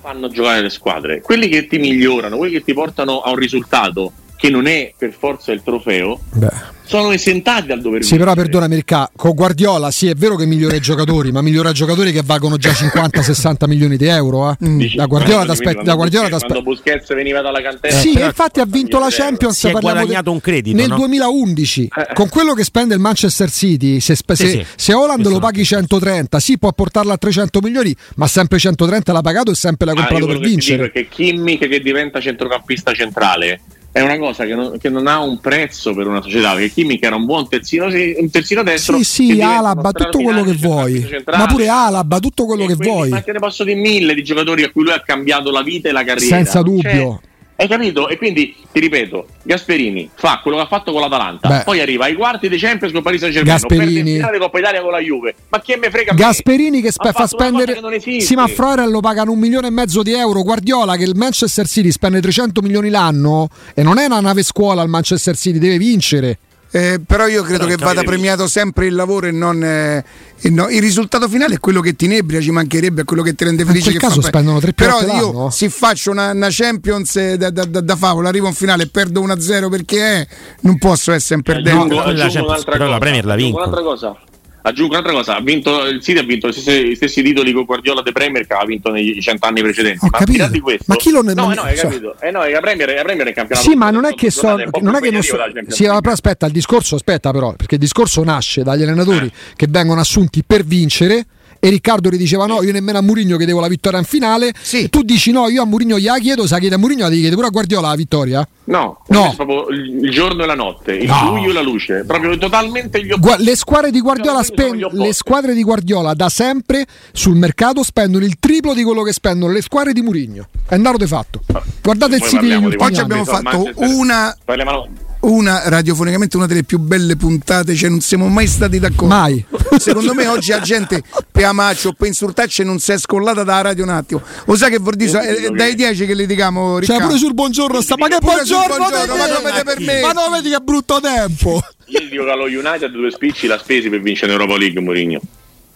fanno 0.02 0.28
giocare 0.28 0.62
le 0.62 0.70
squadre, 0.70 1.20
quelli 1.20 1.48
che 1.48 1.68
ti 1.68 1.78
migliorano, 1.78 2.36
quelli 2.36 2.54
che 2.54 2.64
ti 2.64 2.72
portano 2.74 3.20
a 3.20 3.30
un 3.30 3.36
risultato 3.36 4.12
che 4.40 4.48
non 4.48 4.66
è 4.66 4.94
per 4.96 5.12
forza 5.16 5.52
il 5.52 5.60
trofeo, 5.62 6.18
Beh. 6.32 6.48
sono 6.86 7.10
esentati 7.10 7.66
dal 7.66 7.80
dover 7.82 8.02
Sì, 8.02 8.12
però 8.16 8.24
vincere. 8.32 8.42
perdonami, 8.48 8.74
Ricca, 8.76 9.10
con 9.14 9.34
Guardiola 9.34 9.90
sì, 9.90 10.08
è 10.08 10.14
vero 10.14 10.34
che 10.36 10.46
migliora 10.46 10.74
i 10.76 10.80
giocatori, 10.80 11.30
ma 11.30 11.42
migliora 11.42 11.68
i 11.68 11.74
giocatori 11.74 12.10
che 12.10 12.22
valgono 12.24 12.56
già 12.56 12.70
50-60 12.70 13.66
milioni 13.68 13.98
di 13.98 14.06
euro. 14.06 14.50
eh. 14.50 14.56
Dici, 14.58 14.96
La 14.96 15.04
Guardiola 15.04 15.44
t'aspetta. 15.44 15.72
quando 15.72 15.90
La 15.90 15.96
Guardiola 15.96 16.28
Busquets-. 16.28 16.46
Quando 16.52 16.70
Busquets 16.70 17.14
veniva 17.14 17.40
dalla 17.42 17.60
cantera. 17.60 17.94
Sì, 17.98 18.12
però- 18.12 18.24
e 18.24 18.28
infatti 18.28 18.60
ha 18.60 18.64
vinto 18.66 18.98
la 18.98 19.08
Champions. 19.10 19.58
Si 19.58 19.68
è 19.68 19.72
parliamo 19.72 19.96
guadagnato 19.98 20.30
un 20.32 20.40
credito, 20.40 20.76
nel 20.76 20.88
no? 20.88 20.96
2011. 20.96 21.82
Eh. 21.94 22.14
Con 22.14 22.28
quello 22.30 22.54
che 22.54 22.64
spende 22.64 22.94
il 22.94 23.00
Manchester 23.00 23.50
City, 23.50 24.00
se, 24.00 24.14
spe- 24.16 24.36
Sì, 24.36 24.46
se, 24.46 24.50
sì. 24.52 24.66
se 24.74 24.94
Holland 24.94 25.26
lo 25.28 25.38
paghi 25.38 25.64
130, 25.64 26.40
sì, 26.40 26.58
può 26.58 26.72
portarla 26.72 27.12
a 27.12 27.18
300 27.18 27.60
milioni, 27.60 27.94
ma 28.16 28.26
sempre 28.26 28.58
130 28.58 29.12
l'ha 29.12 29.20
pagato 29.20 29.50
e 29.50 29.54
sempre 29.54 29.84
l'ha 29.86 29.92
Ah, 29.92 29.96
comprato 30.06 30.24
per 30.26 30.34
ti 30.36 30.40
dico 30.42 30.48
vincere. 30.50 30.90
che 30.90 31.08
Kimmich 31.08 31.68
che 31.68 31.80
diventa 31.80 32.20
centrocampista 32.20 32.92
centrale 32.94 33.60
è 33.92 34.00
una 34.02 34.18
cosa 34.18 34.44
che 34.44 34.54
non, 34.54 34.78
che 34.78 34.88
non 34.88 35.06
ha 35.08 35.18
un 35.20 35.40
prezzo 35.40 35.92
per 35.94 36.06
una 36.06 36.22
società 36.22 36.52
perché 36.54 36.70
Kimmich 36.70 37.02
era 37.04 37.16
un 37.16 37.24
buon 37.24 37.48
terzino, 37.48 37.86
un 37.86 38.30
terzino 38.30 38.62
destro 38.62 38.96
Sì, 38.98 39.04
sì, 39.04 39.40
Alaba, 39.42 39.90
tutto 39.92 40.18
quello 40.20 40.42
che 40.44 40.52
vuoi. 40.52 41.06
Ma 41.26 41.46
pure 41.46 41.68
Alaba, 41.68 42.18
tutto 42.20 42.44
quello 42.46 42.64
E 42.64 42.66
che 42.68 42.76
quindi- 42.76 42.94
vuoi. 42.94 43.08
ma 43.08 43.20
te 43.20 43.32
ne 43.32 43.38
posso 43.38 43.64
dire 43.64 43.78
mille 43.80 44.14
di 44.14 44.22
giocatori 44.22 44.62
a 44.62 44.70
cui 44.70 44.84
lui 44.84 44.92
ha 44.92 45.00
cambiato 45.00 45.50
la 45.50 45.62
vita 45.62 45.88
e 45.88 45.92
la 45.92 46.04
carriera 46.04 46.36
Senza 46.36 46.58
c'è- 46.58 46.64
dubbio. 46.64 47.20
Hai 47.60 47.68
capito? 47.68 48.08
E 48.08 48.16
quindi 48.16 48.56
ti 48.72 48.80
ripeto, 48.80 49.26
Gasperini 49.42 50.08
fa 50.14 50.40
quello 50.42 50.56
che 50.56 50.62
ha 50.62 50.66
fatto 50.66 50.92
con 50.92 51.02
l'Atalanta, 51.02 51.48
Beh. 51.48 51.62
poi 51.64 51.80
arriva 51.80 52.06
ai 52.06 52.14
quarti 52.14 52.48
dei 52.48 52.58
Champions 52.58 52.90
con 52.90 53.02
Paris 53.02 53.20
Saint 53.20 53.34
Germain, 53.34 53.58
Gasperini. 53.58 54.18
perde 54.18 54.38
Coppa 54.38 54.58
Italia 54.58 54.80
con 54.80 54.92
la 54.92 54.98
Juve. 54.98 55.34
Ma 55.50 55.60
che 55.60 55.76
me 55.76 55.90
frega 55.90 56.12
a 56.12 56.14
me? 56.14 56.20
Gasperini 56.20 56.80
che 56.80 56.90
Ha 56.96 57.12
fa 57.12 57.26
spendere 57.26 57.78
che 57.98 58.20
sì 58.20 58.34
ma 58.34 58.46
Freuler 58.46 58.88
lo 58.88 59.00
pagano 59.00 59.32
un 59.32 59.38
milione 59.38 59.66
e 59.66 59.70
mezzo 59.70 60.02
di 60.02 60.12
euro 60.14 60.42
Guardiola 60.42 60.96
che 60.96 61.04
il 61.04 61.14
Manchester 61.14 61.66
City 61.66 61.90
spende 61.90 62.20
300 62.20 62.62
milioni 62.62 62.88
l'anno 62.88 63.48
e 63.74 63.82
non 63.82 63.98
è 63.98 64.06
una 64.06 64.20
nave 64.20 64.42
scuola 64.42 64.82
il 64.82 64.88
Manchester 64.88 65.36
City 65.36 65.58
deve 65.58 65.76
vincere 65.76 66.38
Eh, 66.72 67.00
però 67.04 67.26
io 67.26 67.42
credo 67.42 67.64
Però 67.64 67.76
che 67.76 67.82
vada 67.82 68.02
premiato 68.04 68.46
sempre 68.46 68.86
il 68.86 68.94
lavoro 68.94 69.26
e 69.26 69.32
non 69.32 69.60
eh, 69.64 70.04
e 70.40 70.50
no- 70.50 70.68
il 70.68 70.80
risultato 70.80 71.28
finale 71.28 71.54
è 71.54 71.58
quello 71.58 71.80
che 71.80 71.96
ti 71.96 72.04
inebria, 72.04 72.40
ci 72.40 72.52
mancherebbe, 72.52 73.02
è 73.02 73.04
quello 73.04 73.22
che 73.22 73.34
ti 73.34 73.42
rende 73.42 73.62
in 73.62 73.66
felice. 73.68 73.88
quel 73.90 73.98
che 73.98 74.06
caso 74.06 74.20
fa 74.20 74.28
spendono 74.28 74.60
tre 74.60 74.72
Però 74.72 75.00
io 75.00 75.06
l'anno. 75.32 75.50
se 75.50 75.68
faccio 75.68 76.12
una, 76.12 76.30
una 76.30 76.46
Champions 76.48 77.16
eh, 77.16 77.36
da, 77.36 77.50
da, 77.50 77.64
da, 77.64 77.80
da 77.80 77.96
favola, 77.96 78.28
arrivo 78.28 78.46
in 78.46 78.54
finale 78.54 78.84
e 78.84 78.86
perdo 78.86 79.20
1-0 79.20 79.68
perché 79.68 80.00
è, 80.20 80.26
non 80.60 80.78
posso 80.78 81.10
essere 81.12 81.34
un 81.36 81.42
perdente. 81.42 81.70
Aggiungo, 81.70 81.94
No, 81.96 82.02
quella 82.02 82.24
aggiungo 82.26 82.46
Champions, 82.48 82.64
però 82.64 82.76
la 82.78 82.84
cosa, 82.86 82.98
Premier 82.98 83.24
la 83.24 83.34
vincono. 83.34 83.64
Un'altra 83.64 83.82
cosa. 83.82 84.16
Aggiungo 84.62 84.92
un'altra 84.92 85.12
cosa, 85.12 85.36
ha 85.36 85.40
vinto, 85.40 85.84
il 85.86 86.02
City 86.02 86.18
ha 86.18 86.22
vinto 86.22 86.48
gli 86.48 86.52
stessi, 86.52 86.88
gli 86.88 86.94
stessi 86.94 87.22
titoli 87.22 87.52
con 87.52 87.64
Guardiola 87.64 88.02
de 88.02 88.12
Premier 88.12 88.46
che 88.46 88.52
aveva 88.52 88.68
vinto 88.68 88.90
negli 88.90 89.20
cent'anni 89.20 89.62
precedenti. 89.62 90.04
Ho 90.04 90.08
ma 90.10 90.18
capito. 90.18 90.46
di 90.48 90.60
questo, 90.60 90.84
Ma 90.86 90.96
chi 90.96 91.10
lo- 91.10 91.22
no, 91.22 91.32
non- 91.32 91.52
eh 91.52 91.54
no, 91.54 91.62
hai 91.62 91.76
capito. 91.76 92.16
Eh 92.20 92.30
no, 92.30 92.46
la 92.46 92.60
Premier, 92.60 92.94
la 92.94 93.02
Premier 93.02 93.26
è 93.26 93.30
il 93.30 93.34
campionato. 93.34 93.68
sì 93.68 93.76
ma 93.76 93.90
non 93.90 94.04
è 94.04 94.14
che 94.14 94.30
so, 94.30 94.48
non 94.80 94.94
è 94.94 95.00
che 95.00 95.10
non 95.10 95.22
so 95.22 95.36
sì, 95.68 95.86
aspetta 95.86 96.46
il 96.46 96.52
discorso 96.52 96.94
aspetta 96.96 97.30
però 97.30 97.54
perché 97.54 97.74
il 97.76 97.80
discorso 97.80 98.22
nasce 98.24 98.62
dagli 98.62 98.82
allenatori 98.82 99.30
che 99.56 99.66
vengono 99.68 100.00
assunti 100.00 100.42
per 100.46 100.64
vincere 100.64 101.24
e 101.62 101.68
Riccardo 101.68 102.08
gli 102.10 102.16
diceva 102.16 102.46
no 102.46 102.62
io 102.62 102.72
nemmeno 102.72 102.98
a 102.98 103.02
Murigno 103.02 103.36
chiedevo 103.36 103.60
la 103.60 103.68
vittoria 103.68 103.98
in 103.98 104.04
finale 104.06 104.52
Sì. 104.60 104.84
e 104.84 104.88
tu 104.88 105.02
dici 105.02 105.30
no 105.30 105.48
io 105.48 105.62
a 105.62 105.66
Murigno 105.66 105.98
gliela 105.98 106.18
chiedo 106.18 106.46
sa 106.46 106.58
chiede 106.58 106.74
a 106.76 106.78
Murigno 106.78 107.02
la 107.02 107.08
devi 107.08 107.20
chiedere 107.20 107.36
pure 107.36 107.48
a 107.48 107.50
Guardiola 107.52 107.88
la 107.88 107.94
vittoria 107.94 108.48
No, 108.70 109.02
No. 109.08 109.32
è 109.32 109.34
proprio 109.34 109.68
il 109.68 109.88
il 110.04 110.10
giorno 110.12 110.44
e 110.44 110.46
la 110.46 110.54
notte, 110.54 110.94
il 110.94 111.06
No. 111.08 111.32
buio 111.32 111.50
e 111.50 111.52
la 111.52 111.60
luce, 111.60 112.04
proprio 112.06 112.38
totalmente 112.38 113.04
gli 113.04 113.12
Gua- 113.18 113.36
le 113.38 113.56
squadre 113.56 113.90
di 113.90 114.00
Guardiola 114.00 114.42
spen- 114.44 114.82
opposti. 114.84 114.96
le 115.04 115.12
squadre 115.12 115.54
di 115.54 115.62
Guardiola 115.64 116.14
da 116.14 116.28
sempre 116.28 116.86
sul 117.12 117.34
mercato 117.36 117.82
spendono 117.82 118.24
il 118.24 118.38
triplo 118.38 118.72
di 118.72 118.82
quello 118.84 119.02
che 119.02 119.12
spendono 119.12 119.52
le 119.52 119.60
squadre 119.60 119.92
di 119.92 120.00
Murigno. 120.02 120.46
È 120.68 120.76
un 120.76 120.82
dato 120.82 120.96
di 120.98 121.06
fatto. 121.06 121.40
Guardate 121.82 122.14
il 122.14 122.20
Poi 122.20 122.28
City 122.28 122.46
di 122.46 122.54
ultimi 122.64 122.82
Oggi 122.84 123.00
abbiamo 123.00 123.24
fatto 123.24 123.70
una, 123.76 124.36
Parliamo- 124.44 124.86
una 125.20 125.68
radiofonicamente 125.68 126.36
una 126.36 126.46
delle 126.46 126.64
più 126.64 126.78
belle 126.78 127.16
puntate, 127.16 127.74
cioè 127.74 127.90
non 127.90 128.00
siamo 128.00 128.28
mai 128.28 128.46
stati 128.46 128.78
d'accordo. 128.78 129.06
Mai. 129.14 129.44
Secondo 129.78 130.14
me 130.14 130.26
oggi 130.26 130.50
la 130.50 130.60
gente 130.60 131.02
per 131.30 131.44
amarci 131.44 131.88
o 131.88 131.92
per 131.92 132.08
insultarci 132.08 132.64
non 132.64 132.78
si 132.78 132.92
è 132.92 132.98
scollata 132.98 133.42
dalla 133.44 133.60
radio 133.60 133.84
un 133.84 133.90
attimo. 133.90 134.22
Lo 134.46 134.56
sai 134.56 134.70
che 134.70 134.78
vuol 134.78 134.94
dire? 134.96 135.20
È, 135.20 135.34
che- 135.36 135.50
dai 135.50 135.74
10 135.74 136.06
che 136.06 136.14
litighiamo, 136.14 136.70
Cioè 136.72 136.80
Riccardo. 136.80 137.06
pure 137.06 137.18
sul 137.18 137.34
buongiorno 137.34 137.80
sta 137.80 137.94
ma 137.98 138.08
che 138.08 138.16
buongiorno, 138.20 138.76
buongiorno, 138.76 139.16
ma 139.16 139.28
come 139.28 139.50
te 139.52 139.62
permetti? 139.64 140.00
Ma 140.06 140.12
non 140.12 140.30
vedi 140.32 140.50
che 140.50 140.58
brutto 140.62 141.00
tempo 141.00 141.60
Io 141.86 142.08
dico 142.08 142.24
che 142.24 142.30
allo 142.30 142.44
United 142.44 142.90
due 142.90 143.10
spicci 143.10 143.46
l'ha 143.46 143.58
spesi 143.58 143.88
per 143.88 144.00
vincere 144.00 144.32
l'Europa 144.32 144.56
League 144.56 144.80
Mourinho. 144.80 145.20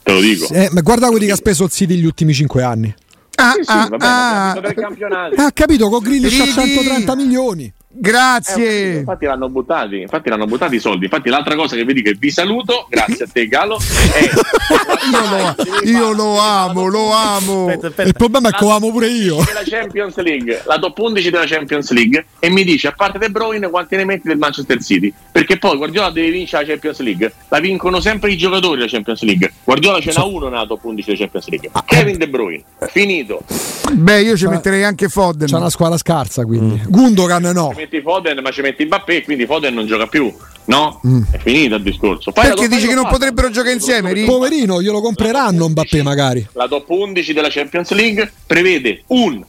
Te 0.03 0.12
lo 0.12 0.20
dico. 0.20 0.49
eh, 0.53 0.68
ma 0.72 0.80
guarda 0.82 1.09
quelli 1.09 1.26
che 1.26 1.32
ha 1.32 1.36
speso 1.36 1.64
il 1.64 1.70
City 1.70 1.95
gli 1.97 2.05
ultimi 2.05 2.32
5 2.34 2.62
anni 2.62 2.95
Ah, 3.36 3.53
Sì, 3.57 3.62
sì, 3.64 3.70
ah, 3.70 3.88
va 3.88 3.97
bene, 3.97 3.99
ma 3.99 4.53
ah. 4.53 4.74
campionati. 4.74 5.34
ha 5.40 5.51
capito 5.53 5.88
con 5.88 6.01
Grillish 6.03 6.38
a 6.40 6.45
Ridi. 6.45 6.53
130 6.53 7.16
milioni 7.16 7.72
Grazie. 7.97 8.99
Infatti 8.99 9.24
l'hanno 9.24 9.49
buttati, 9.49 10.01
infatti 10.01 10.28
l'hanno 10.28 10.47
buttati 10.47 10.76
i 10.76 10.80
soldi. 10.80 11.05
Infatti 11.05 11.28
l'altra 11.28 11.55
cosa 11.55 11.76
che 11.76 11.84
vedi 11.84 12.03
che 12.03 12.14
vi 12.18 12.30
saluto, 12.30 12.86
grazie 12.90 13.24
a 13.24 13.28
te 13.32 13.47
Galo, 13.47 13.78
è 13.78 14.28
Io 15.11 15.28
lo, 15.30 15.99
io 15.99 16.12
lo 16.12 16.38
amo, 16.38 16.86
lo 16.86 17.12
amo. 17.12 17.66
Aspetta, 17.66 17.86
aspetta. 17.88 18.09
il 18.09 18.14
problema 18.14 18.49
è 18.49 18.53
che 18.53 18.64
lo 18.64 18.70
amo 18.70 18.90
pure 18.90 19.09
io 19.09 19.36
della 19.45 19.62
Champions 19.64 20.16
League, 20.16 20.62
la 20.64 20.78
top 20.78 20.99
11 20.99 21.30
della 21.30 21.45
Champions 21.47 21.90
League 21.92 22.26
e 22.38 22.51
mi 22.51 22.64
dice 22.64 22.88
a 22.88 22.92
parte 22.92 23.18
De 23.18 23.28
Bruyne 23.30 23.68
quanti 23.68 23.97
ne 23.97 24.05
metti 24.05 24.28
del 24.28 24.38
Manchester 24.38 24.82
City 24.82 25.12
perché 25.30 25.59
poi 25.59 25.76
Guardiola 25.76 26.11
deve 26.11 26.30
vincere 26.30 26.62
la 26.64 26.68
Champions 26.70 27.01
League 27.01 27.32
la 27.49 27.59
vincono 27.61 28.01
sempre 28.01 28.32
i 28.32 28.36
giocatori 28.36 28.76
della 28.78 28.88
Champions 28.90 29.22
League 29.22 29.53
Guardiola 29.64 30.01
ce 30.01 30.12
n'ha 30.14 30.24
uno 30.24 30.49
nella 30.49 30.66
top 30.66 30.84
11 30.84 31.05
della 31.07 31.18
Champions 31.18 31.49
League 31.49 31.70
Kevin 31.84 32.18
De 32.18 32.28
Bruyne 32.28 32.62
finito 32.88 33.42
Beh, 33.92 34.22
io 34.22 34.36
ci 34.36 34.47
metterei 34.47 34.82
anche 34.84 35.09
Foden. 35.09 35.47
c'è 35.47 35.57
una 35.57 35.70
squadra 35.70 35.97
scarsa 35.99 36.45
quindi 36.45 36.62
Mm. 36.64 36.88
Gundogan 36.88 37.42
no 37.55 37.74
metti 37.85 38.01
Foden 38.01 38.41
ma 38.41 38.51
ci 38.51 38.61
metti 38.62 38.85
Mbappé 38.85 39.22
quindi 39.22 39.47
Foden 39.47 39.74
non 39.74 39.87
gioca 39.87 40.07
più 40.07 40.32
no? 40.66 41.01
è 41.30 41.39
finito 41.39 41.74
il 41.76 41.82
discorso 41.82 42.32
Fai 42.32 42.49
Perché 42.49 42.68
dici 42.68 42.87
che 42.87 42.95
non 42.95 43.05
fai- 43.05 43.12
potrebbero 43.12 43.51
giocare 43.51 43.74
insieme, 43.74 44.12
Ri? 44.12 44.24
poverino 44.24 44.80
glielo 44.80 45.01
compreranno 45.01 45.68
Mbappé 45.68 46.03
magari 46.03 46.47
la 46.53 46.66
top 46.66 46.89
11 46.89 47.32
della 47.32 47.49
Champions 47.51 47.91
League 47.93 48.32
prevede 48.47 49.03
un 49.09 49.45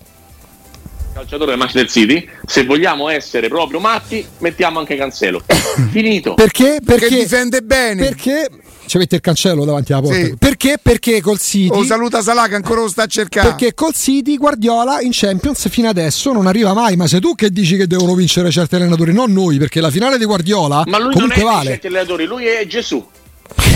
calciatore 1.15 1.51
del 1.51 1.57
Manchester 1.59 1.89
City 1.89 2.27
se 2.45 2.65
vogliamo 2.65 3.07
essere 3.07 3.47
proprio 3.47 3.79
matti 3.79 4.25
mettiamo 4.39 4.79
anche 4.79 4.97
Cancelo 4.97 5.41
finito 5.91 6.33
perché? 6.33 6.79
Perché 6.83 7.07
perché 7.07 7.19
difende 7.19 7.61
bene. 7.61 8.03
perché 8.03 8.49
ci 8.87 8.97
mette 8.97 9.15
il 9.15 9.21
cancello 9.21 9.63
davanti 9.63 9.93
alla 9.93 10.01
porta 10.01 10.25
Sì. 10.25 10.35
perché? 10.37 10.75
perché 10.81 11.21
col 11.21 11.39
City 11.39 11.73
O 11.75 11.83
saluta 11.85 12.21
Salah 12.21 12.47
che 12.47 12.55
ancora 12.55 12.81
lo 12.81 12.87
sta 12.89 13.03
a 13.03 13.07
cercare. 13.07 13.47
Perché 13.47 13.73
col 13.73 13.93
City 13.93 14.35
Guardiola 14.37 15.01
in 15.01 15.09
Champions 15.11 15.67
fino 15.69 15.87
adesso 15.89 16.31
non 16.33 16.45
arriva 16.45 16.73
mai. 16.73 16.95
Ma 16.95 17.07
sei 17.07 17.19
tu 17.19 17.33
che 17.33 17.49
dici 17.49 17.77
che 17.77 17.87
devono 17.87 18.13
vincere 18.13 18.51
certi 18.51 18.75
allenatori, 18.75 19.11
non 19.11 19.31
noi, 19.33 19.57
perché 19.57 19.81
la 19.81 19.89
finale 19.89 20.19
di 20.19 20.25
Guardiola 20.25 20.83
Ma 20.85 20.99
lui 20.99 21.13
comunque 21.13 21.41
non 21.41 21.49
è 21.49 21.51
vale. 21.55 21.69
certi 21.71 21.87
allenatori, 21.87 22.25
lui 22.25 22.45
è 22.45 22.67
Gesù. 22.67 23.03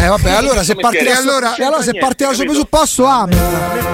Eh 0.02 0.08
vabbè, 0.08 0.32
allora 0.32 0.64
se 0.64 0.76
parte, 0.76 1.02
mestiere. 1.04 1.20
allora, 1.20 1.56
allora 1.60 1.82
se 1.82 1.94
parte 1.94 2.24
dal 2.24 2.34
suo 2.34 2.46
presupposto. 2.46 3.06
A 3.06 3.26
me 3.28 3.36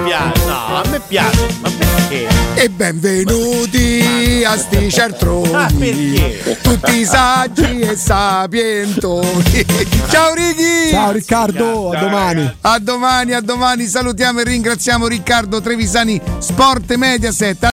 piace, 0.04 0.46
no, 0.46 0.78
a 0.78 0.84
me 0.90 1.00
piace, 1.00 1.48
ma 1.62 1.70
perché? 1.78 2.28
E 2.54 2.70
benvenuti 2.70 4.44
a 4.46 4.56
sti 4.56 4.76
Ah, 4.86 4.90
certroni, 4.90 5.78
perché? 5.78 6.58
tutti 6.62 7.04
saggi 7.06 7.80
e 7.80 7.96
sapientoni. 7.96 9.66
Ciao 10.10 10.34
Righi! 10.36 10.90
Ciao 10.92 11.12
Riccardo, 11.12 11.90
a 11.92 11.98
domani. 12.00 12.56
A 12.62 12.80
domani, 12.80 13.34
a 13.34 13.42
domani 13.42 13.88
salutiamo 13.88 14.42
e 14.42 14.44
ringraziamo 14.44 15.08
Riccardo 15.08 15.60
Trevisani, 15.60 16.22
Sport 16.38 16.94
Mediaset. 16.96 17.64